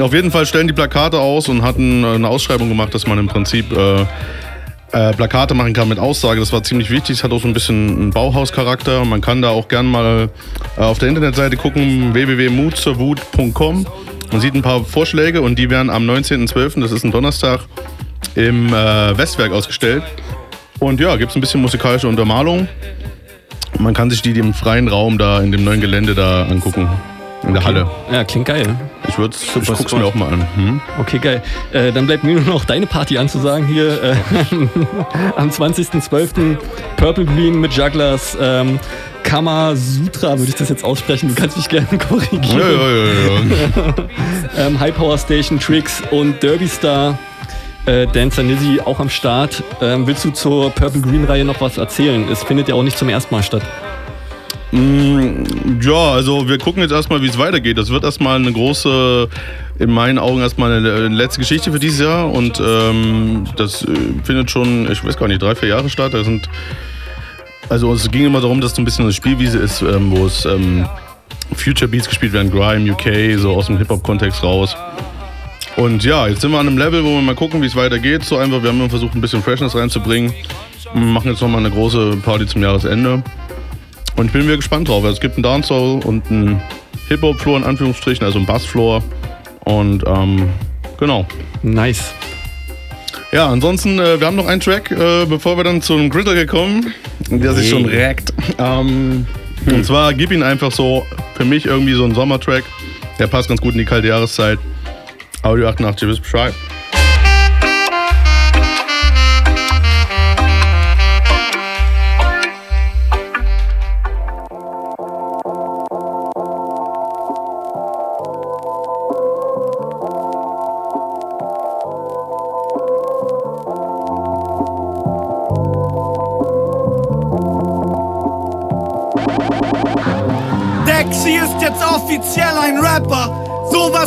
Auf 0.00 0.14
jeden 0.14 0.30
Fall 0.30 0.46
stellen 0.46 0.66
die 0.66 0.72
Plakate 0.72 1.18
aus 1.18 1.48
und 1.48 1.62
hatten 1.62 2.04
eine 2.04 2.28
Ausschreibung 2.28 2.68
gemacht, 2.68 2.94
dass 2.94 3.06
man 3.06 3.18
im 3.18 3.28
Prinzip 3.28 3.72
äh, 3.72 4.06
äh, 4.92 5.12
Plakate 5.12 5.54
machen 5.54 5.72
kann 5.72 5.88
mit 5.88 5.98
Aussage. 5.98 6.40
Das 6.40 6.52
war 6.52 6.62
ziemlich 6.62 6.90
wichtig. 6.90 7.18
Es 7.18 7.24
hat 7.24 7.32
auch 7.32 7.40
so 7.40 7.48
ein 7.48 7.54
bisschen 7.54 7.88
einen 7.88 8.10
Bauhauscharakter. 8.10 9.04
Man 9.04 9.20
kann 9.20 9.42
da 9.42 9.50
auch 9.50 9.68
gern 9.68 9.86
mal 9.86 10.30
äh, 10.76 10.80
auf 10.80 10.98
der 10.98 11.08
Internetseite 11.08 11.56
gucken, 11.56 12.14
www.mutzerwut.com. 12.14 13.86
Man 14.32 14.40
sieht 14.40 14.54
ein 14.54 14.62
paar 14.62 14.84
Vorschläge 14.84 15.42
und 15.42 15.58
die 15.58 15.70
werden 15.70 15.90
am 15.90 16.08
19.12., 16.08 16.80
das 16.80 16.92
ist 16.92 17.04
ein 17.04 17.10
Donnerstag, 17.10 17.60
im 18.34 18.72
äh, 18.72 19.16
Westwerk 19.16 19.52
ausgestellt. 19.52 20.02
Und 20.78 21.00
ja, 21.00 21.16
gibt 21.16 21.30
es 21.30 21.36
ein 21.36 21.40
bisschen 21.40 21.60
musikalische 21.60 22.08
Untermalung. 22.08 22.68
Man 23.78 23.94
kann 23.94 24.10
sich 24.10 24.22
die 24.22 24.30
im 24.38 24.54
freien 24.54 24.88
Raum 24.88 25.18
da 25.18 25.40
in 25.40 25.52
dem 25.52 25.64
neuen 25.64 25.80
Gelände 25.80 26.14
da 26.14 26.44
angucken. 26.44 26.88
In 27.42 27.54
der 27.54 27.64
Halle. 27.64 27.90
Ja, 28.12 28.22
klingt 28.24 28.46
geil. 28.46 28.76
Ich, 29.08 29.16
würd's, 29.16 29.42
ich 29.42 29.66
guck's 29.66 29.92
mir 29.94 30.04
auch 30.04 30.14
mal 30.14 30.30
an. 30.30 30.46
Hm? 30.56 30.80
Okay, 30.98 31.18
geil. 31.18 31.42
Äh, 31.72 31.90
dann 31.90 32.06
bleibt 32.06 32.22
mir 32.22 32.34
nur 32.34 32.42
noch 32.42 32.64
deine 32.66 32.86
Party 32.86 33.16
anzusagen 33.16 33.66
hier. 33.66 34.02
Äh, 34.02 34.16
am 35.36 35.48
20.12. 35.48 36.58
Purple 36.96 37.24
Green 37.24 37.58
mit 37.58 37.72
Jugglers. 37.72 38.36
Ähm, 38.40 38.78
Kama 39.22 39.74
Sutra 39.74 40.38
würde 40.38 40.50
ich 40.50 40.54
das 40.54 40.68
jetzt 40.68 40.84
aussprechen. 40.84 41.28
Du 41.28 41.34
kannst 41.34 41.56
mich 41.56 41.68
gerne 41.68 41.86
korrigieren. 42.08 42.58
Ja, 42.58 42.68
ja, 42.68 42.88
ja, 42.88 43.94
ja. 44.56 44.66
ähm, 44.66 44.78
High 44.78 44.94
Power 44.94 45.16
Station 45.16 45.58
Tricks 45.58 46.02
und 46.10 46.42
Derby 46.42 46.68
Star. 46.68 47.18
Äh, 47.86 48.06
Dancer 48.12 48.42
Nizzy 48.42 48.80
auch 48.84 49.00
am 49.00 49.08
Start. 49.08 49.62
Ähm, 49.80 50.06
willst 50.06 50.24
du 50.24 50.30
zur 50.30 50.70
Purple 50.70 51.00
Green 51.00 51.24
Reihe 51.24 51.44
noch 51.44 51.60
was 51.60 51.78
erzählen? 51.78 52.26
Es 52.30 52.42
findet 52.44 52.68
ja 52.68 52.74
auch 52.74 52.82
nicht 52.82 52.98
zum 52.98 53.08
ersten 53.08 53.34
Mal 53.34 53.42
statt. 53.42 53.62
Mm, 54.72 55.80
Ja, 55.80 56.12
also 56.12 56.48
wir 56.48 56.58
gucken 56.58 56.82
jetzt 56.82 56.92
erstmal, 56.92 57.22
wie 57.22 57.26
es 57.28 57.38
weitergeht. 57.38 57.78
Das 57.78 57.90
wird 57.90 58.04
erstmal 58.04 58.36
eine 58.36 58.52
große, 58.52 59.28
in 59.78 59.90
meinen 59.90 60.18
Augen 60.18 60.40
erstmal 60.40 60.72
eine, 60.72 61.08
letzte 61.08 61.40
Geschichte 61.40 61.72
für 61.72 61.78
dieses 61.78 62.00
Jahr 62.00 62.30
und 62.30 62.60
ähm, 62.64 63.44
das 63.56 63.82
äh, 63.82 63.88
findet 64.24 64.50
schon, 64.50 64.90
ich 64.90 65.02
weiß 65.04 65.16
gar 65.16 65.26
nicht, 65.26 65.42
drei, 65.42 65.54
vier 65.54 65.70
Jahre 65.70 65.88
statt. 65.88 66.12
Da 66.14 66.22
sind, 66.22 66.48
also 67.68 67.92
es 67.92 68.10
ging 68.10 68.26
immer 68.26 68.40
darum, 68.40 68.60
dass 68.60 68.74
so 68.74 68.82
ein 68.82 68.84
bisschen 68.84 69.06
eine 69.06 69.12
Spielwiese 69.14 69.58
ist, 69.58 69.80
ähm, 69.82 70.10
wo 70.14 70.26
es 70.26 70.44
ähm, 70.44 70.86
Future 71.54 71.88
Beats 71.88 72.08
gespielt 72.08 72.32
werden, 72.32 72.50
Grime, 72.50 72.92
UK, 72.92 73.38
so 73.38 73.52
aus 73.52 73.66
dem 73.66 73.78
Hip-Hop-Kontext 73.78 74.42
raus. 74.44 74.76
Und 75.76 76.04
ja, 76.04 76.26
jetzt 76.26 76.40
sind 76.40 76.50
wir 76.50 76.58
an 76.58 76.66
einem 76.66 76.78
Level, 76.78 77.04
wo 77.04 77.10
wir 77.10 77.22
mal 77.22 77.34
gucken, 77.34 77.62
wie 77.62 77.66
es 77.66 77.76
weitergeht. 77.76 78.24
So 78.24 78.36
einfach, 78.36 78.62
wir 78.62 78.70
haben 78.70 78.78
immer 78.78 78.90
versucht, 78.90 79.14
ein 79.14 79.20
bisschen 79.20 79.42
Freshness 79.42 79.74
reinzubringen. 79.74 80.32
Wir 80.92 81.02
machen 81.02 81.30
jetzt 81.30 81.40
nochmal 81.40 81.60
eine 81.60 81.70
große 81.70 82.16
Party 82.24 82.46
zum 82.46 82.62
Jahresende. 82.62 83.22
Und 84.16 84.26
ich 84.26 84.32
bin 84.32 84.46
mir 84.46 84.56
gespannt 84.56 84.88
drauf. 84.88 85.04
Also 85.04 85.14
es 85.14 85.20
gibt 85.20 85.36
einen 85.36 85.44
Dancehall 85.44 86.00
und 86.04 86.30
einen 86.30 86.60
Hip-Hop-Floor 87.08 87.58
in 87.58 87.64
Anführungsstrichen, 87.64 88.24
also 88.24 88.38
einen 88.38 88.46
Bass-Floor. 88.46 89.02
Und 89.64 90.04
ähm, 90.06 90.48
genau. 90.98 91.26
Nice. 91.62 92.12
Ja, 93.32 93.48
ansonsten, 93.48 93.98
äh, 94.00 94.18
wir 94.18 94.26
haben 94.26 94.36
noch 94.36 94.48
einen 94.48 94.60
Track, 94.60 94.90
äh, 94.90 95.24
bevor 95.24 95.56
wir 95.56 95.64
dann 95.64 95.80
zu 95.80 95.94
einem 95.94 96.10
Gritter 96.10 96.46
kommen, 96.46 96.92
der 97.30 97.54
sich 97.54 97.70
schon 97.70 97.84
reckt. 97.84 98.32
Ähm, 98.58 99.26
Und 99.66 99.84
zwar 99.84 100.14
gib 100.14 100.32
ihn 100.32 100.42
einfach 100.42 100.72
so, 100.72 101.06
für 101.34 101.44
mich 101.44 101.66
irgendwie 101.66 101.92
so 101.92 102.04
ein 102.04 102.14
Sommertrack. 102.14 102.64
Der 103.18 103.26
passt 103.26 103.48
ganz 103.48 103.60
gut 103.60 103.72
in 103.72 103.78
die 103.78 103.84
kalte 103.84 104.08
Jahreszeit. 104.08 104.58
Audio 105.42 105.68
88, 105.68 106.02
ihr 106.02 106.08
wisst 106.08 106.22
Bescheid. 106.22 106.54
Dexy 106.54 106.89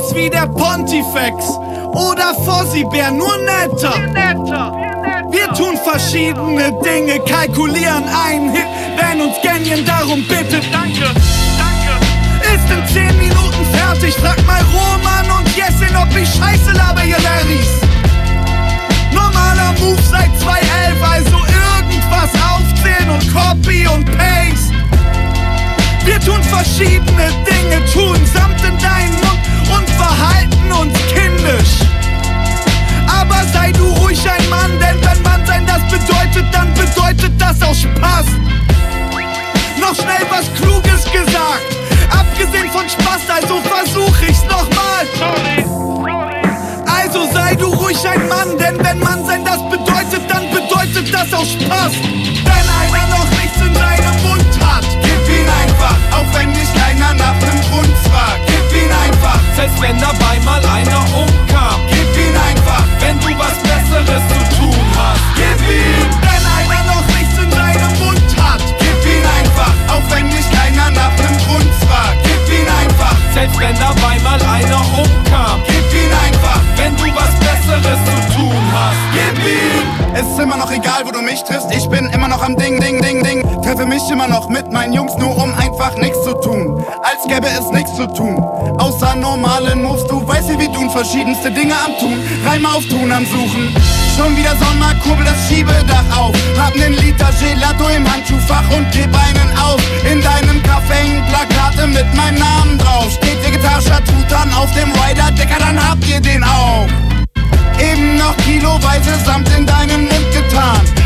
Sowas 0.03 0.15
wie 0.15 0.29
der 0.29 0.47
Pontifex 0.47 1.45
oder 1.93 2.33
Fozzie 2.45 2.85
Bär, 2.85 3.11
nur 3.11 3.37
netter. 3.37 3.93
Wir 5.29 5.47
tun 5.53 5.77
verschiedene 5.83 6.73
Dinge, 6.83 7.19
kalkulieren 7.19 8.03
einen 8.25 8.51
Hit, 8.51 8.65
wenn 8.97 9.21
uns 9.21 9.35
Genien 9.41 9.85
darum 9.85 10.21
bittet. 10.27 10.63
Danke, 10.71 11.09
danke. 11.57 11.93
Ist 12.53 12.69
in 12.69 13.09
10 13.09 13.17
Minuten 13.17 13.65
fertig, 13.71 14.13
frag 14.15 14.45
mal 14.45 14.61
Roman 14.73 15.39
und 15.39 15.55
Jessin, 15.55 15.95
ob 15.95 16.09
ich 16.17 16.29
Scheiße 16.29 16.71
laber, 16.73 17.03
ihr 17.03 17.19
Larrys. 17.19 17.81
Normaler 19.13 19.73
Move 19.79 20.01
seit 20.09 20.31
2011, 20.39 21.11
also 21.11 21.37
irgendwas 21.37 22.31
aufzählen 22.51 23.09
und 23.09 23.33
Copy 23.33 23.87
und 23.87 24.05
Paste. 24.17 24.73
Wir 26.05 26.19
tun 26.19 26.43
verschiedene 26.43 27.29
Dinge, 27.45 27.85
tun 27.93 28.19
samt 28.33 28.61
in 28.63 28.77
deinen 28.79 29.13
Mund 29.13 29.32
und 29.32 29.32
verhalten 29.97 30.71
uns 30.71 30.93
kindisch. 31.13 31.79
Aber 33.07 33.43
sei 33.53 33.71
du 33.71 33.85
ruhig 34.01 34.19
ein 34.29 34.49
Mann, 34.49 34.71
denn 34.79 34.99
wenn 35.01 35.21
Mann 35.23 35.45
sein 35.45 35.65
das 35.65 35.81
bedeutet, 35.83 36.45
dann 36.51 36.73
bedeutet 36.73 37.33
das 37.39 37.61
auch 37.61 37.75
Spaß. 37.75 38.25
Noch 39.79 39.95
schnell 39.95 40.25
was 40.29 40.45
Kluges 40.59 41.03
gesagt, 41.11 41.67
abgesehen 42.09 42.69
von 42.71 42.87
Spaß, 42.89 43.21
also 43.29 43.61
versuch 43.61 44.15
ich's 44.27 44.43
nochmal. 44.43 45.05
Also 46.85 47.27
sei 47.33 47.55
du 47.55 47.67
ruhig 47.67 47.97
ein 48.07 48.27
Mann, 48.27 48.57
denn 48.57 48.83
wenn 48.83 48.99
Mann 48.99 49.25
sein 49.25 49.43
das 49.43 49.59
bedeutet, 49.69 50.29
dann 50.29 50.49
bedeutet 50.51 51.13
das 51.13 51.33
auch 51.33 51.45
Spaß. 51.45 51.93
Wenn 52.45 52.62
Verschiedenste 90.93 91.51
Dinge 91.51 91.73
am 91.73 91.97
Tun. 91.99 92.17
Reime 92.45 92.69
auf 92.69 92.85
Tun 92.87 93.11
am 93.11 93.25
Suchen. 93.25 93.75
Schon 94.15 94.37
wieder 94.37 94.55
Sommer, 94.55 94.93
kurbel 95.03 95.25
das 95.25 95.49
Schiebedach 95.49 96.17
auf. 96.17 96.35
Hab 96.57 96.75
nen 96.75 96.93
Liter 96.93 97.33
Gelato 97.41 97.89
im 97.89 98.05
Handschuhfach 98.11 98.63
und 98.77 98.89
geb 98.91 99.09
einen 99.09 99.57
auf. 99.57 99.81
In 100.09 100.21
deinem 100.21 100.61
hängen 100.89 101.23
Plakate 101.25 101.87
mit 101.87 102.13
meinem 102.13 102.39
Namen 102.39 102.77
drauf. 102.77 103.11
Steht 103.11 103.43
vegetarischer 103.43 104.01
Tutan 104.05 104.53
auf 104.53 104.71
dem 104.73 104.91
Rider, 104.91 105.31
Dicker, 105.31 105.59
dann 105.59 105.77
habt 105.89 106.07
ihr 106.07 106.19
den 106.19 106.43
auch. 106.43 106.87
Eben 107.79 108.17
noch 108.17 108.35
kiloweise 108.37 109.13
Samt 109.25 109.49
in 109.57 109.65
deinen 109.65 110.03
Mund 110.03 110.31
getan. 110.31 111.02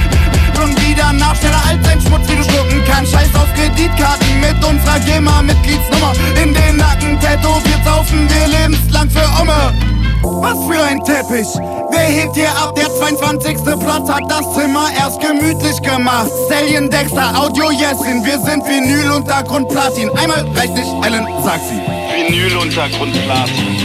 Und 0.64 0.76
wieder 0.88 1.14
nach 1.14 1.36
schneller 1.36 1.62
als 1.68 1.88
ein 1.88 2.02
Schmutz, 2.02 2.28
wie 2.28 2.36
du 2.36 2.44
schlucken 2.44 2.84
kannst. 2.88 3.12
Scheiß 3.12 3.34
auf 3.36 3.54
Kreditkarten 3.54 4.40
mit 4.40 4.64
unserer 4.66 5.00
GEMA-Mitgliedsnummer. 5.00 6.14
In 6.42 6.54
den 6.54 6.78
Nacken 6.78 7.20
tätowiert 7.20 7.84
saufen 7.86 8.28
wir 8.30 8.48
lebenslang 8.48 9.10
für 9.10 9.28
Umme. 9.42 9.74
Was 10.24 10.58
für 10.68 10.84
ein 10.84 11.04
Teppich! 11.04 11.48
Wer 11.92 12.06
hebt 12.06 12.36
hier 12.36 12.50
ab? 12.50 12.76
Der 12.76 12.90
22. 12.90 13.58
Platz 13.64 14.10
hat 14.10 14.24
das 14.30 14.54
Zimmer 14.54 14.88
erst 15.00 15.22
gemütlich 15.22 15.82
gemacht. 15.82 16.30
Stallion 16.48 16.90
Dexter, 16.90 17.34
Audio 17.40 17.72
Yesin, 17.72 18.24
wir 18.26 18.40
sind 18.40 18.66
Vinyl, 18.68 19.12
Untergrund, 19.12 19.70
Platin. 19.70 20.10
Einmal 20.10 20.46
reicht 20.56 20.74
nicht, 20.74 20.90
Ellen, 21.04 21.26
sag 21.44 21.60
sie. 21.62 21.80
Vinyl, 22.28 22.58
Untergrund, 22.58 23.14
Platin. 23.26 23.77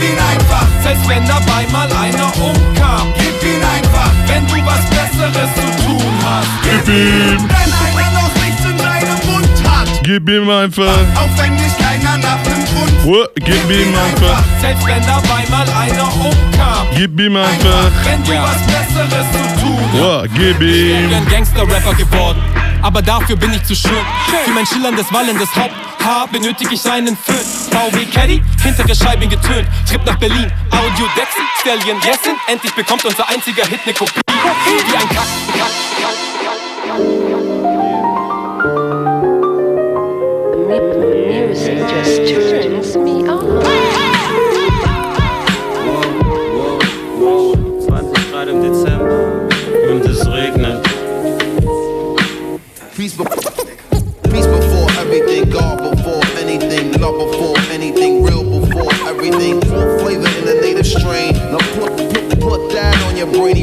Gib 0.00 0.08
ihn 0.12 0.18
einfach, 0.18 0.66
Selbst 0.82 1.08
wenn 1.08 1.26
dabei 1.26 1.66
mal 1.72 1.88
einer 1.92 2.32
umkam. 2.36 3.12
gib 3.18 3.42
ihn 3.42 3.62
einfach, 3.62 4.10
Wenn 4.26 4.46
du 4.46 4.54
was 4.66 4.80
Besseres 4.88 5.50
zu 5.54 5.84
tun 5.86 6.12
hast. 6.24 6.48
Gib 6.62 6.88
ihm, 6.88 7.48
wenn 7.48 7.72
einer 8.00 8.10
noch 8.14 8.34
nichts 8.42 8.64
in 8.64 8.78
seinem 8.78 9.32
Mund 9.32 9.68
hat, 9.68 9.88
gib 10.02 10.28
ihm 10.28 10.48
einfach. 10.48 10.98
auch 11.16 11.36
wenn 11.42 11.56
dich 11.58 11.76
keiner 11.76 12.16
nach 12.16 12.42
dem 12.44 12.64
Grund 12.64 12.90
Oh, 13.06 13.26
gib 13.34 13.70
ihm 13.70 13.94
einfach. 13.94 14.42
Selbst 14.60 14.86
wenn 14.86 15.02
dabei 15.06 15.44
mal 15.50 15.66
einer 15.68 16.04
umkam. 16.14 16.86
Gib 16.96 17.20
ihm 17.20 17.36
einfach. 17.36 17.90
Wenn 18.04 18.22
du 18.24 18.32
was 18.32 18.56
Besseres 18.66 19.26
zu 19.32 19.60
tun 19.60 19.78
hast. 19.92 20.00
Oh, 20.00 20.22
gib 20.34 20.60
Ich 20.60 20.90
ihm. 21.02 21.10
bin 21.10 21.28
Gangster-Rapper 21.28 21.94
geworden, 21.94 22.38
aber 22.82 23.02
dafür 23.02 23.36
bin 23.36 23.52
ich 23.52 23.62
zu 23.64 23.74
schön. 23.74 24.04
Für 24.44 24.50
mein 24.50 24.66
schillerndes, 24.66 25.12
wallendes 25.12 25.48
Haupthaar 25.54 26.26
benötige 26.28 26.74
ich 26.74 26.90
einen 26.90 27.16
Föhn. 27.16 27.44
VW 27.70 28.06
Caddy, 28.06 28.42
hintere 28.62 28.94
Scheiben 28.94 29.28
getönt. 29.28 29.68
Trip 29.88 30.04
nach 30.04 30.16
Berlin, 30.16 30.50
Audio 30.70 31.06
Dexy, 31.16 31.42
Stallion 31.60 31.98
Yesin. 31.98 32.36
Endlich 32.46 32.72
bekommt 32.74 33.04
unser 33.04 33.28
einziger 33.28 33.66
Hit 33.66 33.84
ne 33.86 33.92
Kopie. 33.92 34.20
Wie 34.26 34.96
ein 34.96 35.08
Kack, 35.08 35.26
Kack, 35.56 35.70
Kack. 36.02 36.09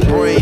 Brain. 0.07 0.39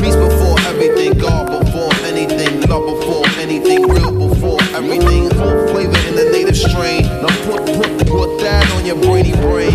Peace 0.00 0.16
before 0.16 0.58
everything, 0.68 1.18
God 1.18 1.64
before 1.64 1.92
anything, 2.04 2.60
love 2.68 2.86
before 2.86 3.26
anything, 3.38 3.82
real 3.88 4.12
before 4.12 4.60
everything. 4.74 5.30
Full 5.30 5.68
flavor 5.68 5.98
in 6.08 6.14
the 6.16 6.28
native 6.32 6.56
strain. 6.56 7.02
Now 7.02 7.34
put, 7.44 7.66
put, 7.66 8.06
put 8.08 8.40
that 8.40 8.70
on 8.76 8.86
your 8.86 8.96
brainy 8.96 9.32
brain. 9.32 9.73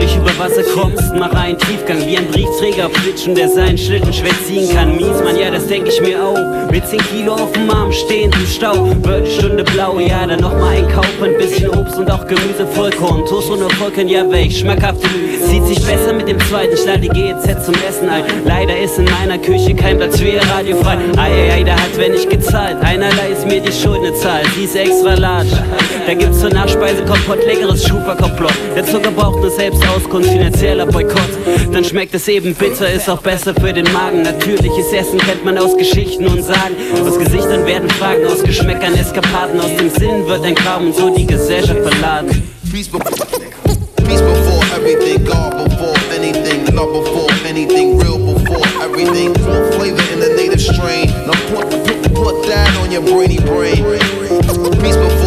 Nicht 0.00 0.16
über 0.16 0.36
Wasser 0.38 0.62
kommst, 0.74 1.12
mach 1.14 1.32
einen 1.34 1.58
Tiefgang 1.58 1.98
wie 2.06 2.16
ein 2.16 2.26
Briefträger 2.28 2.88
flitschen, 2.88 3.34
der 3.34 3.50
seinen 3.50 3.76
Schlitten 3.76 4.12
schwer 4.12 4.32
ziehen 4.46 4.66
kann. 4.74 4.96
Mies, 4.96 5.22
man, 5.22 5.36
ja, 5.36 5.50
das 5.50 5.66
denk 5.66 5.86
ich 5.86 6.00
mir 6.00 6.24
auch. 6.24 6.70
Mit 6.70 6.86
10 6.86 6.98
Kilo 7.10 7.34
auf 7.34 7.52
dem 7.52 7.70
Arm 7.70 7.92
stehend 7.92 8.34
im 8.34 8.46
Stau, 8.46 8.86
wird 9.02 9.26
die 9.26 9.30
Stunde 9.30 9.62
blau, 9.62 9.98
ja, 9.98 10.26
dann 10.26 10.40
noch 10.40 10.56
mal 10.56 10.76
einkaufen, 10.76 11.24
ein 11.24 11.36
bisschen 11.36 11.68
Obst 11.68 11.98
und 11.98 12.10
auch 12.10 12.26
Gemüse, 12.26 12.66
Vollkorn, 12.72 13.26
Toast 13.26 13.50
ohne 13.50 13.68
Vollkorn, 13.70 14.08
ja, 14.08 14.28
weg, 14.30 14.50
schmackhafte 14.50 15.06
Lüge. 15.08 15.46
Sieht 15.46 15.66
sich 15.66 15.84
besser 15.84 16.14
mit 16.14 16.28
dem 16.28 16.38
zweiten, 16.40 16.72
ich 16.72 16.84
lade 16.86 17.00
die 17.00 17.08
GEZ 17.08 17.66
zum 17.66 17.74
Essen 17.86 18.08
ein. 18.08 18.24
Leider 18.46 18.78
ist 18.78 18.98
in 18.98 19.04
meiner 19.04 19.36
Küche 19.36 19.74
kein 19.74 19.98
Platz 19.98 20.18
für 20.18 20.28
ihr 20.28 20.42
Radio 20.42 20.76
frei. 20.76 20.96
Ei, 21.16 21.52
ei, 21.52 21.64
da 21.64 21.72
hat 21.72 21.90
wer 21.96 22.08
nicht 22.08 22.30
gezahlt. 22.30 22.76
Einerlei 22.82 23.32
ist 23.32 23.46
mir 23.46 23.60
die 23.60 23.72
Schuld 23.72 24.00
ne 24.00 24.12
sie 24.54 24.64
ist 24.64 24.76
extra 24.76 25.14
large. 25.14 25.50
Da 26.06 26.14
gibt's 26.14 26.40
zur 26.40 26.50
Nachspeise 26.50 27.04
Kompott, 27.04 27.44
leckeres 27.44 27.86
Schufa-Komplott. 27.86 28.54
Der 28.76 28.84
Zucker 28.84 29.10
braucht 29.10 29.38
eine 29.38 29.50
Selbstauskunft, 29.90 30.30
finanzieller 30.30 30.86
Boykott. 30.86 31.30
Dann 31.72 31.84
schmeckt 31.84 32.14
es 32.14 32.28
eben 32.28 32.54
bitter, 32.54 32.90
ist 32.90 33.08
auch 33.10 33.20
besser 33.20 33.52
für 33.54 33.72
den 33.72 33.90
Magen. 33.92 34.22
Natürliches 34.22 34.92
Essen 34.92 35.18
kennt 35.18 35.44
man 35.44 35.58
aus 35.58 35.76
Geschichten 35.76 36.26
und 36.28 36.42
Sagen. 36.44 36.76
Aus 37.04 37.18
Gesichtern 37.18 37.66
werden 37.66 37.90
Fragen, 37.90 38.24
aus 38.26 38.42
Geschmäckern 38.42 38.94
Eskapaden. 38.94 39.60
Aus 39.60 39.76
dem 39.76 39.90
Sinn 39.90 40.26
wird 40.26 40.44
ein 40.44 40.54
Kram 40.54 40.86
und 40.86 40.94
so 40.94 41.12
die 41.14 41.26
Gesellschaft 41.26 41.80
verladen. 41.80 42.28
Peace, 42.70 42.88
be- 42.88 42.98
peace 42.98 44.22
before 44.22 44.64
everything, 44.76 45.24
God 45.24 45.64
before 45.68 45.98
anything, 46.16 46.66
love 46.72 46.92
before 46.92 47.28
anything, 47.48 47.98
real 47.98 48.18
before 48.18 48.66
everything. 48.84 49.34
Full 49.34 49.72
flavor 49.72 50.02
in 50.12 50.20
the 50.20 50.34
native 50.36 50.60
strain. 50.60 51.08
Now 51.26 51.32
put, 51.50 51.68
put, 51.68 52.14
put 52.14 52.46
that 52.46 52.76
on 52.80 52.92
your 52.92 53.02
brainy 53.02 53.38
brain. 53.38 53.82
Peace 54.80 54.96
before 54.96 55.19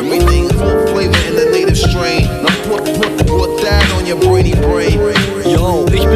everything. 0.00 0.48
Full 0.48 0.86
flavor 0.88 1.18
in 1.28 1.36
the 1.36 1.48
native 1.52 1.76
strain. 1.76 2.24
Now 2.42 2.54
put, 2.64 2.84
put, 2.84 3.26
put 3.26 3.60
that 3.62 3.84
on 3.96 4.06
your 4.06 4.18
brainy 4.18 4.54
brain. 4.54 4.99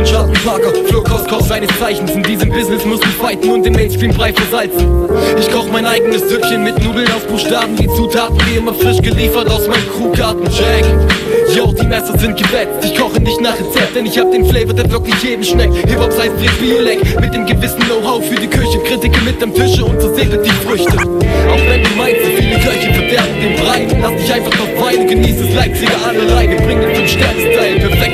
Ich 0.04 0.10
bin 0.10 0.18
Schattenparker, 0.18 0.72
Flurkost, 0.86 1.28
Kost 1.28 1.48
seines 1.48 1.70
Zeichens. 1.78 2.10
In 2.10 2.22
diesem 2.22 2.50
Business 2.50 2.84
musst 2.84 3.04
du 3.04 3.08
fighten 3.08 3.50
und 3.50 3.64
den 3.64 3.72
Mainstream-Brei 3.72 4.34
versalzen. 4.34 4.86
Ich 5.38 5.50
koch 5.50 5.66
mein 5.72 5.86
eigenes 5.86 6.28
Süppchen 6.28 6.62
mit 6.62 6.78
Nudeln 6.84 7.10
aus 7.12 7.22
Buchstaben. 7.22 7.74
Die 7.76 7.86
Zutaten 7.86 8.36
wie 8.46 8.58
immer 8.58 8.74
frisch 8.74 9.00
geliefert 9.00 9.48
aus 9.48 9.66
meinem 9.66 9.86
Crewgarten. 9.96 10.44
Jack, 10.44 10.84
yo, 11.56 11.72
die 11.72 11.86
Messer 11.86 12.18
sind 12.18 12.36
gewetzt. 12.36 12.84
Ich 12.84 12.94
koche 12.94 13.18
nicht 13.20 13.40
nach 13.40 13.54
Rezept, 13.58 13.96
denn 13.96 14.04
ich 14.04 14.18
hab 14.18 14.30
den 14.30 14.44
Flavor, 14.44 14.74
der 14.74 14.90
wirklich 14.90 15.14
jedem 15.22 15.42
schmeckt. 15.42 15.74
Hip-Hop 15.74 16.10
es 16.10 16.58
Bioleck, 16.60 17.20
mit 17.20 17.32
dem 17.32 17.46
gewissen 17.46 17.80
Know-how 17.80 18.22
für 18.22 18.36
die 18.36 18.48
Küche. 18.48 18.78
Kritiker 18.84 19.22
mit 19.22 19.42
am 19.42 19.54
Tische 19.54 19.84
und 19.84 20.00
so 20.00 20.14
die 20.14 20.50
Früchte. 20.66 20.96
Auch 20.98 21.64
wenn 21.68 21.82
du 21.82 21.90
meinst, 21.96 22.20
so 22.24 22.30
viele 22.36 22.58
Köche 22.60 22.92
verderben 22.92 23.40
den 23.40 23.56
Brei. 23.56 23.86
Lass 24.02 24.20
dich 24.20 24.32
einfach 24.34 24.52
noch 24.58 24.84
weinen, 24.84 25.08
genieß 25.08 25.40
es 25.40 25.54
Leipziger 25.54 25.96
an 26.06 26.20
alleine. 26.20 26.56
Bring 26.56 26.80
den 26.80 26.90
5-Sterne-Style, 26.90 27.88
perfekte 27.88 28.13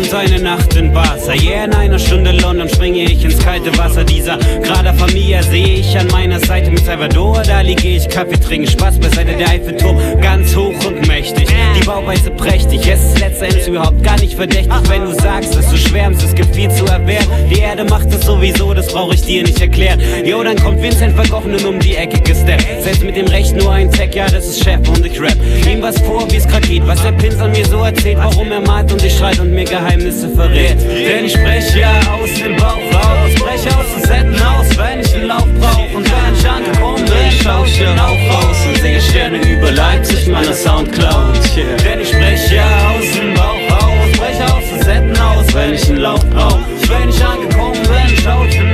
und 0.00 0.14
eine 0.14 0.40
Nacht 0.40 0.74
in 0.76 0.92
Barca. 0.92 1.32
Yeah, 1.34 1.64
in 1.64 1.74
einer 1.74 1.98
Stunde 1.98 2.32
London 2.32 2.68
springe 2.68 3.04
ich 3.04 3.24
ins 3.24 3.38
kalte 3.38 3.76
Wasser 3.76 4.04
dieser 4.04 4.38
Grada 4.62 4.92
Familia 4.94 5.42
sehe 5.42 5.74
ich 5.74 5.98
an 5.98 6.06
meiner 6.08 6.38
Seite 6.40 6.70
mit 6.70 6.84
Salvador. 6.84 7.42
Da 7.42 7.60
liege 7.60 7.88
ich 7.88 8.08
Kaffee 8.08 8.38
trinken, 8.38 8.68
Spaß 8.68 8.98
beiseite 8.98 9.36
der 9.36 9.48
Eiffelturm, 9.48 9.98
ganz 10.20 10.54
hoch 10.56 10.74
und 10.86 11.06
mächtig. 11.06 11.48
Die 11.78 11.84
Bauweise 11.84 12.30
prächtig, 12.30 12.86
es 12.86 13.04
ist 13.04 13.20
letztendlich 13.20 13.66
überhaupt 13.68 14.02
gar 14.02 14.18
nicht 14.20 14.34
verdächtig, 14.34 14.72
wenn 14.88 15.04
du 15.04 15.12
sagst, 15.12 15.54
dass 15.54 15.70
du 15.70 15.76
schwärmst. 15.76 16.22
Es 16.22 16.34
gibt 16.34 16.54
viel 16.54 16.70
zu 16.70 16.86
erwehren. 16.86 17.26
Die 17.50 17.60
Erde 17.60 17.84
macht 17.84 18.08
es 18.08 18.24
sowieso, 18.24 18.72
das 18.72 18.88
brauche 18.88 19.14
ich 19.14 19.22
dir 19.22 19.42
nicht 19.42 19.60
erklären. 19.60 20.00
Jo, 20.24 20.42
dann 20.42 20.56
kommt 20.56 20.82
Vincent 20.82 21.14
Vergochenen 21.14 21.64
um 21.64 21.78
die 21.78 21.96
Ecke 21.96 22.20
gesteppt. 22.20 22.82
Selbst 22.82 23.02
mit 23.02 23.16
dem 23.16 23.26
Recht 23.26 23.54
nur 23.56 23.70
ein 23.72 23.90
Tag, 23.90 24.14
ja, 24.14 24.26
das 24.26 24.46
ist 24.46 24.64
Chef 24.64 24.80
und 24.88 25.04
ich 25.04 25.20
rap. 25.20 25.36
Ihm 25.66 25.82
was 25.82 25.98
vor, 26.00 26.30
wie 26.30 26.36
es 26.36 26.48
grad 26.48 26.62
geht, 26.62 26.86
was 26.86 27.02
der 27.02 27.12
Pinsel 27.12 27.48
mir 27.48 27.66
so 27.66 27.78
erzählt, 27.78 28.18
warum 28.18 28.50
er 28.50 28.60
malt 28.60 28.92
und 28.92 29.04
ich 29.04 29.16
schreit 29.16 29.38
und 29.40 29.52
mir 29.52 29.64
Geheimnisse 29.90 30.28
verrät. 30.30 30.80
Denn 30.80 31.24
ich 31.24 31.32
spreche 31.32 31.80
ja 31.80 32.00
aus 32.12 32.32
dem 32.38 32.56
Bauch 32.56 32.78
raus, 32.94 33.34
breche 33.38 33.76
aus 33.76 33.86
den 33.94 34.04
Setten 34.04 34.42
aus, 34.42 34.66
wenn 34.78 35.00
ich 35.00 35.14
einen 35.14 35.26
Lauf 35.26 35.48
brauch. 35.58 35.94
Und 35.94 36.04
wenn 36.04 36.34
ich 36.34 36.48
angekommen 36.48 37.04
bin, 37.04 37.30
schau 37.42 37.64
ich 37.64 37.78
den 37.78 37.98
auch 37.98 38.34
raus 38.34 38.56
und 38.68 38.80
sehe 38.80 39.00
Sterne 39.00 39.38
über 39.38 39.70
Leipzig, 39.72 40.28
meiner 40.28 40.54
Soundcloud. 40.54 41.38
Denn 41.84 42.00
ich 42.00 42.08
spreche 42.08 42.56
ja 42.56 42.92
aus 42.94 43.18
dem 43.18 43.34
Bauch 43.34 43.60
raus, 43.70 44.10
breche 44.16 44.54
aus 44.54 44.64
den 44.70 44.82
Setten 44.82 45.16
aus, 45.18 45.54
wenn 45.54 45.74
ich 45.74 45.88
einen 45.88 45.98
Lauf 45.98 46.24
brauch. 46.30 46.60
Wenn 46.88 47.08
ich 47.08 47.24
angekommen 47.24 47.82
bin, 47.82 48.16
schau 48.22 48.44
ich 48.44 48.54
den 48.54 48.72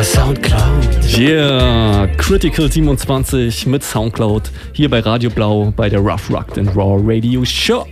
meiner 0.00 0.04
Soundcloud. 0.04 1.18
Yeah, 1.18 2.06
Critical 2.16 2.72
27 2.72 3.66
mit 3.66 3.82
Soundcloud 3.82 4.50
hier 4.72 4.88
bei 4.88 5.00
Radio 5.00 5.28
Blau 5.28 5.74
bei 5.76 5.90
der 5.90 6.00
Rough 6.00 6.30
Rock 6.30 6.56
and 6.56 6.74
Raw 6.74 6.98
Radio 7.04 7.44
Show. 7.44 7.84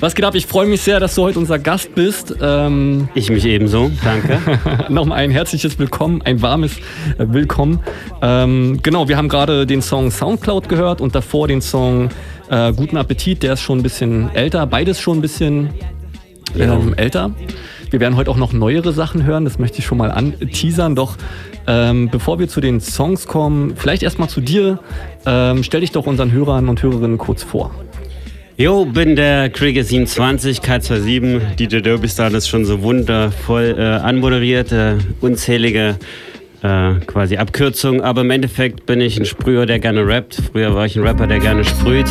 Was 0.00 0.14
geht 0.16 0.24
ab? 0.24 0.34
Ich 0.34 0.46
freue 0.46 0.66
mich 0.66 0.80
sehr, 0.80 0.98
dass 0.98 1.14
du 1.14 1.22
heute 1.22 1.38
unser 1.38 1.60
Gast 1.60 1.94
bist. 1.94 2.34
Ähm, 2.42 3.08
ich 3.14 3.30
mich 3.30 3.44
ebenso, 3.44 3.92
danke. 4.02 4.40
Nochmal 4.92 5.18
ein 5.18 5.30
herzliches 5.30 5.78
Willkommen, 5.78 6.20
ein 6.22 6.42
warmes 6.42 6.78
äh, 7.18 7.26
Willkommen. 7.28 7.78
Ähm, 8.20 8.80
genau, 8.82 9.06
wir 9.06 9.16
haben 9.16 9.28
gerade 9.28 9.66
den 9.66 9.82
Song 9.82 10.10
Soundcloud 10.10 10.68
gehört 10.68 11.00
und 11.00 11.14
davor 11.14 11.46
den 11.46 11.60
Song 11.60 12.08
äh, 12.50 12.72
Guten 12.72 12.96
Appetit, 12.96 13.44
der 13.44 13.52
ist 13.52 13.60
schon 13.60 13.78
ein 13.78 13.82
bisschen 13.84 14.34
älter, 14.34 14.66
beides 14.66 15.00
schon 15.00 15.18
ein 15.18 15.22
bisschen 15.22 15.70
ähm, 16.58 16.94
älter. 16.96 17.30
Wir 17.90 18.00
werden 18.00 18.16
heute 18.16 18.30
auch 18.30 18.36
noch 18.36 18.52
neuere 18.52 18.92
Sachen 18.92 19.24
hören, 19.24 19.44
das 19.44 19.58
möchte 19.58 19.78
ich 19.78 19.86
schon 19.86 19.98
mal 19.98 20.10
anteasern. 20.10 20.94
Doch 20.94 21.16
ähm, 21.66 22.08
bevor 22.10 22.38
wir 22.38 22.48
zu 22.48 22.60
den 22.60 22.80
Songs 22.80 23.26
kommen, 23.26 23.74
vielleicht 23.76 24.02
erstmal 24.02 24.28
zu 24.28 24.40
dir. 24.40 24.80
Ähm, 25.26 25.62
stell 25.62 25.80
dich 25.80 25.92
doch 25.92 26.06
unseren 26.06 26.32
Hörern 26.32 26.68
und 26.68 26.82
Hörerinnen 26.82 27.18
kurz 27.18 27.42
vor. 27.42 27.70
Jo, 28.56 28.84
bin 28.86 29.14
der 29.14 29.50
Krieger 29.50 29.84
27, 29.84 30.60
K27, 30.60 31.54
DJ 31.54 31.80
Derbystar, 31.80 32.30
das 32.30 32.48
schon 32.48 32.64
so 32.64 32.82
wundervoll 32.82 33.76
äh, 33.78 33.82
anmoderiert, 33.82 34.72
äh, 34.72 34.96
unzählige 35.20 35.96
äh, 36.62 36.94
quasi 37.06 37.36
Abkürzungen, 37.36 38.00
aber 38.00 38.22
im 38.22 38.30
Endeffekt 38.30 38.84
bin 38.84 39.00
ich 39.00 39.16
ein 39.16 39.26
Sprüher, 39.26 39.64
der 39.64 39.78
gerne 39.78 40.06
rappt. 40.06 40.42
Früher 40.52 40.74
war 40.74 40.86
ich 40.86 40.96
ein 40.96 41.06
Rapper, 41.06 41.28
der 41.28 41.38
gerne 41.38 41.64
sprüht. 41.64 42.06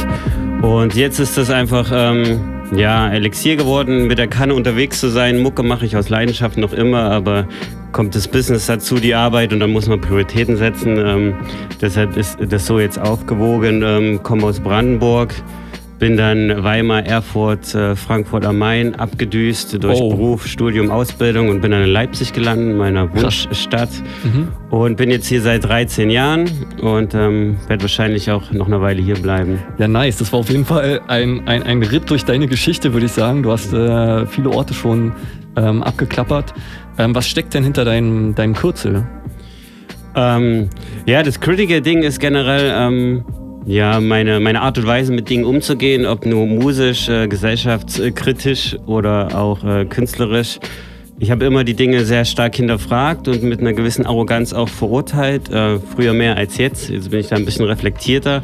Und 0.61 0.95
jetzt 0.95 1.19
ist 1.19 1.37
das 1.37 1.49
einfach 1.49 1.91
ähm, 1.93 2.56
ja, 2.75 3.09
Elixier 3.09 3.55
geworden, 3.55 4.07
mit 4.07 4.17
der 4.17 4.27
Kanne 4.27 4.53
unterwegs 4.53 4.99
zu 4.99 5.09
sein. 5.09 5.41
Mucke 5.41 5.63
mache 5.63 5.85
ich 5.85 5.95
aus 5.95 6.09
Leidenschaft 6.09 6.57
noch 6.57 6.73
immer, 6.73 7.03
aber 7.11 7.47
kommt 7.91 8.15
das 8.15 8.27
Business 8.27 8.65
dazu, 8.65 8.95
die 8.95 9.15
Arbeit 9.15 9.53
und 9.53 9.59
dann 9.59 9.71
muss 9.71 9.87
man 9.87 10.01
Prioritäten 10.01 10.57
setzen. 10.57 10.97
Ähm, 10.97 11.35
deshalb 11.81 12.17
ist 12.17 12.37
das 12.39 12.65
so 12.65 12.79
jetzt 12.79 12.99
aufgewogen. 12.99 13.81
Ähm, 13.83 14.23
komme 14.23 14.43
aus 14.43 14.59
Brandenburg, 14.59 15.33
bin 15.99 16.15
dann 16.17 16.63
Weimar, 16.63 17.05
Erfurt, 17.05 17.73
äh, 17.73 17.95
Frankfurt 17.95 18.45
am 18.45 18.59
Main 18.59 18.95
abgedüst 18.95 19.83
durch 19.83 19.99
Oh. 19.99 20.09
Beruf, 20.09 20.45
Studium, 20.47 20.91
Ausbildung 20.91 21.49
und 21.49 21.61
bin 21.61 21.71
dann 21.71 21.83
in 21.83 21.89
Leipzig 21.89 22.33
gelandet, 22.33 22.77
meiner 22.77 23.13
Wunschstadt. 23.15 23.89
Mhm. 24.23 24.49
Und 24.69 24.97
bin 24.97 25.09
jetzt 25.09 25.27
hier 25.27 25.41
seit 25.41 25.63
13 25.63 26.09
Jahren 26.09 26.49
und 26.81 27.15
ähm, 27.15 27.57
werde 27.67 27.83
wahrscheinlich 27.83 28.29
auch 28.31 28.51
noch 28.51 28.67
eine 28.67 28.81
Weile 28.81 29.01
hier 29.01 29.15
bleiben. 29.15 29.59
Ja, 29.77 29.87
nice. 29.87 30.17
Das 30.17 30.31
war 30.33 30.39
auf 30.39 30.49
jeden 30.49 30.65
Fall 30.65 31.01
ein, 31.07 31.47
ein, 31.47 31.63
ein 31.63 31.81
Ritt 31.81 32.09
durch 32.09 32.25
deine 32.25 32.47
Geschichte, 32.47 32.93
würde 32.93 33.05
ich 33.05 33.13
sagen. 33.13 33.43
Du 33.43 33.51
hast 33.51 33.73
äh, 33.73 34.25
viele 34.27 34.49
Orte 34.49 34.73
schon 34.73 35.13
ähm, 35.55 35.81
abgeklappert. 35.81 36.53
Ähm, 36.99 37.15
was 37.15 37.27
steckt 37.27 37.53
denn 37.53 37.63
hinter 37.63 37.85
deinem, 37.85 38.35
deinem 38.35 38.53
Kürzel? 38.53 39.07
Ähm, 40.15 40.69
ja, 41.05 41.23
das 41.23 41.39
Critical-Ding 41.39 42.03
ist 42.03 42.19
generell 42.19 42.73
ähm, 42.75 43.23
ja, 43.67 43.99
meine, 43.99 44.39
meine 44.39 44.61
Art 44.61 44.77
und 44.77 44.87
Weise, 44.87 45.11
mit 45.11 45.29
Dingen 45.29 45.43
umzugehen, 45.43 46.05
ob 46.05 46.25
nur 46.25 46.47
musisch, 46.47 47.09
äh, 47.09 47.27
gesellschaftskritisch 47.27 48.77
oder 48.85 49.37
auch 49.37 49.61
äh, 49.65 49.85
künstlerisch. 49.85 50.57
Ich 51.19 51.31
habe 51.31 51.45
immer 51.45 51.65
die 51.65 51.73
Dinge 51.73 52.05
sehr 52.05 52.23
stark 52.23 52.55
hinterfragt 52.55 53.27
und 53.27 53.43
mit 53.43 53.59
einer 53.59 53.73
gewissen 53.73 54.05
Arroganz 54.05 54.53
auch 54.53 54.69
verurteilt. 54.69 55.49
Äh, 55.49 55.79
früher 55.79 56.13
mehr 56.13 56.37
als 56.37 56.57
jetzt. 56.57 56.89
Jetzt 56.89 57.11
bin 57.11 57.19
ich 57.19 57.27
da 57.27 57.35
ein 57.35 57.43
bisschen 57.43 57.65
reflektierter 57.65 58.41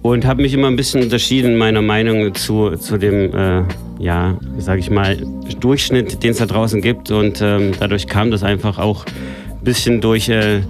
und 0.00 0.24
habe 0.24 0.40
mich 0.40 0.54
immer 0.54 0.68
ein 0.68 0.76
bisschen 0.76 1.02
unterschieden 1.02 1.52
in 1.52 1.56
meiner 1.58 1.82
Meinung 1.82 2.34
zu, 2.34 2.70
zu 2.76 2.96
dem, 2.96 3.34
äh, 3.34 3.62
ja, 3.98 4.38
sage 4.56 4.80
ich 4.80 4.90
mal, 4.90 5.18
Durchschnitt, 5.60 6.22
den 6.22 6.30
es 6.30 6.38
da 6.38 6.46
draußen 6.46 6.80
gibt. 6.80 7.10
Und 7.10 7.42
ähm, 7.42 7.72
dadurch 7.78 8.06
kam 8.06 8.30
das 8.30 8.42
einfach 8.42 8.78
auch 8.78 9.04
ein 9.50 9.64
bisschen 9.64 10.00
durch 10.00 10.30
äh, 10.30 10.62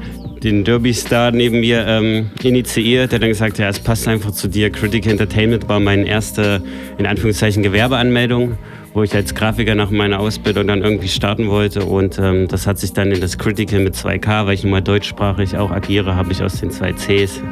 den 0.45 0.63
Derby-Star 0.63 1.33
neben 1.33 1.61
mir 1.61 1.87
ähm, 1.87 2.31
initiiert, 2.43 3.13
der 3.13 3.19
dann 3.19 3.31
gesagt 3.31 3.55
hat, 3.55 3.59
ja, 3.59 3.69
es 3.69 3.81
passt 3.81 4.07
einfach 4.07 4.31
zu 4.31 4.47
dir. 4.49 4.71
Critic 4.71 5.07
Entertainment 5.07 5.69
war 5.69 5.81
meine 5.81 6.07
erste, 6.07 6.63
in 6.99 7.07
Anführungszeichen, 7.07 7.63
Gewerbeanmeldung, 7.63 8.59
wo 8.93 9.03
ich 9.03 9.15
als 9.15 9.35
Grafiker 9.35 9.75
nach 9.75 9.91
meiner 9.91 10.21
Ausbildung 10.21 10.67
dann 10.67 10.83
irgendwie 10.83 11.09
starten 11.09 11.49
wollte. 11.49 11.85
Und 11.85 12.19
ähm, 12.19 12.47
das 12.47 12.67
hat 12.67 12.79
sich 12.79 12.93
dann 12.93 13.11
in 13.11 13.21
das 13.21 13.39
Critical 13.39 13.81
mit 13.81 13.97
2K, 13.97 14.47
weil 14.47 14.55
ich 14.55 14.63
nun 14.63 14.73
mal 14.73 14.83
deutschsprachig 14.83 15.57
auch 15.57 15.71
agiere, 15.71 16.15
habe 16.15 16.31
ich 16.31 16.43
aus 16.43 16.61
den 16.61 16.71
zwei 16.71 16.93
Cs 16.93 17.43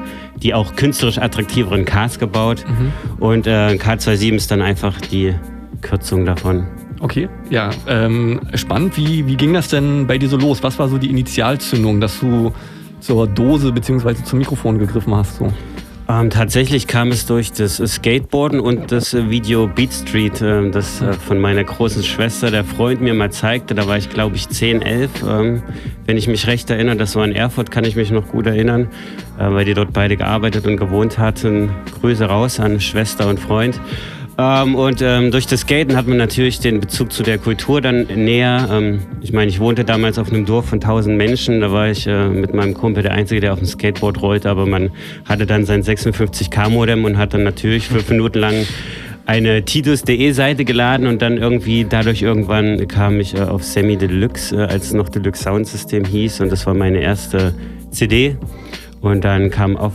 die 0.42 0.54
auch 0.54 0.74
künstlerisch 0.74 1.18
attraktiveren 1.18 1.84
Ks 1.84 2.18
gebaut. 2.18 2.64
Und 3.20 3.46
äh, 3.46 3.78
K27 3.78 4.32
ist 4.34 4.50
dann 4.50 4.60
einfach 4.60 5.00
die 5.00 5.34
Kürzung 5.80 6.24
davon. 6.24 6.66
Okay, 7.00 7.28
ja, 7.50 7.70
ähm, 7.88 8.40
spannend. 8.54 8.96
Wie, 8.96 9.26
wie 9.26 9.36
ging 9.36 9.52
das 9.52 9.68
denn 9.68 10.06
bei 10.06 10.18
dir 10.18 10.28
so 10.28 10.36
los? 10.36 10.62
Was 10.62 10.78
war 10.78 10.88
so 10.88 10.98
die 10.98 11.10
Initialzündung, 11.10 12.00
dass 12.00 12.20
du 12.20 12.52
zur 13.02 13.26
Dose 13.26 13.72
bzw. 13.72 14.14
zum 14.24 14.38
Mikrofon 14.38 14.78
gegriffen 14.78 15.14
hast? 15.14 15.36
So? 15.36 15.52
Ähm, 16.08 16.30
tatsächlich 16.30 16.86
kam 16.86 17.08
es 17.08 17.26
durch 17.26 17.52
das 17.52 17.76
Skateboarden 17.76 18.60
und 18.60 18.90
das 18.90 19.14
Video 19.14 19.68
Beat 19.68 19.92
Street, 19.92 20.40
äh, 20.42 20.70
das 20.70 21.00
äh, 21.00 21.12
von 21.12 21.40
meiner 21.40 21.62
großen 21.62 22.02
Schwester 22.02 22.50
der 22.50 22.64
Freund 22.64 23.00
mir 23.00 23.14
mal 23.14 23.30
zeigte. 23.30 23.74
Da 23.74 23.86
war 23.86 23.96
ich, 23.96 24.10
glaube 24.10 24.36
ich, 24.36 24.48
10, 24.48 24.82
11. 24.82 25.10
Ähm, 25.22 25.62
wenn 26.06 26.16
ich 26.16 26.26
mich 26.26 26.46
recht 26.46 26.68
erinnere, 26.70 26.96
das 26.96 27.14
war 27.14 27.24
in 27.24 27.32
Erfurt, 27.32 27.70
kann 27.70 27.84
ich 27.84 27.94
mich 27.94 28.10
noch 28.10 28.28
gut 28.28 28.46
erinnern, 28.46 28.88
äh, 29.38 29.50
weil 29.50 29.64
die 29.64 29.74
dort 29.74 29.92
beide 29.92 30.16
gearbeitet 30.16 30.66
und 30.66 30.76
gewohnt 30.76 31.18
hatten. 31.18 31.70
Grüße 32.00 32.24
raus 32.24 32.58
an 32.58 32.80
Schwester 32.80 33.28
und 33.28 33.38
Freund. 33.38 33.80
Ähm, 34.38 34.74
und 34.74 35.02
ähm, 35.02 35.30
durch 35.30 35.46
das 35.46 35.60
Skaten 35.60 35.96
hat 35.96 36.06
man 36.06 36.16
natürlich 36.16 36.58
den 36.58 36.80
Bezug 36.80 37.12
zu 37.12 37.22
der 37.22 37.38
Kultur 37.38 37.80
dann 37.80 38.06
näher. 38.06 38.68
Ähm, 38.70 39.00
ich 39.20 39.32
meine, 39.32 39.50
ich 39.50 39.60
wohnte 39.60 39.84
damals 39.84 40.18
auf 40.18 40.32
einem 40.32 40.46
Dorf 40.46 40.66
von 40.66 40.80
1000 40.80 41.16
Menschen. 41.16 41.60
Da 41.60 41.70
war 41.70 41.90
ich 41.90 42.06
äh, 42.06 42.28
mit 42.28 42.54
meinem 42.54 42.74
Kumpel 42.74 43.02
der 43.02 43.12
Einzige, 43.12 43.40
der 43.40 43.52
auf 43.52 43.58
dem 43.58 43.68
Skateboard 43.68 44.22
rollte. 44.22 44.48
Aber 44.48 44.66
man 44.66 44.90
hatte 45.26 45.46
dann 45.46 45.66
sein 45.66 45.82
56K-Modem 45.82 47.04
und 47.04 47.18
hat 47.18 47.34
dann 47.34 47.42
natürlich 47.42 47.88
fünf 47.88 48.08
Minuten 48.08 48.38
lang 48.38 48.54
eine 49.26 49.64
Titus.de-Seite 49.64 50.64
geladen 50.64 51.06
und 51.06 51.22
dann 51.22 51.36
irgendwie 51.36 51.86
dadurch 51.88 52.22
irgendwann 52.22 52.88
kam 52.88 53.20
ich 53.20 53.36
äh, 53.36 53.42
auf 53.42 53.62
Semi 53.62 53.96
Deluxe, 53.96 54.56
äh, 54.56 54.60
als 54.60 54.92
noch 54.92 55.08
Deluxe 55.08 55.44
Soundsystem 55.44 56.04
hieß 56.04 56.40
und 56.40 56.50
das 56.50 56.66
war 56.66 56.74
meine 56.74 57.00
erste 57.00 57.54
CD. 57.90 58.36
Und 59.00 59.24
dann 59.24 59.50
kam 59.50 59.76
auf 59.76 59.92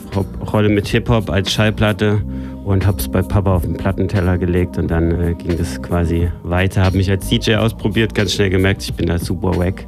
Rolle 0.51 0.69
mit 0.69 0.87
Hip-Hop 0.87 1.29
als 1.29 1.51
Schallplatte 1.51 2.21
und 2.67 2.85
hab's 2.85 3.07
bei 3.07 3.21
Papa 3.21 3.55
auf 3.55 3.61
den 3.61 3.75
Plattenteller 3.75 4.37
gelegt 4.37 4.77
und 4.77 4.91
dann 4.91 5.11
äh, 5.21 5.33
ging 5.35 5.57
das 5.57 5.81
quasi 5.81 6.29
weiter. 6.43 6.83
Hab 6.83 6.95
mich 6.95 7.09
als 7.09 7.29
DJ 7.29 7.55
ausprobiert, 7.55 8.13
ganz 8.13 8.33
schnell 8.33 8.49
gemerkt, 8.49 8.83
ich 8.83 8.93
bin 8.93 9.07
da 9.07 9.17
super 9.17 9.57
wack 9.57 9.87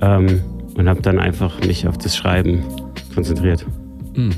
ähm, 0.00 0.40
und 0.74 0.88
hab 0.88 1.02
dann 1.02 1.18
einfach 1.18 1.60
mich 1.60 1.86
auf 1.86 1.98
das 1.98 2.16
Schreiben 2.16 2.64
konzentriert. 3.14 3.66
Hm. 4.14 4.30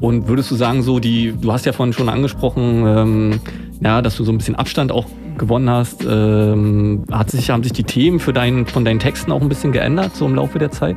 Und 0.00 0.26
würdest 0.26 0.50
du 0.50 0.56
sagen, 0.56 0.82
so 0.82 0.98
die, 0.98 1.32
du 1.40 1.52
hast 1.52 1.64
ja 1.64 1.72
vorhin 1.72 1.92
schon 1.92 2.08
angesprochen, 2.08 2.84
ähm, 2.86 3.40
ja, 3.80 4.02
dass 4.02 4.16
du 4.16 4.24
so 4.24 4.32
ein 4.32 4.38
bisschen 4.38 4.56
Abstand 4.56 4.90
auch 4.90 5.06
gewonnen 5.38 5.70
hast. 5.70 6.04
Ähm, 6.04 7.04
hat 7.12 7.30
sich, 7.30 7.50
haben 7.50 7.62
sich 7.62 7.72
die 7.72 7.84
Themen 7.84 8.18
für 8.18 8.32
dein, 8.32 8.66
von 8.66 8.84
deinen 8.84 8.98
Texten 8.98 9.30
auch 9.30 9.40
ein 9.40 9.48
bisschen 9.48 9.70
geändert, 9.70 10.16
so 10.16 10.26
im 10.26 10.34
Laufe 10.34 10.58
der 10.58 10.72
Zeit? 10.72 10.96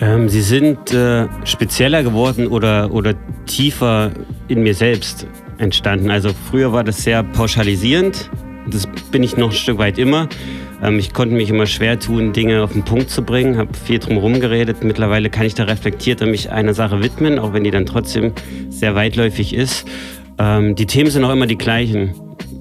Ähm, 0.00 0.28
sie 0.28 0.42
sind 0.42 0.92
äh, 0.92 1.26
spezieller 1.44 2.02
geworden 2.02 2.48
oder, 2.48 2.92
oder 2.92 3.14
tiefer 3.46 4.10
in 4.48 4.62
mir 4.62 4.74
selbst 4.74 5.26
entstanden. 5.58 6.10
Also 6.10 6.30
früher 6.50 6.72
war 6.72 6.84
das 6.84 7.02
sehr 7.02 7.22
pauschalisierend. 7.22 8.30
Das 8.66 8.86
bin 9.10 9.22
ich 9.22 9.36
noch 9.36 9.50
ein 9.50 9.56
Stück 9.56 9.78
weit 9.78 9.98
immer. 9.98 10.28
Ähm, 10.82 10.98
ich 10.98 11.14
konnte 11.14 11.34
mich 11.34 11.48
immer 11.48 11.66
schwer 11.66 11.98
tun, 11.98 12.32
Dinge 12.32 12.62
auf 12.62 12.72
den 12.72 12.84
Punkt 12.84 13.10
zu 13.10 13.22
bringen, 13.22 13.56
habe 13.56 13.72
viel 13.74 13.98
drum 13.98 14.14
herum 14.14 14.40
geredet. 14.40 14.84
Mittlerweile 14.84 15.30
kann 15.30 15.46
ich 15.46 15.54
da 15.54 15.64
reflektierter 15.64 16.26
mich 16.26 16.50
einer 16.50 16.74
Sache 16.74 17.02
widmen, 17.02 17.38
auch 17.38 17.52
wenn 17.52 17.64
die 17.64 17.70
dann 17.70 17.86
trotzdem 17.86 18.32
sehr 18.68 18.94
weitläufig 18.94 19.54
ist. 19.54 19.86
Ähm, 20.38 20.74
die 20.74 20.86
Themen 20.86 21.10
sind 21.10 21.24
auch 21.24 21.32
immer 21.32 21.46
die 21.46 21.58
gleichen. 21.58 22.14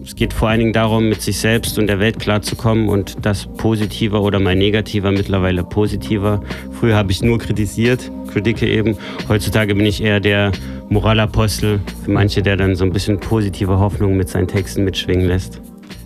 Es 0.06 0.16
geht 0.16 0.34
vor 0.34 0.50
allen 0.50 0.60
Dingen 0.60 0.74
darum, 0.74 1.10
mit 1.10 1.24
sich 1.24 1.40
selbst 1.40 1.80
und 1.80 1.88
der 1.88 2.00
Welt 2.00 2.20
klarzukommen 2.20 2.90
und 2.90 3.26
das 3.26 3.48
positiver 3.48 4.22
oder 4.22 4.40
mal 4.40 4.56
negativer, 4.56 5.12
mittlerweile 5.12 5.64
positiver. 5.64 6.44
Früher 6.80 6.96
habe 6.96 7.12
ich 7.12 7.24
nur 7.24 7.40
kritisiert, 7.40 8.12
Kritike 8.32 8.68
eben. 8.68 8.98
Heutzutage 9.28 9.74
bin 9.74 9.88
ich 9.88 10.04
eher 10.04 10.20
der 10.20 10.52
Moralapostel 10.90 11.80
für 12.04 12.12
manche, 12.12 12.44
der 12.44 12.56
dann 12.56 12.76
so 12.76 12.86
ein 12.86 12.94
bisschen 12.94 13.20
positive 13.20 13.80
Hoffnung 13.80 14.16
mit 14.16 14.30
seinen 14.30 14.48
Texten 14.48 14.84
mitschwingen 14.84 15.28
lässt. 15.28 15.60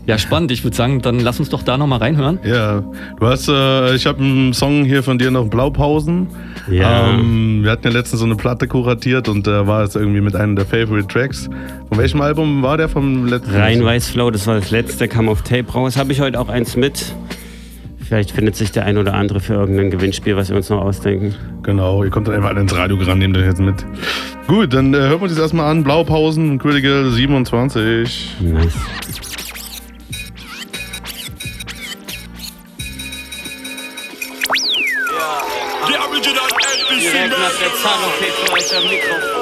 Ja, 0.09 0.17
spannend. 0.17 0.49
Ich 0.49 0.63
würde 0.63 0.75
sagen, 0.75 1.03
dann 1.03 1.19
lass 1.19 1.39
uns 1.39 1.49
doch 1.49 1.61
da 1.61 1.77
nochmal 1.77 1.99
reinhören. 1.99 2.39
Ja, 2.43 2.81
du 3.19 3.27
hast, 3.27 3.47
äh, 3.47 3.93
ich 3.93 4.07
habe 4.07 4.23
einen 4.23 4.53
Song 4.53 4.83
hier 4.83 5.03
von 5.03 5.19
dir 5.19 5.29
noch, 5.29 5.47
Blaupausen. 5.47 6.25
Ja. 6.67 7.11
Ähm, 7.11 7.59
wir 7.61 7.69
hatten 7.69 7.83
ja 7.85 7.93
letztens 7.93 8.19
so 8.21 8.25
eine 8.25 8.35
Platte 8.35 8.67
kuratiert 8.67 9.29
und 9.29 9.45
da 9.45 9.67
war 9.67 9.83
es 9.83 9.93
irgendwie 9.93 10.21
mit 10.21 10.35
einem 10.35 10.55
der 10.55 10.65
Favorite 10.65 11.07
Tracks. 11.07 11.47
Von 11.89 11.99
welchem 11.99 12.21
Album 12.21 12.63
war 12.63 12.75
der 12.75 12.89
vom 12.89 13.27
letzten? 13.27 13.53
Rein 13.53 13.85
Weißflow, 13.85 14.31
das 14.31 14.47
war 14.47 14.55
das 14.55 14.71
letzte, 14.71 15.07
kam 15.07 15.29
auf 15.29 15.43
Tape 15.43 15.71
raus. 15.71 15.95
Habe 15.95 16.11
ich 16.11 16.21
heute 16.21 16.39
auch 16.39 16.49
eins 16.49 16.75
mit. 16.75 17.13
Vielleicht 17.99 18.31
findet 18.31 18.55
sich 18.55 18.71
der 18.71 18.85
ein 18.85 18.97
oder 18.97 19.13
andere 19.13 19.39
für 19.39 19.53
irgendein 19.53 19.91
Gewinnspiel, 19.91 20.35
was 20.35 20.49
wir 20.49 20.55
uns 20.55 20.71
noch 20.71 20.81
ausdenken. 20.81 21.35
Genau, 21.61 22.03
ihr 22.03 22.09
kommt 22.09 22.27
dann 22.27 22.33
einfach 22.33 22.49
alle 22.49 22.61
ins 22.61 22.75
Radio 22.75 22.97
ran, 22.97 23.19
nehmt 23.19 23.37
euch 23.37 23.45
jetzt 23.45 23.61
mit. 23.61 23.85
Gut, 24.47 24.73
dann 24.73 24.91
äh, 24.95 24.97
hören 24.97 25.19
wir 25.19 25.21
uns 25.21 25.33
jetzt 25.33 25.41
erstmal 25.41 25.69
an. 25.69 25.83
Blaupausen, 25.83 26.57
Critical 26.57 27.11
27. 27.11 28.37
Nice. 28.39 28.73
Mikrofon. 38.89 39.39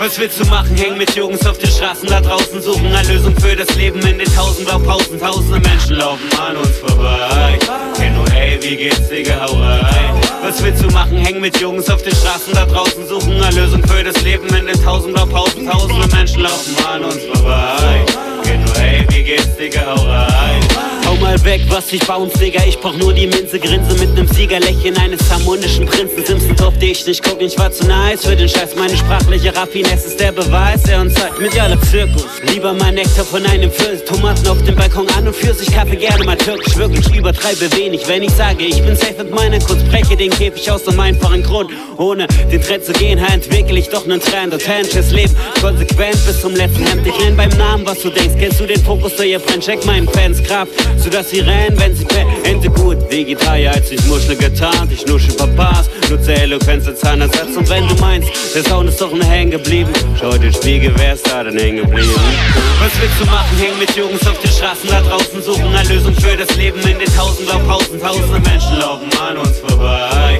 Was 0.00 0.18
willst 0.18 0.40
du 0.40 0.44
machen? 0.46 0.76
Häng 0.76 0.98
mit 0.98 1.14
Jungs 1.14 1.46
auf 1.46 1.56
den 1.58 1.70
Straßen 1.70 2.08
da 2.08 2.20
draußen, 2.20 2.60
suchen 2.60 2.92
eine 2.92 3.06
Lösung 3.06 3.34
für 3.36 3.54
das 3.54 3.72
Leben 3.76 4.00
in 4.00 4.18
den 4.18 4.34
tausend 4.34 4.68
Pausen. 4.68 5.20
Tausende 5.20 5.60
Menschen 5.60 5.96
laufen 5.96 6.28
an 6.38 6.56
uns 6.56 6.78
vorbei. 6.78 7.58
Hey, 7.96 8.10
nur 8.10 8.28
hey, 8.30 8.58
wie 8.60 8.76
geht's, 8.76 9.08
Digga, 9.08 9.40
hau 9.40 9.56
rein. 9.60 10.20
Was 10.42 10.62
willst 10.64 10.82
du 10.82 10.88
machen? 10.88 11.16
Häng 11.16 11.40
mit 11.40 11.60
Jungs 11.60 11.88
auf 11.88 12.02
den 12.02 12.14
Straßen 12.14 12.54
da 12.54 12.66
draußen, 12.66 13.06
suchen 13.06 13.40
eine 13.40 13.54
Lösung 13.54 13.82
für 13.86 14.02
das 14.02 14.20
Leben 14.22 14.48
in 14.48 14.66
den 14.66 14.82
tausend 14.82 15.14
Pausen. 15.14 15.68
Tausende 15.70 16.08
Menschen 16.08 16.42
laufen 16.42 16.76
an 16.86 17.04
uns 17.04 17.22
vorbei. 17.32 18.04
Hey, 18.44 18.58
nur 18.58 18.74
hey, 18.74 19.06
wie 19.10 19.22
geht's, 19.22 19.56
Digga, 19.56 19.80
hau 19.86 20.08
rein. 20.08 20.60
Mal 21.20 21.42
weg, 21.44 21.62
was 21.68 21.92
ich 21.92 22.06
bounce, 22.06 22.38
Digga. 22.38 22.62
Ich 22.66 22.78
brauch 22.78 22.96
nur 22.96 23.12
die 23.12 23.26
Minze, 23.26 23.58
grinse 23.58 23.94
mit 23.98 24.14
nem 24.14 24.28
Siegerlächeln 24.28 24.96
eines 24.98 25.20
harmonischen 25.30 25.86
Prinzen. 25.86 26.24
Simpsons 26.24 26.62
auf 26.62 26.76
die 26.78 26.92
ich 26.92 27.06
nicht 27.06 27.22
guck, 27.22 27.40
ich 27.40 27.58
war 27.58 27.72
zu 27.72 27.86
nice 27.86 28.24
für 28.24 28.36
den 28.36 28.48
Scheiß. 28.48 28.76
Meine 28.76 28.96
sprachliche 28.96 29.54
Raffinesse 29.54 30.08
ist 30.08 30.20
der 30.20 30.32
Beweis, 30.32 30.82
der 30.82 31.00
uns 31.00 31.14
zeigt 31.14 31.40
medialer 31.40 31.80
Zirkus. 31.82 32.26
Lieber 32.52 32.74
mal 32.74 32.92
Nektar 32.92 33.24
von 33.24 33.44
einem 33.46 33.70
Pfirsich, 33.70 34.04
Tomaten 34.04 34.46
auf 34.46 34.62
dem 34.64 34.76
Balkon 34.76 35.08
an 35.16 35.26
und 35.26 35.34
Pfirsich, 35.76 35.86
Kaffee 35.86 35.96
gerne 35.96 36.24
mal 36.24 36.36
türkisch. 36.36 36.76
Wirklich 36.76 37.14
übertreibe 37.14 37.70
wenig, 37.76 38.06
wenn 38.08 38.22
ich 38.22 38.30
sage, 38.30 38.64
ich 38.64 38.82
bin 38.82 38.96
safe 38.96 39.14
mit 39.18 39.30
meiner 39.34 39.58
Kunst. 39.58 39.88
Breche 39.90 40.16
den 40.16 40.30
Käfig 40.30 40.70
aus 40.70 40.86
einem 40.88 41.00
einfachen 41.00 41.42
Grund. 41.42 41.70
Ohne 41.98 42.26
den 42.50 42.62
Trend 42.62 42.84
zu 42.84 42.92
gehen, 42.92 43.18
entwickle 43.18 43.78
ich 43.78 43.88
doch 43.88 44.06
nen 44.06 44.20
Trend. 44.20 44.54
Authentisches 44.54 45.12
Leben, 45.12 45.34
konsequent 45.60 46.24
bis 46.26 46.40
zum 46.40 46.54
letzten 46.54 46.86
Hemd. 46.86 47.06
Ich 47.06 47.18
nenn 47.18 47.36
beim 47.36 47.50
Namen, 47.50 47.86
was 47.86 48.00
du 48.00 48.10
denkst. 48.10 48.36
Kennst 48.38 48.60
du 48.60 48.66
den 48.66 48.82
Fokus, 48.82 49.16
der 49.16 49.26
ihr 49.26 49.38
brennt? 49.38 49.64
Check 49.64 49.84
meinen 49.84 50.08
Fans 50.08 50.42
Kraft, 50.42 50.72
sodass 50.98 51.30
sie 51.30 51.40
rennen, 51.40 51.78
wenn 51.78 51.94
sie 51.94 52.06
Ende 52.44 52.70
gut. 52.70 52.96
Vegetarier 53.10 53.72
als 53.72 53.90
ich 53.90 54.04
Muschel 54.06 54.36
getarnt, 54.36 54.92
ich 54.92 55.06
nusche 55.06 55.32
Papas, 55.32 55.88
nutze 56.10 56.34
Eloquenz 56.34 56.86
als 56.86 57.00
Zahnersatz. 57.00 57.56
Und 57.56 57.68
wenn 57.68 57.86
du 57.88 57.94
meinst, 57.96 58.28
der 58.54 58.64
Sound 58.64 58.88
ist 58.88 59.00
doch 59.00 59.12
nur 59.12 59.24
hängen 59.24 59.50
geblieben, 59.50 59.90
schau 60.18 60.30
den 60.36 60.52
Spiegel, 60.52 60.92
wer 60.96 61.14
ist 61.14 61.26
da 61.30 61.44
denn 61.44 61.58
hängen 61.58 61.78
geblieben? 61.78 62.14
Was 62.78 62.92
willst 63.00 63.20
du 63.20 63.24
machen? 63.26 63.56
Häng 63.58 63.78
mit 63.78 63.96
Jungs 63.96 64.26
auf 64.26 64.38
den 64.40 64.50
Straßen 64.50 64.88
da 64.88 65.00
draußen, 65.00 65.42
suchen 65.42 65.72
eine 65.76 65.88
Lösung 65.88 66.14
für 66.14 66.36
das 66.36 66.54
Leben 66.56 66.80
in 66.80 66.98
den 66.98 67.14
Tausender 67.14 67.58
Pausen. 67.60 68.00
Tausende 68.00 68.40
Menschen 68.48 68.78
laufen 68.78 69.08
an 69.20 69.36
uns 69.38 69.58
vorbei. 69.58 70.38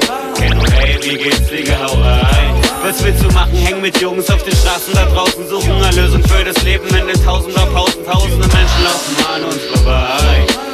Nur 0.55 0.67
hey, 0.73 0.99
wie 1.03 1.17
geht's, 1.17 1.49
Digga, 1.49 1.77
hau 1.79 2.01
rein. 2.01 2.55
Was 2.83 3.05
willst 3.05 3.23
du 3.23 3.29
machen? 3.29 3.53
Häng 3.53 3.81
mit 3.81 4.01
Jungs 4.01 4.31
auf 4.31 4.43
den 4.43 4.57
Straßen 4.57 4.95
da 4.95 5.05
draußen, 5.07 5.47
suchen 5.49 5.73
eine 5.73 5.97
Lösung 5.97 6.23
für 6.25 6.45
das 6.45 6.63
Leben 6.63 6.89
in 6.89 7.07
den 7.07 7.25
Tausender 7.25 7.67
Pausen. 7.67 8.05
Tausende 8.05 8.47
Menschen 8.47 8.85
laufen 8.85 9.17
an 9.35 9.45
uns 9.45 9.63
vorbei. 9.65 10.66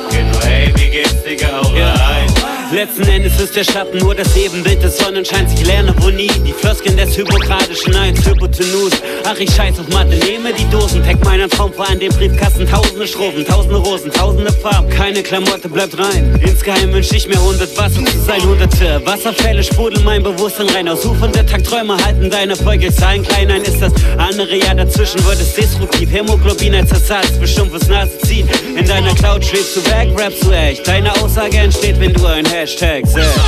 Hey, 0.44 0.72
wie 0.76 0.90
geht's, 0.90 1.22
Digga, 1.22 1.48
hau 1.62 1.70
rein. 1.70 2.32
Letzten 2.72 3.02
Endes 3.02 3.38
ist 3.38 3.54
der 3.54 3.64
Schatten 3.64 3.98
nur 3.98 4.14
das 4.14 4.34
Ebenbild 4.34 4.82
des 4.82 4.96
Sonnenscheins. 4.96 5.52
Ich 5.52 5.66
lerne 5.66 5.94
wo 5.98 6.08
nie 6.08 6.30
die 6.46 6.54
Floskeln 6.54 6.96
des 6.96 7.18
Hypokratischen 7.18 7.94
Eins, 7.94 8.24
Hypotenus. 8.26 8.92
Ach, 9.26 9.38
ich 9.38 9.54
scheiß 9.54 9.78
auf 9.78 9.88
Mathe, 9.88 10.16
nehme 10.16 10.54
die 10.54 10.64
Dosen, 10.70 11.02
pack 11.02 11.22
meinen 11.22 11.50
Traum 11.50 11.70
vor 11.70 11.86
an 11.86 11.98
den 11.98 12.10
Briefkasten. 12.12 12.66
Tausende 12.66 13.06
Strophen, 13.06 13.44
tausende 13.44 13.76
Rosen, 13.76 14.10
tausende 14.10 14.50
Farben. 14.50 14.88
Keine 14.88 15.22
Klamotte 15.22 15.68
bleibt 15.68 15.98
rein. 15.98 16.40
Insgeheim 16.42 16.94
wünsch 16.94 17.12
ich 17.12 17.28
mir 17.28 17.38
hundert 17.42 17.76
Wasser 17.76 18.02
zu 18.06 18.18
sein. 18.26 18.42
Hunderte 18.42 19.02
Wasserfälle 19.04 19.62
sprudeln 19.62 20.02
mein 20.02 20.22
Bewusstsein 20.22 20.70
rein. 20.70 20.88
Aus 20.88 21.04
ufernde 21.04 21.44
Tagträume 21.44 22.02
halten 22.02 22.30
deine 22.30 22.56
Folge 22.56 22.90
sein. 22.90 23.22
Klein 23.22 23.50
ein 23.50 23.64
ist 23.64 23.82
das 23.82 23.92
andere, 24.16 24.56
ja 24.56 24.72
dazwischen 24.72 25.22
wird 25.26 25.38
es 25.42 25.52
destruktiv. 25.52 26.10
Hämoglobin 26.10 26.74
als 26.74 26.90
Ersatz 26.90 27.32
für 27.38 27.66
Nase 27.90 28.18
ziehen. 28.20 28.48
In 28.78 28.86
deiner 28.86 29.14
Cloud 29.14 29.44
schwebst 29.44 29.76
du 29.76 29.84
weg, 29.90 30.08
rappst 30.18 30.31
du 30.40 30.50
echt. 30.50 30.86
Deine 30.86 31.12
Aussage 31.20 31.58
entsteht, 31.58 31.98
wenn 32.00 32.12
du 32.12 32.26
ein 32.26 32.46
Hashtag 32.46 33.06
setzt. 33.06 33.38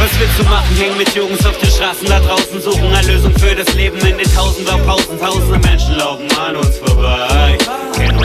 Was 0.00 0.18
willst 0.18 0.38
du 0.38 0.44
machen? 0.44 0.76
Häng 0.76 0.96
mit 0.96 1.14
Jungs 1.14 1.44
auf 1.44 1.58
den 1.58 1.70
Straßen 1.70 2.06
da 2.08 2.20
draußen, 2.20 2.60
suchen 2.60 2.92
eine 2.94 3.06
Lösung 3.06 3.32
für 3.38 3.54
das 3.54 3.72
Leben 3.74 3.98
in 3.98 4.18
den 4.18 4.34
Tausender 4.34 4.78
Pausen. 4.78 5.18
Tausende 5.18 5.58
Menschen 5.58 5.96
laufen 5.96 6.26
an 6.38 6.56
uns 6.56 6.78
vorbei. 6.78 7.58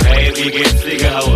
Hey, 0.06 0.32
wie 0.36 0.51
geht's, 0.51 0.82
Digga, 0.84 1.20
hau. 1.20 1.32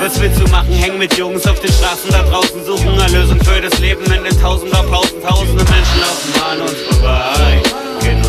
Was 0.00 0.20
willst 0.20 0.40
du 0.40 0.46
machen? 0.48 0.72
Häng 0.72 0.96
mit 0.98 1.16
Jungs 1.16 1.46
auf 1.46 1.60
den 1.60 1.72
Straßen 1.72 2.10
da 2.10 2.22
draußen, 2.22 2.64
suchen 2.64 3.00
eine 3.00 3.18
Lösung 3.18 3.40
für 3.40 3.60
das 3.60 3.78
Leben 3.78 4.04
in 4.04 4.24
den 4.24 4.40
Tausender 4.40 4.82
Pausen. 4.84 5.20
Tausende 5.22 5.64
Menschen 5.64 6.00
laufen 6.00 6.42
an 6.50 6.60
uns 6.60 6.80
vorbei. 6.88 7.62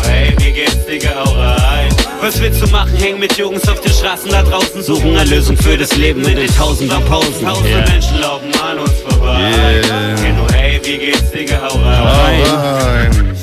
Hey, 0.04 0.34
wie 0.38 0.52
geht's, 0.52 0.84
Digga, 0.86 1.24
hau 1.24 1.32
rein. 1.32 1.99
Was 2.22 2.40
willst 2.40 2.62
du 2.62 2.66
machen? 2.70 2.92
Häng 2.96 3.18
mit 3.18 3.36
Jungs 3.38 3.66
auf 3.68 3.80
den 3.80 3.92
Straßen 3.92 4.30
da 4.30 4.42
draußen, 4.42 4.82
suchen 4.82 5.16
eine 5.16 5.30
Lösung 5.30 5.56
für 5.56 5.76
das 5.76 5.96
Leben 5.96 6.22
in 6.24 6.36
den 6.36 6.48
Tausender 6.48 7.00
Pausen. 7.00 7.44
Tausende 7.44 7.70
Yeah. 7.70 7.90
Menschen 7.90 8.20
laufen 8.20 8.50
an 8.62 8.78
uns 8.78 8.92
vorbei. 9.00 9.40
Yeah. 9.40 10.18
Hey, 10.18 10.32
nur 10.34 10.52
hey, 10.52 10.80
wie 10.84 10.98
geht's, 10.98 11.30
Digga, 11.30 11.60
hau 11.62 11.78
rein. 11.78 13.36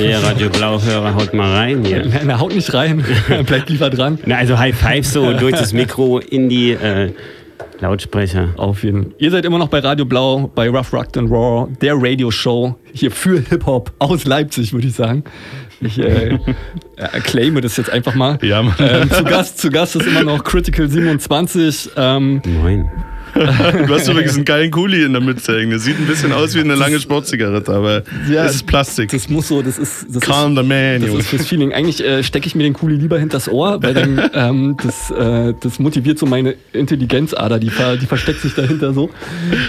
Ja, 0.00 0.20
Radio 0.20 0.48
Blauhörer, 0.48 1.14
haut 1.14 1.34
mal 1.34 1.54
rein 1.54 1.84
hier. 1.84 2.04
Na, 2.24 2.38
haut 2.40 2.54
nicht 2.54 2.72
rein. 2.72 3.04
Bleibt 3.46 3.68
lieber 3.68 3.90
dran. 3.90 4.18
Na, 4.24 4.36
also 4.36 4.58
High 4.58 4.74
Five 4.74 5.06
so 5.06 5.32
durch 5.34 5.54
das 5.54 5.74
Mikro 5.74 6.18
in 6.18 6.48
die 6.48 6.70
äh, 6.72 7.12
Lautsprecher. 7.80 8.48
Auf 8.56 8.82
jeden 8.84 9.02
Fall. 9.04 9.12
Ihr 9.18 9.30
seid 9.30 9.44
immer 9.44 9.58
noch 9.58 9.68
bei 9.68 9.80
Radio 9.80 10.06
Blau, 10.06 10.50
bei 10.54 10.68
Rough 10.70 10.92
Rocked 10.94 11.18
and 11.18 11.30
Raw, 11.30 11.68
der 11.82 11.94
Radioshow 11.96 12.74
hier 12.94 13.10
für 13.10 13.40
Hip-Hop 13.40 13.92
aus 13.98 14.24
Leipzig, 14.24 14.72
würde 14.72 14.86
ich 14.86 14.94
sagen. 14.94 15.24
Ich 15.82 15.98
äh, 15.98 16.38
äh, 16.96 17.20
claime 17.22 17.60
das 17.60 17.76
jetzt 17.76 17.90
einfach 17.90 18.14
mal. 18.14 18.38
Ja, 18.42 18.62
Mann. 18.62 18.74
Ähm, 18.78 19.10
zu, 19.10 19.24
Gast, 19.24 19.58
zu 19.58 19.70
Gast 19.70 19.96
ist 19.96 20.06
immer 20.06 20.22
noch 20.22 20.44
Critical 20.44 20.88
27. 20.88 21.90
Ähm, 21.96 22.40
Moin. 22.62 22.90
Du 23.34 23.94
hast 23.94 24.08
übrigens 24.08 24.34
einen 24.34 24.44
geilen 24.44 24.70
Kuli 24.70 25.02
in 25.04 25.12
der 25.12 25.22
Mütze 25.22 25.58
hängen. 25.58 25.72
Das 25.72 25.84
sieht 25.84 25.98
ein 25.98 26.06
bisschen 26.06 26.32
aus 26.32 26.54
wie 26.54 26.60
eine 26.60 26.74
lange 26.74 27.00
Sportzigarette, 27.00 27.72
aber 27.72 28.02
Ja, 28.30 28.44
es 28.44 28.56
ist 28.56 28.66
Plastik. 28.66 29.10
Das 29.10 29.28
muss 29.28 29.48
so, 29.48 29.62
das 29.62 29.78
ist. 29.78 30.06
Das 30.10 30.22
Calm 30.22 30.52
ist, 30.52 30.62
the 30.62 30.68
man, 30.68 31.00
Das 31.00 31.08
Junge. 31.08 31.20
ist 31.20 31.28
fürs 31.28 31.46
Feeling. 31.46 31.72
Eigentlich 31.72 32.04
äh, 32.04 32.22
stecke 32.22 32.46
ich 32.46 32.54
mir 32.54 32.62
den 32.64 32.74
Kuli 32.74 32.96
lieber 32.96 33.18
hinters 33.18 33.48
Ohr, 33.48 33.82
weil 33.82 33.94
dann 33.94 34.30
ähm, 34.34 34.76
das, 34.82 35.10
äh, 35.10 35.54
das 35.58 35.78
motiviert 35.78 36.18
so 36.18 36.26
meine 36.26 36.54
Intelligenzader, 36.72 37.58
die, 37.58 37.70
ver, 37.70 37.96
die 37.96 38.06
versteckt 38.06 38.40
sich 38.40 38.54
dahinter 38.54 38.92
so. 38.92 39.10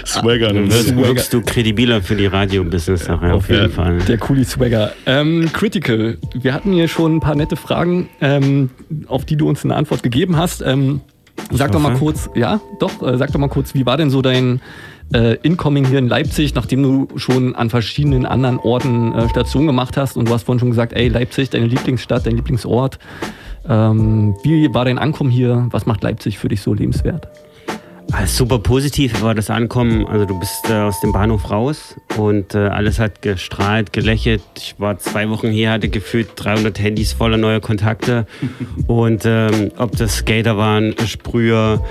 Swagger. 0.06 0.48
Dann 0.48 0.64
ne? 0.64 0.70
wirst, 0.70 0.96
wirkst 0.96 1.32
du 1.32 1.40
kredibiler 1.40 2.02
für 2.02 2.16
die 2.16 2.26
Radio-Business-Sache, 2.26 3.32
auf 3.32 3.48
jeden 3.48 3.70
Fall. 3.70 3.98
Der 4.08 4.18
Kuli 4.18 4.44
Swagger. 4.44 4.92
Ähm, 5.06 5.50
Critical, 5.52 6.18
wir 6.34 6.52
hatten 6.52 6.72
hier 6.72 6.88
schon 6.88 7.16
ein 7.16 7.20
paar 7.20 7.34
nette 7.34 7.56
Fragen, 7.56 8.08
ähm, 8.20 8.70
auf 9.06 9.24
die 9.24 9.36
du 9.36 9.48
uns 9.48 9.64
eine 9.64 9.74
Antwort 9.74 10.02
gegeben 10.02 10.36
hast. 10.36 10.62
Ähm, 10.62 11.00
sag 11.50 11.72
doch 11.72 11.80
mal 11.80 11.96
kurz, 11.96 12.30
ja, 12.34 12.60
doch, 12.78 13.02
äh, 13.02 13.16
sag 13.16 13.32
doch 13.32 13.40
mal 13.40 13.48
kurz, 13.48 13.74
wie 13.74 13.86
war 13.86 13.96
denn 13.96 14.10
so 14.10 14.22
dein 14.22 14.60
äh, 15.12 15.36
Incoming 15.42 15.86
hier 15.86 15.98
in 15.98 16.08
Leipzig, 16.08 16.54
nachdem 16.54 16.82
du 16.82 17.08
schon 17.16 17.54
an 17.54 17.70
verschiedenen 17.70 18.26
anderen 18.26 18.58
Orten 18.58 19.12
äh, 19.12 19.28
Station 19.28 19.66
gemacht 19.66 19.96
hast 19.96 20.16
und 20.16 20.28
du 20.28 20.32
hast 20.32 20.44
vorhin 20.44 20.60
schon 20.60 20.70
gesagt, 20.70 20.92
ey, 20.92 21.08
Leipzig, 21.08 21.50
deine 21.50 21.66
Lieblingsstadt, 21.66 22.26
dein 22.26 22.36
Lieblingsort. 22.36 22.98
Ähm, 23.68 24.36
wie 24.42 24.72
war 24.74 24.84
dein 24.84 24.98
Ankommen 24.98 25.30
hier? 25.30 25.68
Was 25.70 25.86
macht 25.86 26.02
Leipzig 26.02 26.38
für 26.38 26.48
dich 26.48 26.60
so 26.60 26.74
lebenswert? 26.74 27.28
Super 28.26 28.58
positiv 28.58 29.22
war 29.22 29.34
das 29.34 29.50
Ankommen. 29.50 30.06
Also 30.06 30.24
du 30.24 30.38
bist 30.38 30.70
äh, 30.70 30.74
aus 30.74 31.00
dem 31.00 31.12
Bahnhof 31.12 31.50
raus 31.50 31.96
und 32.16 32.54
äh, 32.54 32.58
alles 32.58 32.98
hat 32.98 33.22
gestrahlt, 33.22 33.92
gelächelt. 33.92 34.42
Ich 34.56 34.76
war 34.78 34.98
zwei 34.98 35.28
Wochen 35.30 35.50
hier, 35.50 35.72
hatte 35.72 35.88
gefühlt 35.88 36.28
300 36.36 36.78
Handys 36.78 37.12
voller 37.12 37.36
neuer 37.36 37.60
Kontakte. 37.60 38.26
und 38.86 39.24
ähm, 39.26 39.72
ob 39.76 39.96
das 39.96 40.16
Skater 40.16 40.56
waren, 40.56 40.94
Sprüher, 41.06 41.82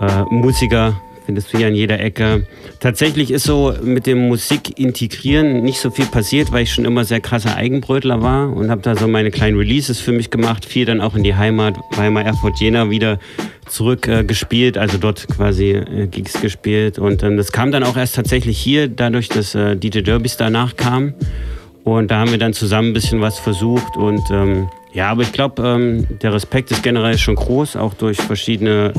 äh, 0.00 0.22
Musiker, 0.30 1.00
findest 1.24 1.52
du 1.52 1.58
hier 1.58 1.68
an 1.68 1.74
jeder 1.74 2.00
Ecke. 2.00 2.46
Tatsächlich 2.80 3.30
ist 3.30 3.44
so 3.44 3.74
mit 3.82 4.06
dem 4.06 4.28
Musik 4.28 4.78
integrieren 4.78 5.62
nicht 5.62 5.80
so 5.80 5.90
viel 5.90 6.06
passiert, 6.06 6.52
weil 6.52 6.64
ich 6.64 6.72
schon 6.72 6.84
immer 6.84 7.04
sehr 7.04 7.20
krasser 7.20 7.56
Eigenbrötler 7.56 8.22
war 8.22 8.54
und 8.54 8.70
habe 8.70 8.82
da 8.82 8.96
so 8.96 9.08
meine 9.08 9.30
kleinen 9.30 9.56
Releases 9.56 10.00
für 10.00 10.12
mich 10.12 10.30
gemacht, 10.30 10.64
viel 10.64 10.84
dann 10.84 11.00
auch 11.00 11.14
in 11.14 11.22
die 11.22 11.34
Heimat, 11.34 11.76
Weimar, 11.92 12.24
Erfurt, 12.24 12.60
Jena 12.60 12.90
wieder 12.90 13.18
zurück 13.66 14.06
äh, 14.08 14.24
also 14.76 14.98
dort 14.98 15.26
quasi 15.28 15.70
äh, 15.70 16.06
Gigs 16.06 16.40
gespielt 16.40 16.98
und 16.98 17.22
ähm, 17.22 17.36
das 17.36 17.52
kam 17.52 17.72
dann 17.72 17.82
auch 17.82 17.96
erst 17.96 18.14
tatsächlich 18.14 18.58
hier, 18.58 18.88
dadurch, 18.88 19.28
dass 19.28 19.54
äh, 19.54 19.76
DJ 19.76 20.00
Derbys 20.00 20.36
danach 20.36 20.76
kam 20.76 21.14
und 21.82 22.10
da 22.10 22.20
haben 22.20 22.30
wir 22.30 22.38
dann 22.38 22.52
zusammen 22.52 22.90
ein 22.90 22.94
bisschen 22.94 23.20
was 23.20 23.38
versucht 23.38 23.96
und 23.96 24.22
ähm, 24.30 24.68
ja, 24.94 25.10
aber 25.10 25.22
ich 25.22 25.32
glaube, 25.32 25.60
ähm, 25.66 26.06
der 26.22 26.32
Respekt 26.32 26.70
ist 26.70 26.84
generell 26.84 27.18
schon 27.18 27.34
groß, 27.34 27.74
auch 27.74 27.94
durch 27.94 28.16
verschiedene 28.16 28.92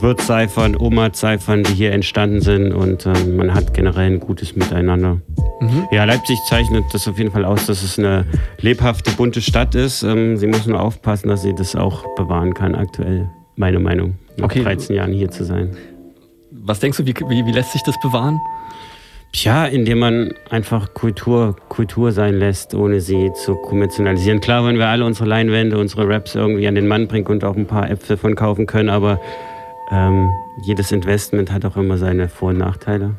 Wirtsseifern, 0.00 0.76
Oma-Seifern, 0.76 1.62
die 1.62 1.72
hier 1.74 1.92
entstanden 1.92 2.40
sind 2.40 2.72
und 2.72 3.06
ähm, 3.06 3.36
man 3.36 3.54
hat 3.54 3.74
generell 3.74 4.12
ein 4.12 4.20
gutes 4.20 4.56
Miteinander. 4.56 5.20
Mhm. 5.60 5.86
Ja, 5.92 6.04
Leipzig 6.04 6.38
zeichnet 6.48 6.84
das 6.92 7.08
auf 7.08 7.18
jeden 7.18 7.30
Fall 7.30 7.44
aus, 7.44 7.66
dass 7.66 7.82
es 7.82 7.98
eine 7.98 8.26
lebhafte, 8.60 9.12
bunte 9.12 9.40
Stadt 9.40 9.74
ist. 9.74 10.02
Ähm, 10.02 10.36
sie 10.36 10.46
muss 10.46 10.66
nur 10.66 10.80
aufpassen, 10.80 11.28
dass 11.28 11.42
sie 11.42 11.54
das 11.54 11.74
auch 11.76 12.14
bewahren 12.16 12.54
kann, 12.54 12.74
aktuell, 12.74 13.28
meine 13.56 13.78
Meinung, 13.78 14.14
nach 14.36 14.46
Okay. 14.46 14.62
13 14.62 14.96
Jahren 14.96 15.12
hier 15.12 15.30
zu 15.30 15.44
sein. 15.44 15.76
Was 16.50 16.80
denkst 16.80 16.98
du, 16.98 17.06
wie, 17.06 17.14
wie, 17.28 17.46
wie 17.46 17.52
lässt 17.52 17.72
sich 17.72 17.82
das 17.82 17.98
bewahren? 18.00 18.40
Tja, 19.32 19.66
indem 19.66 19.98
man 19.98 20.32
einfach 20.48 20.94
Kultur 20.94 21.56
Kultur 21.68 22.12
sein 22.12 22.34
lässt, 22.34 22.72
ohne 22.72 23.00
sie 23.00 23.32
zu 23.34 23.56
kommerzialisieren. 23.56 24.40
Klar, 24.40 24.64
wenn 24.64 24.78
wir 24.78 24.86
alle 24.86 25.04
unsere 25.04 25.28
Leinwände, 25.28 25.76
unsere 25.76 26.08
Raps 26.08 26.36
irgendwie 26.36 26.68
an 26.68 26.76
den 26.76 26.86
Mann 26.86 27.08
bringen 27.08 27.26
und 27.26 27.42
auch 27.42 27.56
ein 27.56 27.66
paar 27.66 27.90
Äpfel 27.90 28.16
von 28.16 28.36
kaufen 28.36 28.66
können, 28.66 28.88
aber 28.90 29.20
ähm, 29.94 30.30
jedes 30.62 30.90
Investment 30.90 31.52
hat 31.52 31.64
auch 31.64 31.76
immer 31.76 31.98
seine 31.98 32.28
Vor- 32.28 32.48
und 32.50 32.58
Nachteile. 32.58 33.12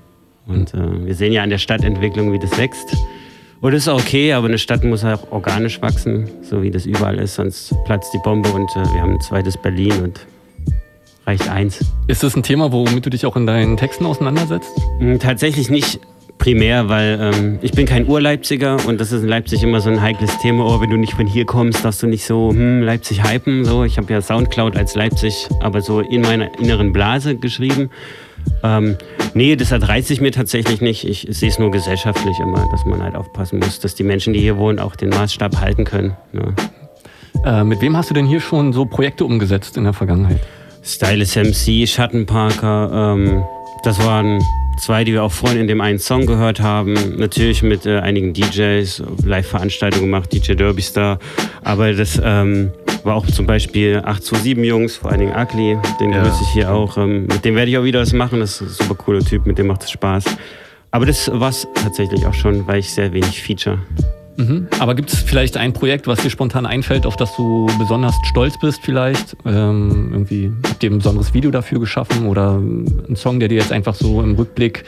Und 0.45 0.73
äh, 0.73 1.05
wir 1.05 1.15
sehen 1.15 1.32
ja 1.32 1.41
an 1.41 1.49
der 1.49 1.57
Stadtentwicklung, 1.57 2.34
wie 2.34 2.39
das 2.39 2.57
wächst. 2.57 2.95
Und 3.61 3.73
das 3.73 3.84
ist 3.84 3.88
okay, 3.88 4.34
aber 4.34 4.47
eine 4.47 4.57
Stadt 4.57 4.84
muss 4.84 5.03
auch 5.05 5.32
organisch 5.32 5.82
wachsen, 5.82 6.30
so 6.43 6.61
wie 6.61 6.69
das 6.69 6.86
überall 6.86 7.17
ist, 7.17 7.36
sonst 7.36 7.73
platzt 7.86 8.13
die 8.13 8.19
Bombe 8.19 8.49
und 8.49 8.69
äh, 8.76 8.93
wir 8.93 9.01
haben 9.01 9.13
ein 9.13 9.21
zweites 9.21 9.57
Berlin 9.57 9.93
und 10.03 10.19
reicht 11.26 11.49
eins. 11.49 11.84
Ist 12.07 12.21
das 12.21 12.36
ein 12.36 12.43
Thema, 12.43 12.71
womit 12.71 13.05
du 13.05 13.09
dich 13.09 13.26
auch 13.26 13.36
in 13.36 13.47
deinen 13.47 13.78
Texten 13.78 14.05
auseinandersetzt? 14.05 14.71
Mm, 14.99 15.17
Tatsächlich 15.17 15.69
nicht 15.69 15.99
primär, 16.38 16.89
weil 16.89 17.19
ähm, 17.21 17.59
ich 17.61 17.71
bin 17.71 17.86
kein 17.86 18.07
Urleipziger 18.07 18.77
und 18.86 18.99
das 18.99 19.11
ist 19.11 19.23
in 19.23 19.29
Leipzig 19.29 19.63
immer 19.63 19.81
so 19.81 19.89
ein 19.89 20.01
heikles 20.01 20.38
Thema. 20.39 20.65
Oh, 20.65 20.81
wenn 20.81 20.89
du 20.89 20.97
nicht 20.97 21.13
von 21.13 21.27
hier 21.27 21.45
kommst, 21.45 21.83
darfst 21.83 22.03
du 22.03 22.07
nicht 22.07 22.25
so 22.25 22.51
hm, 22.51 22.81
Leipzig 22.81 23.23
hypen. 23.23 23.65
So, 23.65 23.83
ich 23.83 23.97
habe 23.97 24.11
ja 24.11 24.21
Soundcloud 24.21 24.75
als 24.75 24.95
Leipzig, 24.95 25.47
aber 25.61 25.81
so 25.81 25.99
in 25.99 26.21
meiner 26.21 26.57
inneren 26.59 26.93
Blase 26.93 27.36
geschrieben. 27.36 27.89
Ähm, 28.63 28.97
nee, 29.33 29.55
das 29.55 29.71
reizt 29.71 30.07
sich 30.07 30.21
mir 30.21 30.31
tatsächlich 30.31 30.81
nicht. 30.81 31.07
Ich 31.07 31.27
sehe 31.29 31.49
es 31.49 31.59
nur 31.59 31.71
gesellschaftlich 31.71 32.39
immer, 32.39 32.67
dass 32.71 32.86
man 32.86 33.01
halt 33.01 33.15
aufpassen 33.15 33.59
muss, 33.59 33.79
dass 33.79 33.95
die 33.95 34.03
Menschen, 34.03 34.33
die 34.33 34.39
hier 34.39 34.57
wohnen, 34.57 34.79
auch 34.79 34.95
den 34.95 35.09
Maßstab 35.09 35.59
halten 35.59 35.83
können. 35.83 36.15
Ne? 36.31 36.53
Äh, 37.43 37.63
mit 37.63 37.81
wem 37.81 37.97
hast 37.97 38.09
du 38.09 38.13
denn 38.13 38.25
hier 38.25 38.39
schon 38.39 38.73
so 38.73 38.86
Projekte 38.86 39.25
umgesetzt 39.25 39.77
in 39.77 39.83
der 39.83 39.93
Vergangenheit? 39.93 40.39
Stylus 40.83 41.36
MC, 41.36 41.88
Schattenparker, 41.88 43.15
ähm, 43.15 43.43
das 43.83 43.99
waren 44.05 44.39
zwei, 44.80 45.03
die 45.03 45.13
wir 45.13 45.23
auch 45.23 45.32
vorhin 45.32 45.59
in 45.59 45.67
dem 45.67 45.82
einen 45.82 45.99
Song 45.99 46.26
gehört 46.26 46.59
haben. 46.59 46.93
Natürlich 47.17 47.63
mit 47.63 47.86
äh, 47.86 47.99
einigen 47.99 48.34
DJs, 48.34 49.03
Live-Veranstaltungen 49.23 50.05
gemacht, 50.05 50.32
DJ 50.34 50.53
Derby 50.53 50.82
Star. 50.82 51.19
Aber 51.63 51.93
das 51.93 52.19
ähm, 52.23 52.71
war 53.03 53.15
auch 53.15 53.26
zum 53.28 53.45
Beispiel 53.45 53.97
827 54.03 54.57
Jungs, 54.65 54.95
vor 54.97 55.11
allen 55.11 55.19
Dingen 55.21 55.36
Ugly, 55.36 55.78
den 55.99 56.11
Ja. 56.11 56.23
grüße 56.23 56.43
ich 56.43 56.49
hier 56.49 56.71
auch. 56.71 56.97
Ähm, 56.97 57.28
mit 57.28 57.45
dem 57.45 57.55
werde 57.55 57.71
ich 57.71 57.78
auch 57.78 57.84
wieder 57.84 58.01
was 58.01 58.13
machen, 58.13 58.39
das 58.39 58.61
ist 58.61 58.82
ein 58.82 58.88
super 58.88 58.95
cooler 58.95 59.19
Typ, 59.21 59.45
mit 59.45 59.57
dem 59.57 59.67
macht 59.67 59.84
es 59.84 59.91
Spaß. 59.91 60.26
Aber 60.91 61.05
das 61.05 61.30
war's 61.34 61.67
tatsächlich 61.76 62.26
auch 62.26 62.34
schon, 62.34 62.65
weil 62.67 62.80
ich 62.80 62.91
sehr 62.93 63.11
wenig 63.11 63.41
feature. 63.41 63.80
Mhm. 64.38 64.67
Aber 64.79 64.95
gibt 64.95 65.11
es 65.11 65.19
vielleicht 65.19 65.57
ein 65.57 65.73
Projekt, 65.73 66.07
was 66.07 66.19
dir 66.21 66.29
spontan 66.29 66.65
einfällt, 66.65 67.05
auf 67.05 67.15
das 67.15 67.36
du 67.36 67.67
besonders 67.79 68.15
stolz 68.25 68.59
bist 68.59 68.79
vielleicht? 68.83 69.36
Ähm, 69.45 70.09
irgendwie 70.11 70.51
habt 70.67 70.83
ihr 70.83 70.91
ein 70.91 70.97
besonderes 70.97 71.33
Video 71.33 71.51
dafür 71.51 71.79
geschaffen 71.79 72.27
oder 72.27 72.55
ein 72.57 73.15
Song, 73.15 73.39
der 73.39 73.49
dir 73.49 73.57
jetzt 73.57 73.71
einfach 73.71 73.95
so 73.95 74.21
im 74.21 74.36
Rückblick 74.36 74.83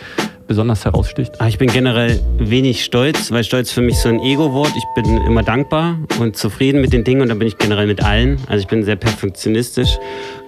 besonders 0.48 0.86
heraussticht? 0.86 1.34
Ah, 1.39 1.48
Ich 1.48 1.58
bin 1.58 1.70
generell 1.70 2.20
wenig 2.38 2.84
stolz, 2.84 3.32
weil 3.32 3.43
Stolz 3.43 3.72
für 3.72 3.82
mich 3.82 3.98
so 4.00 4.10
ein 4.10 4.20
Ego-Wort. 4.20 4.72
Ich 4.78 4.86
bin 4.95 5.18
immer 5.26 5.43
dankbar 5.43 5.98
und 6.20 6.38
zufrieden 6.38 6.82
mit 6.82 6.93
den 6.93 7.04
Dingen 7.04 7.22
und 7.22 7.30
da 7.30 7.36
bin 7.36 7.48
ich 7.48 7.58
generell 7.58 7.88
mit 7.88 8.04
allen. 8.04 8.38
Also 8.48 8.62
ich 8.62 8.68
bin 8.68 8.84
sehr 8.84 8.95
perfektionistisch. 8.95 9.98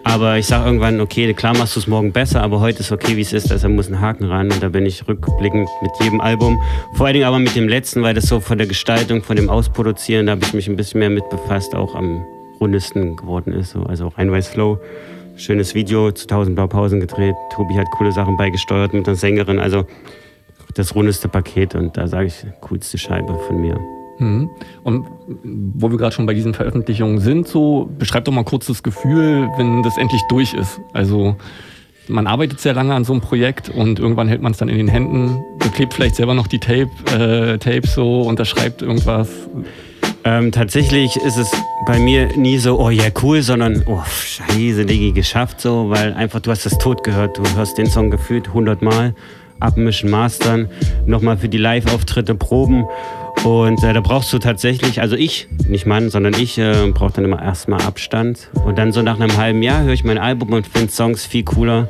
Aber 0.06 0.38
ich 0.38 0.46
sage 0.48 0.66
irgendwann, 0.66 1.02
okay, 1.02 1.34
klar 1.34 1.56
machst 1.58 1.76
du 1.76 1.82
es 1.82 1.88
morgen 1.88 2.14
besser, 2.14 2.42
aber 2.42 2.62
heute 2.62 2.80
ist 2.80 2.92
okay, 2.92 3.18
wie 3.18 3.22
es 3.22 3.34
ist. 3.34 3.52
Also 3.52 3.68
muss 3.70 3.90
ein 3.90 4.00
Haken 4.00 4.26
ran 4.26 4.52
und 4.52 4.64
da 4.64 4.70
bin 4.70 4.86
ich 4.86 5.06
rückblickend 5.08 5.68
mit 5.82 5.92
jedem 6.02 6.22
Album. 6.22 6.58
Vor 6.94 7.06
allen 7.06 7.14
Dingen 7.14 7.26
aber 7.26 7.40
mit 7.40 7.56
dem 7.56 7.68
letzten, 7.68 8.02
weil 8.02 8.14
das 8.14 8.26
so 8.26 8.40
von 8.40 8.58
der 8.58 8.66
Gestaltung, 8.68 9.22
von 9.22 9.36
dem 9.36 9.50
Ausproduzieren, 9.50 10.26
da 10.28 10.32
habe 10.32 10.42
ich 10.46 10.54
mich 10.54 10.68
ein 10.70 10.78
bisschen 10.78 11.00
mehr 11.00 11.10
mit 11.10 11.30
befasst, 11.30 11.76
auch 11.76 11.96
am 11.96 12.26
rundesten 12.62 13.18
geworden 13.18 13.54
ist. 13.54 13.72
So. 13.72 13.84
Also 13.84 14.08
auch 14.08 14.18
Rheinweiß 14.18 14.48
Flow. 14.48 14.80
Schönes 15.40 15.74
Video 15.74 16.12
zu 16.12 16.26
1000 16.26 16.54
Blaupausen 16.54 17.00
gedreht. 17.00 17.34
Tobi 17.50 17.76
hat 17.76 17.90
coole 17.92 18.12
Sachen 18.12 18.36
beigesteuert 18.36 18.94
mit 18.94 19.08
einer 19.08 19.16
Sängerin. 19.16 19.58
Also 19.58 19.86
das 20.76 20.94
rundeste 20.96 21.30
Paket 21.30 21.76
und 21.76 21.96
da 21.96 22.08
sage 22.08 22.28
ich, 22.28 22.46
coolste 22.60 22.98
Scheibe 22.98 23.40
von 23.48 23.62
mir. 23.62 23.80
Mhm. 24.18 24.50
Und 24.84 25.08
wo 25.44 25.90
wir 25.90 25.98
gerade 25.98 26.14
schon 26.14 26.26
bei 26.26 26.34
diesen 26.34 26.54
Veröffentlichungen 26.54 27.20
sind, 27.20 27.48
so 27.48 27.90
beschreib 27.98 28.26
doch 28.26 28.34
mal 28.34 28.44
kurz 28.44 28.66
das 28.66 28.84
Gefühl, 28.84 29.48
wenn 29.56 29.82
das 29.82 29.98
endlich 29.98 30.22
durch 30.28 30.54
ist. 30.54 30.82
Also 30.92 31.38
man 32.10 32.28
arbeitet 32.28 32.60
sehr 32.60 32.74
lange 32.74 32.94
an 32.94 33.06
so 33.06 33.14
einem 33.14 33.22
Projekt 33.22 33.70
und 33.70 33.98
irgendwann 33.98 34.28
hält 34.28 34.42
man 34.42 34.52
es 34.52 34.58
dann 34.58 34.68
in 34.68 34.78
den 34.78 34.90
Händen, 34.90 35.42
beklebt 35.58 35.94
vielleicht 35.94 36.16
selber 36.16 36.34
noch 36.34 36.48
die 36.48 36.60
Tape, 36.60 36.90
äh, 37.18 37.58
Tapes 37.60 37.94
so, 37.94 38.24
unterschreibt 38.24 38.82
irgendwas. 38.82 39.30
Ähm, 40.30 40.52
tatsächlich 40.52 41.16
ist 41.16 41.38
es 41.38 41.50
bei 41.88 41.98
mir 41.98 42.38
nie 42.38 42.60
so, 42.60 42.80
oh 42.80 42.92
ja, 42.92 43.06
cool, 43.24 43.42
sondern, 43.42 43.82
oh, 43.88 44.04
scheiße, 44.06 44.86
Diggi, 44.86 45.12
geschafft 45.12 45.60
so, 45.60 45.90
weil 45.90 46.14
einfach, 46.14 46.40
du 46.40 46.52
hast 46.52 46.68
das 46.68 46.78
tot 46.78 47.04
gehört, 47.04 47.40
du 47.40 47.44
hörst 47.56 47.80
den 47.80 47.88
Song 47.88 48.12
gefühlt 48.12 48.50
100 48.50 48.84
Mal, 48.84 49.16
abmischen, 49.60 50.12
mastern, 50.12 50.70
nochmal 51.08 51.40
für 51.40 51.50
die 51.50 51.58
Live-Auftritte 51.58 52.36
proben. 52.36 52.86
Und 53.44 53.84
äh, 53.84 53.92
da 53.92 54.02
brauchst 54.02 54.32
du 54.32 54.38
tatsächlich, 54.38 55.02
also 55.02 55.16
ich, 55.16 55.48
nicht 55.68 55.88
Mann, 55.88 56.12
sondern 56.12 56.36
ich, 56.36 56.60
äh, 56.60 56.92
brauche 56.94 57.14
dann 57.14 57.26
immer 57.26 57.42
erstmal 57.42 57.82
Abstand. 57.82 58.52
Und 58.64 58.78
dann 58.78 58.92
so 58.92 59.02
nach 59.02 59.20
einem 59.20 59.36
halben 59.36 59.64
Jahr 59.64 59.82
höre 59.82 59.94
ich 59.94 60.04
mein 60.04 60.20
Album 60.20 60.54
und 60.54 60.68
finde 60.68 60.92
Songs 60.92 61.26
viel 61.26 61.44
cooler, 61.44 61.90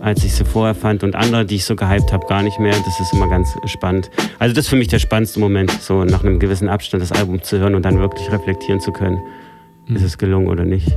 als 0.00 0.24
ich 0.24 0.34
sie 0.34 0.44
vorher 0.44 0.74
fand 0.74 1.02
und 1.02 1.14
andere, 1.14 1.44
die 1.44 1.56
ich 1.56 1.64
so 1.64 1.76
gehypt 1.76 2.12
habe, 2.12 2.26
gar 2.26 2.42
nicht 2.42 2.58
mehr. 2.58 2.74
Das 2.84 3.00
ist 3.00 3.12
immer 3.12 3.28
ganz 3.28 3.56
spannend. 3.66 4.10
Also 4.38 4.54
das 4.54 4.64
ist 4.64 4.70
für 4.70 4.76
mich 4.76 4.88
der 4.88 4.98
spannendste 4.98 5.40
Moment, 5.40 5.70
so 5.82 6.04
nach 6.04 6.24
einem 6.24 6.38
gewissen 6.38 6.68
Abstand 6.68 7.02
das 7.02 7.12
Album 7.12 7.42
zu 7.42 7.58
hören 7.58 7.74
und 7.74 7.82
dann 7.82 7.98
wirklich 7.98 8.30
reflektieren 8.32 8.80
zu 8.80 8.92
können. 8.92 9.20
Ist 9.88 10.02
es 10.02 10.18
gelungen 10.18 10.48
oder 10.48 10.64
nicht? 10.64 10.88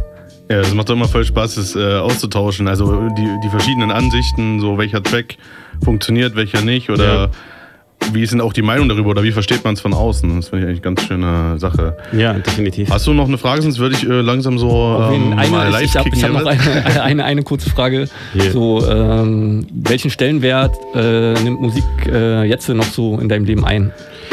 Ja, 0.49 0.59
es 0.59 0.73
macht 0.73 0.89
doch 0.89 0.93
immer 0.93 1.07
voll 1.07 1.25
Spaß, 1.25 1.57
es 1.57 1.75
äh, 1.75 1.95
auszutauschen. 1.95 2.67
Also 2.67 3.09
die, 3.09 3.27
die 3.43 3.49
verschiedenen 3.49 3.91
Ansichten, 3.91 4.59
so 4.59 4.77
welcher 4.77 5.01
Track 5.01 5.37
funktioniert, 5.83 6.35
welcher 6.35 6.61
nicht 6.61 6.89
oder 6.89 7.31
wie 8.11 8.23
ist 8.23 8.33
denn 8.33 8.41
auch 8.41 8.53
die 8.53 8.61
Meinung 8.61 8.89
darüber 8.89 9.11
oder 9.11 9.23
wie 9.23 9.31
versteht 9.31 9.63
man 9.63 9.73
es 9.75 9.81
von 9.81 9.93
außen? 9.93 10.35
Das 10.35 10.49
finde 10.49 10.65
ich 10.65 10.69
eigentlich 10.69 10.85
eine 10.85 10.95
ganz 10.95 11.07
schöne 11.07 11.59
Sache. 11.59 11.97
Ja, 12.11 12.33
definitiv. 12.33 12.89
Hast 12.89 13.07
du 13.07 13.13
noch 13.13 13.27
eine 13.27 13.37
Frage, 13.37 13.61
sonst 13.61 13.79
würde 13.79 13.95
ich 13.95 14.03
äh, 14.03 14.21
langsam 14.21 14.57
so 14.57 14.69
ähm, 15.11 15.37
eine, 15.37 15.49
mal 15.49 15.67
ich 15.67 15.73
live 15.73 15.83
ich 15.83 15.95
habe 15.95 16.09
kicken. 16.09 16.35
hab 16.35 16.43
noch 16.43 16.51
hier. 16.51 16.85
eine, 16.85 17.03
eine, 17.03 17.23
eine 17.25 17.43
kurze 17.43 17.69
Frage. 17.69 18.09
Yeah. 18.35 18.51
So, 18.51 18.87
ähm, 18.87 19.65
welchen 19.71 20.11
Stellenwert 20.11 20.75
äh, 20.95 21.33
nimmt 21.33 21.61
Musik 21.61 21.83
äh, 22.07 22.43
jetzt 22.43 22.67
noch 22.69 22.83
so 22.83 23.17
in 23.19 23.29
deinem 23.29 23.45
Leben 23.45 23.65
ein? 23.65 23.91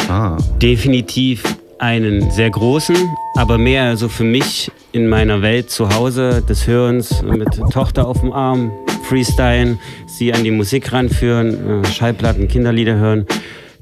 Ah. 0.08 0.36
Definitiv 0.60 1.44
einen 1.78 2.30
sehr 2.30 2.50
großen, 2.50 2.96
aber 3.36 3.56
mehr 3.56 3.96
so 3.96 4.08
für 4.08 4.24
mich 4.24 4.70
in 4.92 5.08
meiner 5.08 5.40
Welt 5.40 5.70
zu 5.70 5.88
Hause 5.94 6.42
des 6.46 6.66
Hörens 6.66 7.22
mit 7.22 7.48
Tochter 7.72 8.06
auf 8.06 8.20
dem 8.20 8.32
Arm, 8.32 8.70
Freestylen, 9.08 9.78
sie 10.06 10.32
an 10.32 10.44
die 10.44 10.50
Musik 10.50 10.92
ranführen, 10.92 11.82
äh, 11.82 11.86
Schallplatten, 11.86 12.48
Kinderlieder 12.48 12.96
hören. 12.96 13.26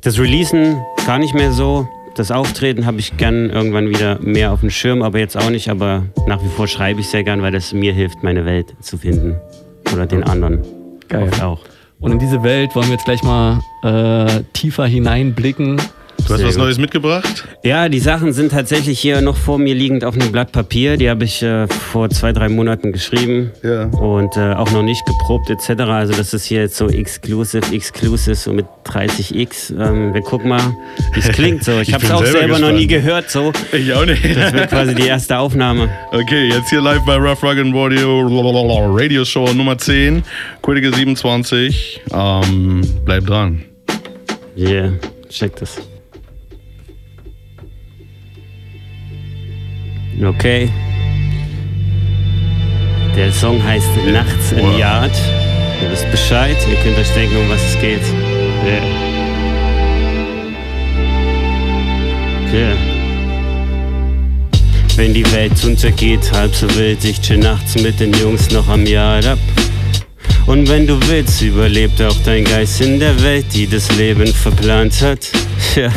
Das 0.03 0.19
Releasen 0.19 0.81
gar 1.07 1.19
nicht 1.19 1.35
mehr 1.35 1.53
so. 1.53 1.89
Das 2.15 2.31
Auftreten 2.31 2.87
habe 2.87 2.99
ich 2.99 3.17
gern 3.17 3.51
irgendwann 3.51 3.89
wieder 3.89 4.19
mehr 4.21 4.53
auf 4.53 4.61
dem 4.61 4.71
Schirm, 4.71 5.03
aber 5.03 5.19
jetzt 5.19 5.37
auch 5.37 5.51
nicht. 5.51 5.69
Aber 5.69 6.05
nach 6.27 6.43
wie 6.43 6.49
vor 6.49 6.69
schreibe 6.69 7.01
ich 7.01 7.09
sehr 7.09 7.25
gern, 7.25 7.43
weil 7.43 7.53
das 7.53 7.73
mir 7.73 7.93
hilft, 7.93 8.23
meine 8.23 8.45
Welt 8.45 8.75
zu 8.81 8.97
finden. 8.97 9.37
Oder 9.93 10.07
den 10.07 10.23
anderen. 10.23 10.63
Geil. 11.09 11.29
Oft 11.29 11.43
auch. 11.43 11.61
Und 12.01 12.13
in 12.13 12.19
diese 12.21 12.43
Welt 12.45 12.77
wollen 12.77 12.87
wir 12.87 12.95
jetzt 12.95 13.07
gleich 13.07 13.23
mal 13.25 13.61
äh, 13.83 14.43
tiefer 14.53 14.87
hineinblicken. 14.87 15.81
Du 16.29 16.35
hast 16.35 16.41
Sehr 16.41 16.49
was 16.49 16.57
gut. 16.57 16.65
Neues 16.65 16.79
mitgebracht? 16.79 17.45
Ja, 17.65 17.89
die 17.89 18.01
Sachen 18.01 18.35
sind 18.35 18.53
tatsächlich 18.53 19.01
hier 19.01 19.23
noch 19.23 19.37
vor 19.37 19.57
mir 19.59 19.75
liegend 19.75 20.05
auf 20.05 20.15
einem 20.15 20.31
Blatt 20.31 20.53
Papier. 20.53 20.99
Die 20.99 21.09
habe 21.09 21.25
ich 21.25 21.43
äh, 21.43 21.67
vor 21.69 22.11
zwei, 22.11 22.33
drei 22.33 22.51
Monaten 22.51 22.93
geschrieben 22.93 23.51
Ja. 23.63 23.85
und 23.85 24.37
äh, 24.37 24.53
auch 24.53 24.71
noch 24.71 24.83
nicht 24.83 25.07
geprobt 25.07 25.49
etc. 25.49 25.81
Also 25.85 26.13
das 26.13 26.35
ist 26.35 26.45
hier 26.45 26.61
jetzt 26.61 26.77
so 26.77 26.89
exclusive, 26.89 27.63
exclusive, 27.75 28.35
so 28.35 28.53
mit 28.53 28.67
30x. 28.85 29.71
Ähm, 29.83 30.13
wir 30.13 30.21
gucken 30.21 30.51
mal, 30.51 30.61
wie 31.15 31.21
es 31.21 31.29
klingt. 31.31 31.65
So. 31.65 31.73
Ich 31.81 31.89
Ich 31.89 31.95
habe 31.95 32.05
es 32.05 32.11
auch 32.11 32.23
selber 32.23 32.39
selber 32.41 32.59
noch 32.59 32.73
nie 32.73 32.87
gehört. 32.87 33.31
So. 33.31 33.51
Ich 33.73 33.91
auch 33.95 34.05
nicht. 34.05 34.23
Das 34.37 34.53
wird 34.53 34.69
quasi 34.69 34.95
die 34.95 35.07
erste 35.07 35.39
Aufnahme. 35.39 35.89
Okay, 36.13 36.49
jetzt 36.51 36.69
hier 36.69 36.83
live 36.83 37.03
bei 37.07 37.17
Rough 37.17 37.43
Rug 37.43 37.57
and 37.57 37.75
Radio 37.75 38.27
Radio 38.95 39.25
Show 39.25 39.51
Nummer 39.55 39.79
10, 39.79 40.23
Critical 40.61 40.93
27. 40.95 42.03
Ähm, 42.13 42.83
bleib 43.07 43.25
dran. 43.27 43.63
Yeah, 44.57 44.93
check 45.31 45.57
das. 45.57 45.77
Okay. 50.25 50.69
Der 53.17 53.33
Song 53.33 53.63
heißt 53.63 53.87
Nachts 54.13 54.53
im 54.53 54.67
Wow. 54.67 54.79
Yard. 54.79 55.13
Ihr 55.83 55.91
wisst 55.91 56.11
Bescheid, 56.11 56.57
ihr 56.69 56.77
könnt 56.77 56.99
euch 56.99 57.11
denken, 57.11 57.37
um 57.37 57.49
was 57.49 57.63
es 57.63 57.81
geht. 57.81 58.01
Yeah. 58.65 58.83
Yeah. 62.53 62.77
Wenn 64.97 65.15
die 65.15 65.25
Welt 65.33 65.65
untergeht, 65.65 66.33
halb 66.33 66.55
so 66.55 66.67
wild, 66.77 67.05
ich 67.05 67.21
chill 67.21 67.39
nachts 67.39 67.81
mit 67.81 68.01
den 68.01 68.13
Jungs 68.15 68.51
noch 68.51 68.69
am 68.69 68.85
Yard 68.85 69.27
ab. 69.27 69.39
Und 70.49 70.67
wenn 70.71 70.87
du 70.87 70.99
willst, 71.09 71.43
überlebt 71.43 72.01
auch 72.01 72.17
dein 72.25 72.43
Geist 72.43 72.81
in 72.81 72.99
der 72.99 73.23
Welt, 73.23 73.45
die 73.53 73.67
das 73.67 73.95
Leben 73.97 74.27
verplant 74.27 75.03
hat. 75.03 75.31
Ja, 75.77 75.91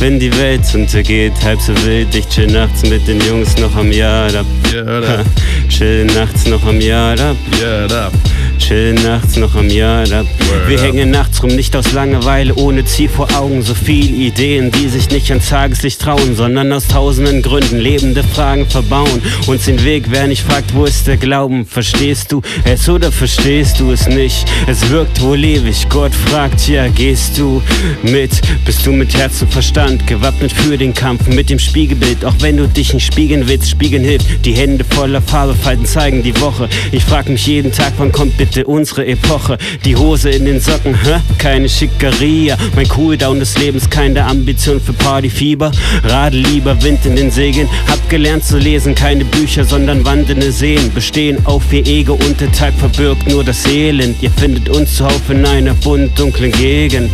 wenn 0.00 0.18
die 0.18 0.36
Welt 0.38 0.62
untergeht, 0.74 1.32
halb 1.44 1.60
so 1.60 1.72
wild, 1.86 2.12
ich 2.14 2.28
chill 2.28 2.48
nachts 2.48 2.82
mit 2.82 3.06
den 3.06 3.20
Jungs 3.20 3.56
noch 3.58 3.74
am 3.76 3.92
Yard 3.92 4.34
ab. 4.34 4.46
Yard 4.72 5.06
ab. 5.06 5.26
Chill 5.68 6.04
nachts 6.06 6.46
noch 6.46 6.64
am 6.66 6.80
Yard 6.80 7.20
ab. 7.20 7.36
Yard. 7.60 7.90
Chill 7.90 8.31
Chill 8.62 8.94
nachts 8.94 9.36
noch 9.36 9.56
am 9.56 9.68
Yard 9.68 10.12
ab. 10.12 10.26
Wir 10.68 10.80
hängen 10.80 11.10
nachts 11.10 11.42
rum, 11.42 11.50
nicht 11.50 11.74
aus 11.74 11.92
Langeweile, 11.92 12.54
ohne 12.54 12.84
Ziel 12.84 13.08
vor 13.08 13.26
Augen. 13.34 13.60
So 13.62 13.74
viel 13.74 14.14
Ideen, 14.14 14.70
die 14.70 14.88
sich 14.88 15.10
nicht 15.10 15.30
ans 15.30 15.48
Tageslicht 15.48 16.00
trauen, 16.00 16.36
sondern 16.36 16.72
aus 16.72 16.86
tausenden 16.86 17.42
Gründen 17.42 17.78
lebende 17.80 18.22
Fragen 18.22 18.68
verbauen. 18.68 19.20
Uns 19.48 19.64
den 19.64 19.82
Weg, 19.82 20.04
wer 20.10 20.28
nicht 20.28 20.42
fragt, 20.42 20.74
wo 20.74 20.84
ist 20.84 21.08
der 21.08 21.16
Glauben? 21.16 21.66
Verstehst 21.66 22.30
du 22.30 22.40
es 22.62 22.88
oder 22.88 23.10
verstehst 23.10 23.80
du 23.80 23.90
es 23.90 24.06
nicht? 24.06 24.46
Es 24.68 24.88
wirkt 24.90 25.20
wohl 25.20 25.42
ewig, 25.42 25.88
Gott 25.88 26.14
fragt, 26.14 26.68
ja, 26.68 26.86
gehst 26.86 27.38
du 27.38 27.60
mit? 28.04 28.30
Bist 28.64 28.86
du 28.86 28.92
mit 28.92 29.12
Herz 29.14 29.42
und 29.42 29.52
Verstand 29.52 30.06
gewappnet 30.06 30.52
für 30.52 30.78
den 30.78 30.94
Kampf 30.94 31.26
mit 31.26 31.50
dem 31.50 31.58
Spiegelbild? 31.58 32.24
Auch 32.24 32.36
wenn 32.38 32.58
du 32.58 32.68
dich 32.68 32.94
nicht 32.94 33.06
spiegeln 33.06 33.48
willst, 33.48 33.70
spiegeln 33.70 34.04
hilft. 34.04 34.46
Die 34.46 34.52
Hände 34.52 34.84
voller 34.84 35.20
Farbe, 35.20 35.54
Falten 35.54 35.84
zeigen 35.84 36.22
die 36.22 36.40
Woche. 36.40 36.68
Ich 36.92 37.04
frag 37.04 37.28
mich 37.28 37.44
jeden 37.48 37.72
Tag, 37.72 37.92
wann 37.98 38.12
kommt 38.12 38.36
bitte 38.36 38.51
unsere 38.66 39.06
Epoche? 39.06 39.58
Die 39.84 39.96
Hose 39.96 40.30
in 40.30 40.44
den 40.44 40.60
Socken, 40.60 40.94
hä? 40.94 41.20
Keine 41.38 41.68
Schickeria. 41.68 42.56
Mein 42.74 42.88
Cooldown 42.88 43.40
des 43.40 43.58
Lebens, 43.58 43.88
keine 43.88 44.24
Ambition 44.24 44.80
für 44.80 44.92
Partyfieber. 44.92 45.70
Radel 46.04 46.40
lieber 46.40 46.80
Wind 46.82 47.04
in 47.06 47.16
den 47.16 47.30
Segeln. 47.30 47.68
Hab 47.88 48.08
gelernt 48.08 48.44
zu 48.44 48.58
lesen, 48.58 48.94
keine 48.94 49.24
Bücher, 49.24 49.64
sondern 49.64 50.04
wandelnde 50.04 50.52
Seen. 50.52 50.92
Bestehen 50.92 51.44
auf 51.46 51.72
ihr 51.72 51.86
Ego 51.86 52.18
Tag 52.52 52.74
verbirgt 52.74 53.28
nur 53.28 53.42
das 53.42 53.66
Elend. 53.66 54.22
Ihr 54.22 54.30
findet 54.30 54.68
uns 54.68 54.96
zuhauf 54.96 55.30
in 55.30 55.44
einer 55.44 55.74
bunt 55.74 56.18
dunklen 56.18 56.52
Gegend. 56.52 57.10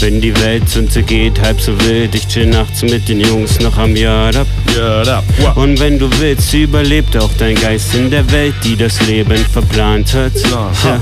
Wenn 0.00 0.18
die 0.18 0.34
Welt 0.40 0.64
untergeht, 0.76 1.38
halb 1.42 1.60
so 1.60 1.78
wild. 1.82 2.14
Ich 2.14 2.26
chill 2.26 2.46
nachts 2.46 2.82
mit 2.82 3.06
den 3.06 3.20
Jungs 3.20 3.60
noch 3.60 3.76
am 3.76 3.94
Yard 3.94 4.34
ab. 4.34 4.46
Und 5.56 5.78
wenn 5.78 5.98
du 5.98 6.08
willst, 6.18 6.54
überlebt 6.54 7.14
auch 7.18 7.30
dein 7.38 7.54
Geist 7.54 7.94
in 7.94 8.10
der 8.10 8.28
Welt, 8.32 8.54
die 8.64 8.76
das 8.76 9.06
Leben 9.06 9.36
verplant 9.36 10.14
hat. 10.14 10.32
Ja, 10.50 11.00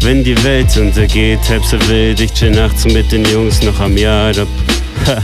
wenn 0.00 0.24
die 0.24 0.42
Welt 0.44 0.74
untergeht, 0.78 1.40
halb 1.50 1.62
so 1.62 1.76
wild. 1.88 2.20
Ich 2.20 2.32
chill 2.32 2.50
nachts 2.50 2.86
mit 2.86 3.12
den 3.12 3.26
Jungs 3.26 3.62
noch 3.62 3.78
am 3.80 3.96
Yard 3.98 4.38
ab. 4.38 4.48
Ha, 5.06 5.18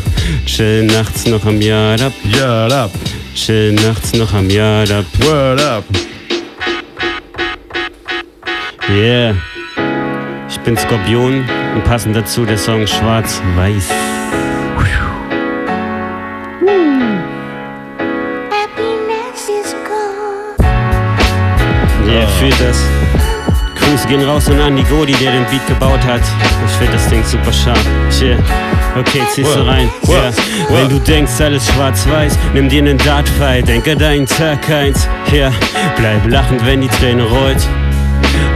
chill 0.44 0.84
nachts 0.84 1.24
noch 1.26 1.46
am 1.46 1.62
Yard 1.62 2.02
ab. 2.02 2.12
Yard 2.24 2.72
ab. 2.72 2.90
Chill 3.34 3.72
nachts 3.72 4.12
noch 4.12 4.34
am 4.34 4.50
Yard 4.50 4.90
ab. 4.92 5.06
Word 5.20 5.62
up. 5.62 5.84
Yeah. 8.90 9.34
Ich 10.50 10.58
bin 10.60 10.76
Skorpion 10.76 11.44
und 11.74 11.84
passend 11.84 12.16
dazu 12.16 12.44
der 12.44 12.58
Song 12.58 12.86
Schwarz-Weiß. 12.86 13.90
Yeah, 22.06 22.28
fühlt 22.38 22.60
das. 22.60 22.84
Grüße 23.74 24.06
gehen 24.08 24.22
raus 24.22 24.48
und 24.48 24.60
an 24.60 24.76
die 24.76 24.84
Godi, 24.84 25.12
der 25.14 25.32
den 25.32 25.44
Beat 25.46 25.66
gebaut 25.66 26.04
hat. 26.06 26.20
Ich 26.66 26.72
find 26.72 26.94
das 26.94 27.08
Ding 27.08 27.24
super 27.24 27.52
scharf. 27.52 27.84
Shit. 28.10 28.38
Okay, 28.96 29.22
ziehst 29.32 29.56
du 29.56 29.66
rein. 29.66 29.90
Ja. 30.06 30.30
Wenn 30.68 30.88
du 30.88 31.00
denkst, 31.00 31.40
alles 31.40 31.66
schwarz-weiß, 31.66 32.38
nimm 32.54 32.68
dir 32.68 32.82
nen 32.82 32.98
Dartpfeil, 32.98 33.62
denke 33.62 33.96
deinen 33.96 34.26
Tag 34.26 34.70
eins. 34.70 35.08
Ja, 35.32 35.50
bleib 35.96 36.30
lachend, 36.30 36.64
wenn 36.64 36.82
die 36.82 36.88
Träne 36.88 37.24
rollt. 37.24 37.68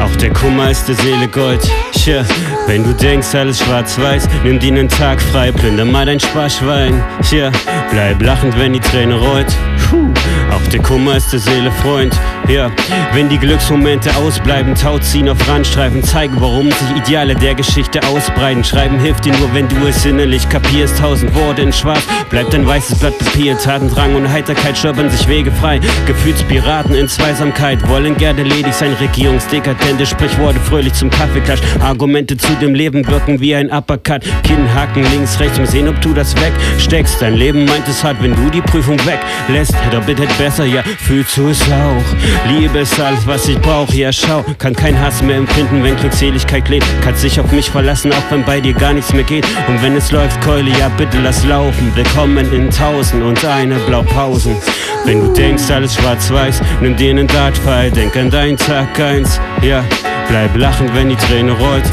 Auch 0.00 0.14
der 0.16 0.30
Kummer 0.30 0.70
ist 0.70 0.86
der 0.86 0.94
Seele 0.94 1.26
Gold. 1.26 1.68
Tja, 2.08 2.24
wenn 2.66 2.84
du 2.84 2.94
denkst, 2.94 3.34
alles 3.34 3.58
schwarz-weiß, 3.58 4.30
nimm 4.42 4.58
dir 4.58 4.72
nen 4.72 4.88
Tag 4.88 5.20
frei, 5.20 5.52
plünder 5.52 5.84
mal 5.84 6.06
dein 6.06 6.18
Sparschwein. 6.18 7.04
Tja, 7.20 7.52
bleib 7.90 8.22
lachend, 8.22 8.58
wenn 8.58 8.72
die 8.72 8.80
Träne 8.80 9.14
rollt. 9.14 9.54
Puh, 9.88 10.12
auch 10.52 10.70
der 10.70 10.82
Kummer 10.82 11.16
ist 11.16 11.32
der 11.32 11.40
Seele 11.40 11.70
Freund. 11.70 12.14
Ja, 12.46 12.70
wenn 13.14 13.30
die 13.30 13.38
Glücksmomente 13.38 14.14
ausbleiben, 14.16 14.74
Tau 14.74 14.98
ziehen 14.98 15.30
auf 15.30 15.48
Randstreifen, 15.48 16.02
zeigen, 16.02 16.34
warum 16.40 16.70
sich 16.70 16.96
Ideale 16.96 17.34
der 17.34 17.54
Geschichte 17.54 18.00
ausbreiten. 18.06 18.64
Schreiben 18.64 18.98
hilft 18.98 19.24
dir 19.24 19.32
nur, 19.38 19.52
wenn 19.54 19.66
du 19.68 19.76
es 19.86 20.04
innerlich 20.04 20.46
kapierst. 20.50 20.98
Tausend 20.98 21.34
Worte 21.34 21.62
in 21.62 21.72
Schwarz, 21.72 22.02
bleibt 22.28 22.54
ein 22.54 22.66
weißes 22.66 22.98
Blatt 22.98 23.18
Papier. 23.18 23.56
Tatendrang 23.56 24.14
und 24.14 24.30
Heiterkeit 24.30 24.76
schöpfen 24.76 25.08
sich 25.08 25.26
Wege 25.26 25.50
frei. 25.50 25.80
Gefühlspiraten 26.06 26.94
in 26.94 27.08
Zweisamkeit 27.08 27.86
wollen 27.88 28.16
gerne 28.16 28.42
ledig 28.42 28.74
sein. 28.74 28.92
Regierungsdekadente 29.00 30.04
Sprichworte 30.04 30.60
fröhlich 30.60 30.92
zum 30.92 31.08
Kaffeeklatsch. 31.08 31.62
Argumente 31.80 32.36
zu 32.36 32.52
dem 32.60 32.74
Leben 32.74 33.06
wirken 33.06 33.40
wie 33.40 33.54
ein 33.54 33.70
Uppercut. 33.70 34.22
Kinnhaken 34.42 35.02
links, 35.12 35.40
rechts, 35.40 35.58
mal 35.58 35.66
sehen, 35.66 35.88
ob 35.88 35.98
du 36.02 36.12
das 36.12 36.34
wegsteckst. 36.36 37.22
Dein 37.22 37.36
Leben 37.36 37.64
meint 37.64 37.88
es 37.88 38.04
hart, 38.04 38.16
wenn 38.20 38.34
du 38.34 38.50
die 38.50 38.60
Prüfung 38.60 38.98
weglässt. 39.06 39.77
Hätte 39.82 40.00
bitte 40.00 40.26
besser, 40.38 40.64
ja, 40.64 40.82
fühlst 40.82 41.36
du 41.36 41.48
es 41.48 41.62
auch. 41.62 42.48
Liebe 42.48 42.80
ist 42.80 43.00
alles, 43.00 43.26
was 43.26 43.48
ich 43.48 43.58
brauch, 43.58 43.92
ja, 43.92 44.12
schau. 44.12 44.44
Kann 44.58 44.74
kein 44.74 44.98
Hass 45.00 45.22
mehr 45.22 45.36
empfinden, 45.36 45.82
wenn 45.82 45.96
Glückseligkeit 45.96 46.68
lebt. 46.68 46.86
Kannst 47.02 47.24
dich 47.24 47.40
auf 47.40 47.50
mich 47.52 47.70
verlassen, 47.70 48.12
auch 48.12 48.30
wenn 48.30 48.44
bei 48.44 48.60
dir 48.60 48.74
gar 48.74 48.92
nichts 48.92 49.12
mehr 49.12 49.24
geht. 49.24 49.46
Und 49.66 49.82
wenn 49.82 49.96
es 49.96 50.12
läuft, 50.12 50.40
Keule, 50.42 50.70
ja, 50.78 50.88
bitte 50.96 51.18
lass 51.20 51.44
laufen. 51.44 51.92
Willkommen 51.94 52.52
in 52.52 52.70
tausend 52.70 53.22
und 53.22 53.44
eine 53.44 53.76
Blaupausen. 53.86 54.56
Wenn 55.04 55.20
du 55.20 55.32
denkst, 55.32 55.70
alles 55.70 55.94
schwarz-weiß, 55.94 56.60
nimm 56.80 56.96
dir 56.96 57.14
nen 57.14 57.26
Dartpfeil, 57.26 57.90
denk 57.90 58.16
an 58.16 58.30
deinen 58.30 58.56
Tag 58.56 58.98
eins. 59.00 59.40
Ja, 59.62 59.84
bleib 60.28 60.56
lachend, 60.56 60.94
wenn 60.94 61.08
die 61.08 61.16
Träne 61.16 61.52
rollt. 61.52 61.84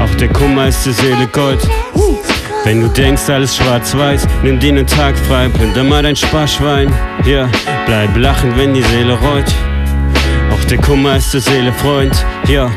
Auch 0.00 0.14
der 0.16 0.28
Kummer 0.28 0.68
ist 0.68 0.84
der 0.86 0.92
Seele 0.92 1.26
Gold. 1.32 1.60
Wenn 2.64 2.80
du 2.80 2.88
denkst, 2.88 3.28
alles 3.28 3.56
schwarz-weiß, 3.56 4.28
nimm 4.44 4.60
dir 4.60 4.72
nen 4.72 4.86
Tag 4.86 5.16
frei, 5.18 5.48
plünder 5.48 5.82
mal 5.82 6.02
dein 6.02 6.14
Sparschwein. 6.14 6.92
Ja, 7.24 7.48
bleib 7.86 8.16
lachend, 8.16 8.56
wenn 8.56 8.72
die 8.72 8.82
Seele 8.82 9.14
rollt. 9.14 9.52
Auch 10.52 10.64
der 10.66 10.78
Kummer 10.78 11.16
ist 11.16 11.34
der 11.34 11.40
Seele 11.40 11.72
Freund. 11.72 12.24
Ja, 12.46 12.70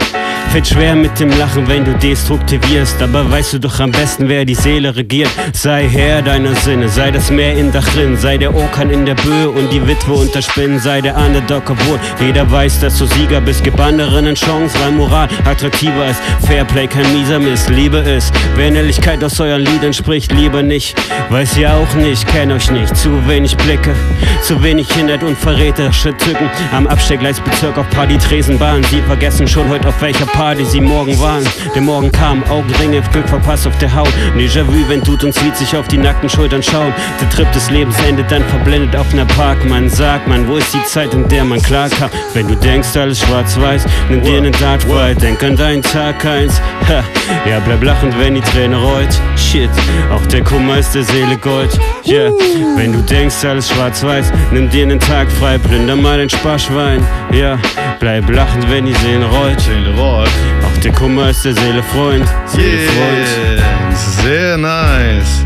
fällt 0.56 0.68
schwer 0.68 0.96
mit 0.96 1.20
dem 1.20 1.30
Lachen, 1.38 1.68
wenn 1.68 1.84
du 1.84 1.94
destruktivierst. 1.96 3.02
Aber 3.02 3.30
weißt 3.30 3.54
du 3.54 3.60
doch 3.60 3.78
am 3.82 3.92
besten, 3.92 4.30
wer 4.30 4.46
die 4.46 4.56
Seele 4.56 4.96
regiert. 4.96 5.30
Sei 5.52 5.86
Herr 5.86 6.22
deiner 6.22 6.56
Sinne, 6.56 6.88
sei 6.88 7.12
das 7.12 7.30
Meer 7.30 7.58
in 7.58 7.74
Dachrin, 7.74 8.16
sei 8.16 8.38
der 8.38 8.56
Orkan 8.56 8.90
in 8.90 9.06
der 9.06 9.16
Böe 9.16 9.50
und 9.50 9.70
die 9.74 9.86
Witwe 9.86 10.14
unter 10.14 10.42
Spinnen, 10.42 10.80
sei 10.80 11.02
der 11.02 11.18
Underdog, 11.18 11.70
obwohl 11.70 12.00
jeder 12.22 12.50
weiß, 12.50 12.80
dass 12.80 12.98
du 12.98 13.06
Sieger 13.06 13.42
bist. 13.42 13.66
Gib 13.66 13.78
anderen 13.82 14.28
eine 14.28 14.34
Chance, 14.34 14.78
weil 14.82 14.94
Moral 14.94 15.28
attraktiver 15.44 16.06
ist. 16.10 16.22
Fairplay 16.48 16.88
kein 16.88 17.12
mieser 17.14 17.40
Mist, 17.40 17.70
Liebe 17.70 17.98
ist. 17.98 18.34
Wer 18.56 18.72
Ehrlichkeit 18.74 19.22
aus 19.26 19.38
euren 19.42 19.66
Liedern 19.66 19.92
spricht, 19.92 20.32
lieber 20.32 20.64
nicht. 20.64 20.96
Weiß 21.32 21.58
ihr 21.58 21.74
auch 21.74 21.96
nicht, 21.96 22.26
kenn 22.28 22.54
euch 22.54 22.72
nicht. 22.72 22.96
Zu 22.96 23.28
wenig 23.28 23.58
Blicke, 23.58 23.94
zu 24.42 24.64
wenig 24.64 24.90
Hindert 24.94 25.22
und 25.22 25.38
verräterische 25.38 26.16
Tücken. 26.16 26.50
Am 26.72 26.88
Abstellgleisbezirk 26.88 27.78
auf 27.78 27.90
Party 27.90 28.18
Tresenbahn. 28.18 28.86
Sie 28.86 29.02
vergessen 29.02 29.50
schon 29.50 29.68
heute 29.68 29.90
auf 29.90 30.02
welcher 30.02 30.26
Party 30.26 30.45
sie 30.66 30.82
morgen 30.82 31.20
waren. 31.20 31.44
Der 31.74 31.82
Morgen 31.82 32.12
kam, 32.12 32.44
Augenringe, 32.50 33.02
Glück 33.12 33.28
verpasst 33.28 33.66
auf 33.66 33.78
der 33.80 33.94
Haut. 33.96 34.10
Déjà-vu, 34.38 34.88
wenn 34.88 35.04
tut 35.04 35.24
uns 35.24 35.42
Lied 35.42 35.56
sich 35.56 35.76
auf 35.76 35.88
die 35.88 35.98
nackten 35.98 36.30
Schultern 36.30 36.62
schauen. 36.62 36.94
Der 37.20 37.30
Trip 37.30 37.52
des 37.52 37.72
Lebens 37.72 37.96
endet 38.08 38.32
dann 38.32 38.44
verblendet 38.44 38.96
auf 38.96 39.12
ner 39.14 39.26
Park. 39.26 39.58
Man 39.68 39.90
sagt, 39.90 40.28
man, 40.28 40.48
wo 40.48 40.58
ist 40.58 40.74
die 40.74 40.84
Zeit, 40.84 41.14
in 41.14 41.28
der 41.30 41.44
man 41.44 41.62
klar 41.62 41.90
kam? 41.90 42.10
Wenn 42.34 42.48
du 42.48 42.56
denkst, 42.56 42.96
alles 42.96 43.22
schwarz-weiß, 43.22 43.86
nimm 44.10 44.22
dir 44.22 44.42
nen 44.42 44.52
Dartpfeil, 44.60 45.16
denk 45.16 45.44
an 45.44 45.56
deinen 45.56 45.82
Tag 45.82 46.24
eins. 46.26 46.62
Ha, 46.90 47.04
ja, 47.50 47.60
bleib 47.66 47.84
lachend, 47.84 48.18
wenn 48.20 48.36
die 48.36 48.42
Träne 48.42 48.78
rollt. 48.78 49.20
Shit, 49.36 49.70
auch 50.14 50.26
der 50.28 50.44
Kummer 50.44 50.78
ist 50.78 50.94
der 50.94 51.04
Seele 51.04 51.38
Gold. 51.38 51.80
Yeah, 52.06 52.32
wenn 52.76 52.94
du 52.94 53.02
denkst, 53.02 53.44
alles 53.46 53.70
schwarz-weiß, 53.70 54.32
nimm 54.52 54.70
dir 54.70 54.86
nen 54.86 55.00
Tag 55.00 55.32
frei, 55.32 55.58
plünder 55.58 55.96
mal 55.96 56.18
dein 56.18 56.30
Sparschwein. 56.30 57.04
Ja, 57.32 57.58
bleib 58.00 58.30
lachend, 58.30 58.70
wenn 58.70 58.86
die 58.86 58.94
Seele 58.94 59.26
rollt. 59.26 59.60
Seele 59.60 59.96
rollt. 59.98 60.25
Auch 60.64 60.82
der 60.82 60.92
Kummer 60.92 61.30
ist 61.30 61.44
der 61.46 61.54
Seele 61.54 61.84
Freund. 61.84 62.26
Seele 62.46 62.78
Freund. 62.90 63.28
Yeah, 63.58 63.96
sehr 64.24 64.58
nice. 64.58 65.46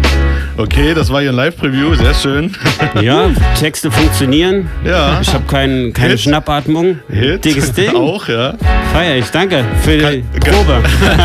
Okay, 0.58 0.94
das 0.94 1.10
war 1.10 1.22
hier 1.22 1.30
ein 1.30 1.36
Live-Preview, 1.38 1.96
sehr 1.96 2.14
schön. 2.14 2.52
Ja, 3.02 3.30
Texte 3.58 3.90
funktionieren. 3.92 4.68
Ja. 4.84 5.20
Ich 5.22 5.34
habe 5.34 5.46
kein, 5.46 5.94
keine 5.94 6.10
Hit. 6.12 6.22
Schnappatmung. 6.22 7.00
Hit. 7.10 7.46
Dickes 7.46 7.72
Ding. 7.72 7.96
Auch, 7.96 8.28
ja. 8.28 8.56
Feier 8.92 9.18
ich, 9.18 9.26
danke 9.30 9.64
für 9.84 9.98
die 9.98 10.24
Probe. 10.40 10.82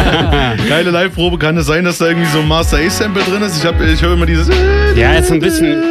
Geile 0.69 0.91
Live-Probe. 0.91 1.39
Kann 1.39 1.57
es 1.57 1.67
sein, 1.67 1.85
dass 1.85 1.99
da 1.99 2.07
irgendwie 2.07 2.29
so 2.31 2.41
ein 2.41 2.49
Master 2.49 2.77
A-Sample 2.79 3.23
drin 3.25 3.43
ist? 3.43 3.59
Ich, 3.59 3.65
hab- 3.67 3.81
ich 3.81 4.01
höre 4.03 4.13
immer 4.13 4.27
dieses. 4.27 4.49
Ja, 4.95 5.15
jetzt 5.15 5.29
so 5.29 5.35
ein 5.35 5.41
bisschen. 5.41 5.83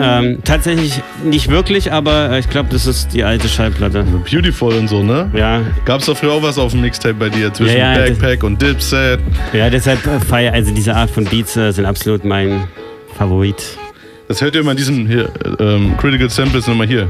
Ähm, 0.00 0.38
tatsächlich 0.44 1.00
nicht 1.24 1.50
wirklich, 1.50 1.92
aber 1.92 2.30
äh, 2.30 2.38
ich 2.38 2.48
glaube, 2.48 2.68
das 2.70 2.86
ist 2.86 3.14
die 3.14 3.24
alte 3.24 3.48
Schallplatte. 3.48 4.04
Beautiful 4.30 4.74
und 4.74 4.88
so, 4.88 5.02
ne? 5.02 5.30
Ja. 5.34 5.62
Gab's 5.84 6.06
da 6.06 6.14
früher 6.14 6.32
auch 6.32 6.42
was 6.42 6.58
auf 6.58 6.72
dem 6.72 6.82
Mixtape 6.82 7.14
bei 7.14 7.28
dir 7.28 7.52
zwischen 7.52 7.76
Ja, 7.76 7.94
ja, 7.94 7.98
Backpack 7.98 8.42
und 8.44 8.60
Dipset? 8.60 9.20
Ja, 9.52 9.70
deshalb 9.70 10.06
äh, 10.06 10.20
feier, 10.20 10.52
also 10.52 10.72
diese 10.72 10.94
Art 10.94 11.10
von 11.10 11.24
Beats 11.24 11.56
äh, 11.56 11.72
sind 11.72 11.86
absolut 11.86 12.24
mein 12.24 12.64
Favorit. 13.16 13.78
Das 14.28 14.40
hört 14.42 14.54
ihr 14.54 14.60
immer 14.60 14.72
in 14.72 14.76
diesen 14.76 15.06
hier, 15.06 15.30
ähm, 15.58 15.96
Critical 15.96 16.28
Samples 16.28 16.66
nochmal 16.66 16.86
hier. 16.86 17.08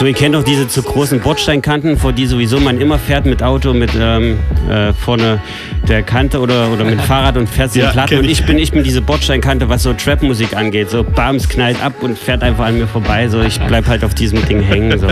So, 0.00 0.06
ihr 0.06 0.14
kennt 0.14 0.34
doch 0.34 0.42
diese 0.42 0.66
zu 0.66 0.82
großen 0.82 1.20
Bordsteinkanten, 1.20 1.98
vor 1.98 2.14
die 2.14 2.24
sowieso 2.24 2.58
man 2.58 2.80
immer 2.80 2.98
fährt 2.98 3.26
mit 3.26 3.42
Auto, 3.42 3.74
mit 3.74 3.90
ähm, 3.94 4.38
äh, 4.66 4.94
vorne 4.94 5.42
der 5.86 6.02
Kante 6.02 6.40
oder, 6.40 6.70
oder 6.72 6.86
mit 6.86 7.02
Fahrrad 7.02 7.36
und 7.36 7.46
fährt 7.46 7.72
sie 7.72 7.80
Ja, 7.80 7.88
in 7.88 7.92
Platte. 7.92 8.14
kenn 8.14 8.24
Und 8.24 8.30
ich. 8.30 8.46
bin, 8.46 8.56
ich 8.56 8.72
bin 8.72 8.82
diese 8.82 9.02
Bordsteinkante, 9.02 9.68
was 9.68 9.82
so 9.82 9.92
Trap-Musik 9.92 10.56
angeht. 10.56 10.88
So, 10.88 11.04
bams, 11.04 11.50
knallt 11.50 11.84
ab 11.84 11.92
und 12.00 12.18
fährt 12.18 12.42
einfach 12.42 12.64
an 12.64 12.78
mir 12.78 12.86
vorbei. 12.86 13.28
So, 13.28 13.42
ich 13.42 13.60
bleib 13.60 13.88
halt 13.88 14.02
auf 14.02 14.14
diesem 14.14 14.42
Ding 14.46 14.62
hängen. 14.62 14.98
So. 14.98 15.06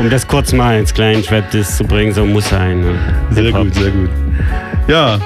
Um 0.00 0.08
das 0.08 0.26
kurz 0.26 0.54
mal 0.54 0.78
ins 0.78 0.94
kleine 0.94 1.20
Trap-Diss 1.20 1.76
zu 1.76 1.84
bringen, 1.84 2.14
so 2.14 2.24
muss 2.24 2.48
sein. 2.48 2.80
Ne? 2.80 2.94
Sehr 3.32 3.52
gut, 3.52 3.74
sehr 3.74 3.90
gut. 3.90 4.08
Ja, 4.88 5.18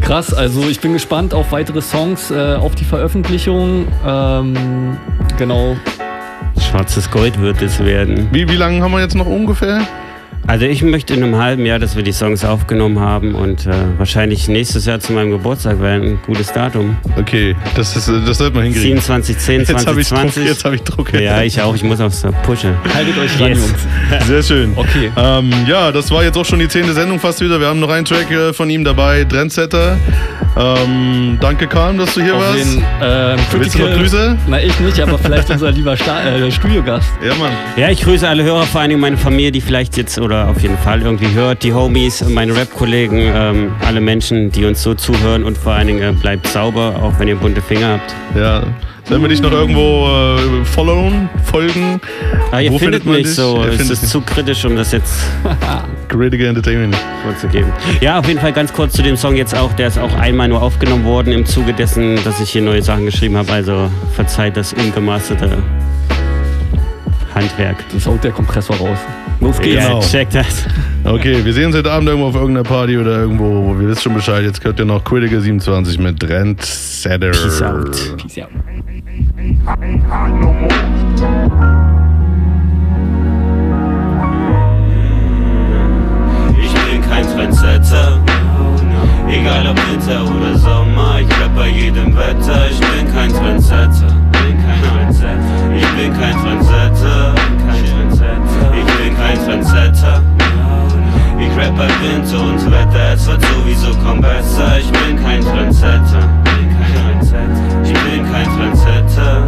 Krass, 0.00 0.32
also 0.32 0.66
ich 0.66 0.80
bin 0.80 0.94
gespannt 0.94 1.34
auf 1.34 1.52
weitere 1.52 1.82
Songs, 1.82 2.30
äh, 2.30 2.54
auf 2.54 2.74
die 2.74 2.86
Veröffentlichung. 2.86 3.86
Ähm, 4.06 4.96
genau. 5.36 5.76
Schwarzes 6.60 7.10
Gold 7.10 7.40
wird 7.40 7.62
es 7.62 7.84
werden. 7.84 8.28
wie, 8.32 8.48
wie 8.48 8.56
lange 8.56 8.82
haben 8.82 8.92
wir 8.92 9.00
jetzt 9.00 9.14
noch 9.14 9.26
ungefähr? 9.26 9.86
Also 10.46 10.66
ich 10.66 10.82
möchte 10.82 11.14
in 11.14 11.22
einem 11.22 11.36
halben 11.36 11.64
Jahr, 11.64 11.78
dass 11.78 11.94
wir 11.96 12.02
die 12.02 12.12
Songs 12.12 12.44
aufgenommen 12.44 12.98
haben 12.98 13.34
und 13.34 13.66
äh, 13.66 13.70
wahrscheinlich 13.98 14.48
nächstes 14.48 14.84
Jahr 14.86 14.98
zu 14.98 15.12
meinem 15.12 15.30
Geburtstag 15.30 15.80
wäre 15.80 15.94
ein 16.00 16.18
gutes 16.26 16.52
Datum. 16.52 16.96
Okay, 17.16 17.54
das, 17.76 17.94
ist, 17.96 18.08
das 18.08 18.38
sollte 18.38 18.54
man 18.54 18.64
hinkriegen. 18.64 19.00
27, 19.00 19.38
10, 19.38 19.60
Jetzt 19.60 19.86
habe 19.86 20.00
ich 20.00 20.08
Druck, 20.08 20.18
2020. 20.18 20.44
jetzt 20.46 20.64
habe 20.64 20.74
ich 20.74 20.82
Druck. 20.82 21.12
Ja, 21.12 21.42
ich 21.42 21.60
auch. 21.62 21.74
Ich 21.74 21.84
muss 21.84 22.00
aufs 22.00 22.24
Pushen. 22.42 22.74
Haltet 22.92 23.16
euch 23.18 23.40
ran, 23.40 23.50
Yes. 23.50 23.58
Jungs. 23.60 24.26
Sehr 24.26 24.42
schön. 24.42 24.72
Okay. 24.76 25.10
Ähm, 25.16 25.52
ja, 25.68 25.92
das 25.92 26.10
war 26.10 26.24
jetzt 26.24 26.36
auch 26.36 26.44
schon 26.44 26.58
die 26.58 26.68
zehnte 26.68 26.94
Sendung 26.94 27.20
fast 27.20 27.40
wieder. 27.40 27.60
Wir 27.60 27.68
haben 27.68 27.78
noch 27.80 27.90
einen 27.90 28.04
Track 28.04 28.30
äh, 28.30 28.52
von 28.52 28.68
ihm 28.70 28.82
dabei, 28.82 29.24
Trendsetter. 29.24 29.98
Ähm, 30.56 31.38
danke, 31.40 31.66
Karl, 31.68 31.96
dass 31.96 32.14
du 32.14 32.22
hier 32.22 32.34
Auf 32.34 32.42
warst. 32.42 32.58
den, 32.58 32.84
ähm, 33.02 33.38
Willst 33.52 33.78
du 33.78 33.86
noch 33.86 33.96
Grüße? 33.96 34.36
Na, 34.48 34.60
ich 34.60 34.78
nicht, 34.80 35.00
aber 35.00 35.16
vielleicht 35.16 35.48
unser 35.50 35.70
lieber 35.70 35.96
Sta 35.96 36.22
äh, 36.24 36.50
Studiogast. 36.50 37.08
Ja, 37.24 37.34
Mann. 37.36 37.52
Ja, 37.76 37.88
ich 37.88 38.00
grüße 38.02 38.28
alle 38.28 38.42
Hörer, 38.42 38.64
vor 38.64 38.80
allen 38.80 38.90
Dingen 38.90 39.00
meine 39.00 39.16
Familie, 39.16 39.52
die 39.52 39.60
vielleicht 39.60 39.96
jetzt 39.96 40.18
oder 40.30 40.48
auf 40.48 40.60
jeden 40.62 40.78
Fall 40.78 41.02
irgendwie 41.02 41.34
hört, 41.34 41.64
die 41.64 41.74
Homies, 41.74 42.24
meine 42.28 42.54
Rap-Kollegen, 42.54 43.18
ähm, 43.34 43.72
alle 43.84 44.00
Menschen, 44.00 44.52
die 44.52 44.64
uns 44.64 44.80
so 44.80 44.94
zuhören 44.94 45.42
und 45.42 45.58
vor 45.58 45.72
allen 45.72 45.88
Dingen 45.88 46.02
äh, 46.02 46.12
bleibt 46.12 46.46
sauber, 46.46 46.94
auch 47.02 47.18
wenn 47.18 47.26
ihr 47.26 47.34
bunte 47.34 47.60
Finger 47.60 47.94
habt. 47.98 48.14
Ja. 48.36 48.62
Sollen 49.08 49.22
wir 49.22 49.28
dich 49.28 49.42
noch 49.42 49.50
irgendwo 49.50 50.06
äh, 50.06 50.64
followen, 50.64 51.28
folgen? 51.50 52.00
Ah, 52.52 52.60
ihr 52.60 52.70
Wo 52.70 52.78
findet 52.78 53.04
mich 53.06 53.24
dich? 53.24 53.34
so, 53.34 53.56
Ihr 53.64 53.70
es 53.70 53.76
findet 53.78 53.90
ist 54.04 54.08
zu 54.08 54.20
kritisch, 54.20 54.64
um 54.64 54.76
das 54.76 54.92
jetzt 54.92 55.20
Critical 56.08 56.46
Entertainment. 56.46 56.96
vorzugeben. 57.24 57.72
Ja, 58.00 58.20
auf 58.20 58.28
jeden 58.28 58.38
Fall 58.38 58.52
ganz 58.52 58.72
kurz 58.72 58.92
zu 58.92 59.02
dem 59.02 59.16
Song 59.16 59.34
jetzt 59.34 59.56
auch, 59.56 59.72
der 59.72 59.88
ist 59.88 59.98
auch 59.98 60.14
einmal 60.14 60.46
nur 60.46 60.62
aufgenommen 60.62 61.04
worden 61.06 61.32
im 61.32 61.44
Zuge 61.44 61.72
dessen, 61.72 62.22
dass 62.22 62.40
ich 62.40 62.50
hier 62.50 62.62
neue 62.62 62.82
Sachen 62.82 63.04
geschrieben 63.04 63.36
habe, 63.36 63.52
also 63.52 63.90
verzeiht 64.14 64.56
das 64.56 64.74
ungemasterte 64.74 65.58
Handwerk. 67.34 67.78
Das 67.92 68.06
haut 68.06 68.22
der 68.22 68.30
Kompressor 68.30 68.76
raus. 68.76 68.98
Los 69.40 69.58
geht's. 69.58 69.86
Genau. 69.86 70.00
Check 70.00 70.30
das. 70.30 70.66
Okay, 71.04 71.42
wir 71.42 71.52
sehen 71.54 71.66
uns 71.66 71.76
heute 71.76 71.90
Abend 71.90 72.08
irgendwo 72.08 72.28
auf 72.28 72.34
irgendeiner 72.34 72.68
Party 72.68 72.98
oder 72.98 73.20
irgendwo. 73.20 73.74
Wir 73.78 73.88
wissen 73.88 74.02
schon 74.02 74.14
Bescheid. 74.14 74.44
Jetzt 74.44 74.62
hört 74.62 74.78
ihr 74.78 74.84
noch 74.84 75.02
Critical 75.02 75.40
27 75.40 75.98
mit 75.98 76.20
Trendsetter. 76.20 77.30
Peace 77.30 77.62
out. 77.62 77.90
Peace 78.18 78.38
out. 78.38 78.50
Ich 86.62 86.72
bin 86.72 87.02
kein 87.08 87.26
Trendsetter. 87.26 88.20
Egal 89.26 89.68
ob 89.68 89.76
Winter 89.90 90.24
oder 90.24 90.58
Sommer, 90.58 91.20
ich 91.20 91.40
rapp 91.40 91.56
bei 91.56 91.68
jedem 91.68 92.14
Wetter. 92.16 92.68
Ich 92.70 92.78
bin 92.78 93.14
kein 93.14 93.32
Trendsetter. 93.32 94.16
Ich 95.76 95.86
bin. 95.96 96.12
Kein 96.18 96.34
Trendsetter. 96.42 97.39
Ich 99.50 99.56
Trendsetter. 99.56 100.22
Ich 101.38 101.56
rapp 101.56 101.76
bei 101.76 101.88
Winter 102.00 102.40
und 102.40 102.70
Wetter, 102.70 103.14
es 103.14 103.26
wird 103.26 103.42
sowieso 103.42 103.92
kaum 104.04 104.20
besser. 104.20 104.78
Ich 104.78 104.90
bin 104.92 105.16
kein 105.20 105.40
Trendsetter. 105.40 106.28
Bin 106.44 106.70
kein 106.70 107.18
Trendsetter. 107.18 107.82
Ich 107.82 107.92
bin 107.92 108.32
kein 108.32 108.46
Trendsetter. 108.56 109.46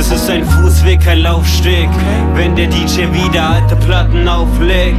Das 0.00 0.10
ist 0.12 0.30
ein 0.30 0.46
Fußweg, 0.46 0.98
kein 1.04 1.18
Laufsteg. 1.18 1.90
Wenn 2.34 2.56
der 2.56 2.68
DJ 2.68 3.02
wieder 3.12 3.50
alte 3.50 3.76
Platten 3.76 4.26
auflegt, 4.26 4.96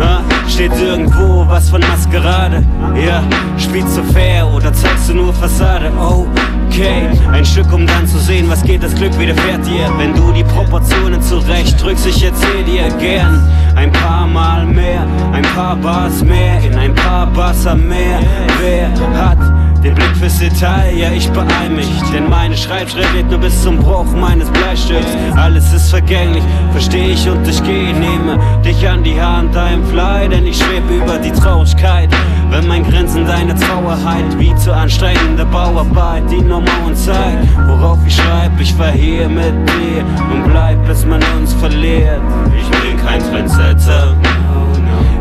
ha, 0.00 0.20
steht 0.48 0.70
irgendwo 0.80 1.44
was 1.48 1.70
von 1.70 1.80
Maskerade. 1.80 2.64
Ja, 3.04 3.24
spielst 3.58 3.98
du 3.98 4.04
fair 4.12 4.46
oder 4.46 4.72
zeigst 4.72 5.08
du 5.08 5.14
nur 5.14 5.34
Fassade? 5.34 5.90
Okay, 5.98 7.08
ein 7.32 7.44
Stück, 7.44 7.72
um 7.72 7.84
dann 7.84 8.06
zu 8.06 8.16
sehen, 8.18 8.48
was 8.48 8.62
geht, 8.62 8.84
das 8.84 8.94
Glück 8.94 9.18
widerfährt 9.18 9.66
dir. 9.66 9.92
Wenn 9.98 10.14
du 10.14 10.30
die 10.30 10.44
Proportionen 10.44 11.20
zurecht 11.20 11.82
drückst, 11.82 12.06
ich 12.06 12.22
erzähl 12.22 12.62
dir 12.62 12.88
gern 13.00 13.42
ein 13.74 13.90
paar 13.90 14.28
Mal 14.28 14.66
mehr, 14.66 15.04
ein 15.32 15.42
paar 15.56 15.74
Bars 15.74 16.22
mehr, 16.22 16.62
in 16.62 16.78
ein 16.78 16.94
paar 16.94 17.34
Wasser 17.34 17.74
mehr. 17.74 18.20
Wer 18.60 18.88
hat 19.20 19.38
den 19.84 19.94
Blick 19.94 20.16
fürs 20.16 20.38
Detail, 20.38 20.96
ja 20.96 21.12
ich 21.12 21.28
beeil 21.30 21.68
mich. 21.68 21.90
Denn 22.12 22.28
meine 22.28 22.56
Schreibschrift 22.56 23.12
geht 23.12 23.30
nur 23.30 23.38
bis 23.38 23.62
zum 23.62 23.78
Bruch 23.78 24.10
meines 24.14 24.48
Bleistifts 24.50 25.16
Alles 25.36 25.72
ist 25.72 25.90
vergänglich, 25.90 26.42
versteh 26.72 27.12
ich 27.12 27.28
und 27.28 27.46
ich 27.46 27.62
geh 27.62 27.92
Nehme 27.92 28.38
dich 28.64 28.88
an 28.88 29.02
die 29.04 29.20
Hand, 29.20 29.54
I'm 29.54 29.84
fly 29.84 30.28
Denn 30.28 30.46
ich 30.46 30.56
schweb 30.56 30.82
über 30.90 31.18
die 31.18 31.32
Traurigkeit. 31.32 32.08
Wenn 32.50 32.66
mein 32.66 32.88
Grinsen 32.88 33.26
deine 33.26 33.54
Trauerheit 33.54 34.38
Wie 34.38 34.54
zu 34.56 34.72
anstrengende 34.72 35.44
Bauarbeit 35.44 36.22
Die 36.30 36.40
nur 36.40 36.62
zeigt 36.94 37.48
Worauf 37.66 37.98
ich 38.06 38.16
schreib, 38.16 38.58
ich 38.60 38.74
hier 38.94 39.28
mit 39.28 39.54
dir 39.68 40.04
Und 40.32 40.44
bleib 40.50 40.84
bis 40.86 41.04
man 41.04 41.20
uns 41.36 41.52
verliert. 41.54 42.20
Ich 42.58 42.68
bin 42.80 42.96
kein 43.04 43.20
Trendsetter 43.20 44.16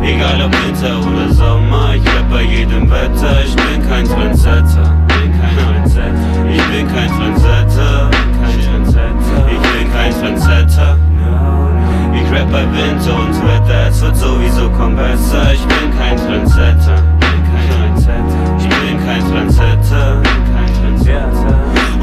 Egal 0.03 0.41
ob 0.43 0.51
Winter 0.51 0.99
oder 0.99 1.33
Sommer, 1.33 1.95
ich 1.95 2.05
rapp 2.05 2.29
bei 2.29 2.41
jedem 2.41 2.89
Wetter. 2.91 3.43
Ich 3.45 3.55
bin 3.55 3.81
kein 3.87 4.05
Trendsetter. 4.05 4.97
Ich 5.15 5.21
bin 5.21 6.87
kein 6.93 7.09
Trendsetter. 7.09 8.09
Ich 9.49 9.59
bin 9.61 9.93
kein 9.93 10.11
Trendsetter. 10.11 10.97
Ich 12.13 12.31
rapp 12.31 12.51
bei 12.51 12.63
Winter 12.63 13.15
und 13.15 13.35
Wetter, 13.47 13.87
es 13.89 14.01
wird 14.01 14.15
sowieso 14.17 14.69
kaum 14.71 14.95
besser. 14.95 15.53
Ich 15.53 15.65
bin 15.65 15.97
kein 15.97 16.17
Trendsetter, 16.17 17.01
bin 17.19 17.43
kein 17.49 17.69
Trendsetter. 17.69 18.59
Ich 18.59 18.67
bin 18.67 19.05
kein 19.05 19.21
Trendsetter. 19.31 20.21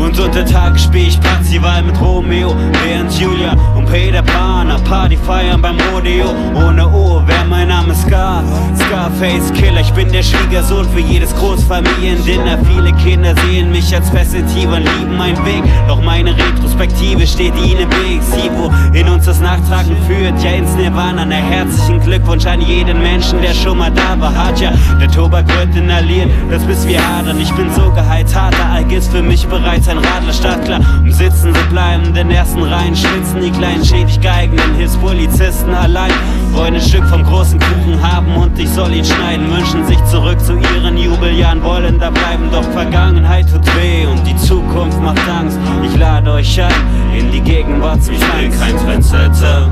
Und 0.00 0.18
unter 0.18 0.44
Tag 0.44 0.80
spiel 0.80 1.08
ich 1.08 1.20
Parzival 1.20 1.82
mit 1.82 2.00
Romeo, 2.00 2.54
während 2.84 3.12
Julia 3.20 3.52
und 3.76 3.86
Peter 3.86 4.22
Pan 4.22 4.60
Party 4.90 5.16
feiern 5.16 5.62
beim 5.62 5.78
Rodeo. 5.94 6.34
Ohne 6.54 6.88
Uhr 6.88 7.26
wär 7.28 7.44
mein 7.48 7.68
Name 7.68 7.94
Scar, 7.94 8.42
Scarface 8.74 9.52
Killer. 9.52 9.80
Ich 9.80 9.92
bin 9.92 10.10
der 10.10 10.24
Schwiegersohn 10.24 10.84
für 10.90 10.98
jedes 10.98 11.32
Großfamiliendinner. 11.36 12.58
Viele 12.74 12.92
Kinder 12.94 13.34
sehen 13.46 13.70
mich 13.70 13.94
als 13.94 14.10
Perspektive 14.10 14.74
und 14.74 14.82
lieben 14.98 15.16
meinen 15.16 15.38
Weg. 15.46 15.62
Doch 15.86 16.02
meine 16.02 16.36
Retrospektive 16.36 17.24
steht 17.24 17.54
ihnen 17.56 17.82
im 17.82 17.90
Weg. 17.90 18.20
Sie, 18.20 18.50
wo 18.56 18.72
in 18.98 19.08
uns 19.08 19.26
das 19.26 19.40
Nachtragen 19.40 19.96
führt, 20.08 20.42
ja 20.42 20.50
ins 20.50 20.74
Nirvana. 20.74 21.24
Na 21.24 21.36
herzlichen 21.36 22.00
Glückwunsch 22.00 22.46
an 22.46 22.60
jeden 22.60 23.00
Menschen, 23.00 23.40
der 23.40 23.54
schon 23.54 23.78
mal 23.78 23.92
da 23.92 24.18
war. 24.18 24.34
Hat 24.34 24.60
ja, 24.60 24.72
der 25.00 25.10
Tobak 25.10 25.46
wird 25.56 25.76
inhaliert, 25.76 26.30
das 26.50 26.64
bis 26.64 26.84
wir 26.88 26.98
hadern. 26.98 27.40
Ich 27.40 27.52
bin 27.52 27.72
so 27.74 27.92
geheizt, 27.92 28.34
harter 28.34 28.66
Alk 28.72 28.90
ist 28.90 29.12
für 29.12 29.22
mich 29.22 29.46
bereits 29.46 29.88
ein 29.90 29.98
Radler 29.98 30.32
startklar. 30.32 30.80
Um 31.00 31.10
sitzen 31.10 31.52
sie 31.52 31.70
bleiben, 31.70 32.04
in 32.04 32.14
den 32.14 32.30
ersten 32.30 32.62
Reihen 32.62 32.94
schwitzen 32.94 33.40
die 33.40 33.50
kleinen 33.50 33.84
schädig 33.84 34.20
geigenden 34.20 34.74
Hilfspolizisten 34.76 35.74
allein. 35.74 36.12
Wollen 36.52 36.74
ein 36.74 36.80
Stück 36.80 37.04
vom 37.06 37.24
großen 37.24 37.58
Kuchen 37.58 38.00
haben 38.00 38.34
und 38.36 38.58
ich 38.58 38.68
soll 38.68 38.92
ihn 38.92 39.04
schneiden. 39.04 39.50
Wünschen 39.50 39.84
sich 39.86 40.02
zurück 40.04 40.40
zu 40.40 40.56
ihren 40.56 40.96
Jubeljahren, 40.96 41.62
wollen 41.62 41.98
da 41.98 42.10
bleiben, 42.10 42.48
doch 42.52 42.64
Vergangenheit 42.72 43.50
tut 43.50 43.66
weh 43.76 44.06
und 44.06 44.24
die 44.26 44.36
Zukunft 44.36 45.00
macht 45.00 45.20
Angst. 45.28 45.58
Ich 45.84 45.98
lade 45.98 46.32
euch 46.32 46.60
ein 46.62 46.72
in 47.16 47.30
die 47.32 47.40
Gegenwart 47.40 48.02
zum 48.02 48.14
Ich 48.14 48.20
bin 48.20 48.58
kein 48.58 48.76
Trendsetter. 48.78 49.68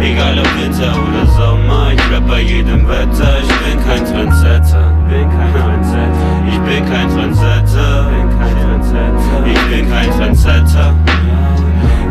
Egal 0.00 0.38
ob 0.38 0.60
Winter 0.60 0.92
oder 0.92 1.26
Sommer, 1.36 1.92
ich 1.92 2.12
rapp 2.12 2.26
bei 2.26 2.40
jedem 2.40 2.88
Wetter. 2.88 3.38
Ich 3.40 3.48
bin 3.48 3.84
kein 3.86 4.04
Trendsetter, 4.04 4.92
bin 5.08 5.28
kein 5.30 5.52
Trendsetter. 5.52 6.31
Ich 6.48 6.58
bin 6.60 6.84
kein 6.90 7.08
Trendsetter, 7.08 8.10
bin 8.10 8.38
kein 8.38 8.56
Trendsetter. 8.62 9.46
Ich 9.46 9.62
bin 9.70 9.90
kein 9.90 10.10
Trendsetter. 10.10 10.94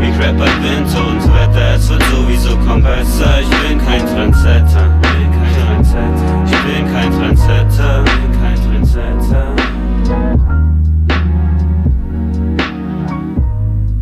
Ich 0.00 0.18
rapp 0.18 0.36
bei 0.36 0.50
Winter 0.62 1.06
und 1.06 1.22
Wetter, 1.32 1.74
es 1.76 1.88
wird 1.88 2.02
sowieso 2.04 2.56
kaum 2.66 2.82
besser. 2.82 3.40
Ich 3.40 3.48
bin 3.68 3.78
kein 3.78 4.06
Trendsetter, 4.06 4.88
bin 5.00 5.30
kein 5.32 5.52
Trendsetter. 5.54 6.44
Ich 6.46 6.60
bin 6.64 6.92
kein 6.92 7.12
Trendsetter, 7.12 8.04
bin 8.04 8.32
kein 8.40 8.56
Trendsetter. 8.56 9.54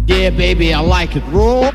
Yeah, 0.08 0.30
baby, 0.30 0.72
I 0.74 0.80
like 0.80 1.16
it. 1.16 1.22
Roll. 1.32 1.70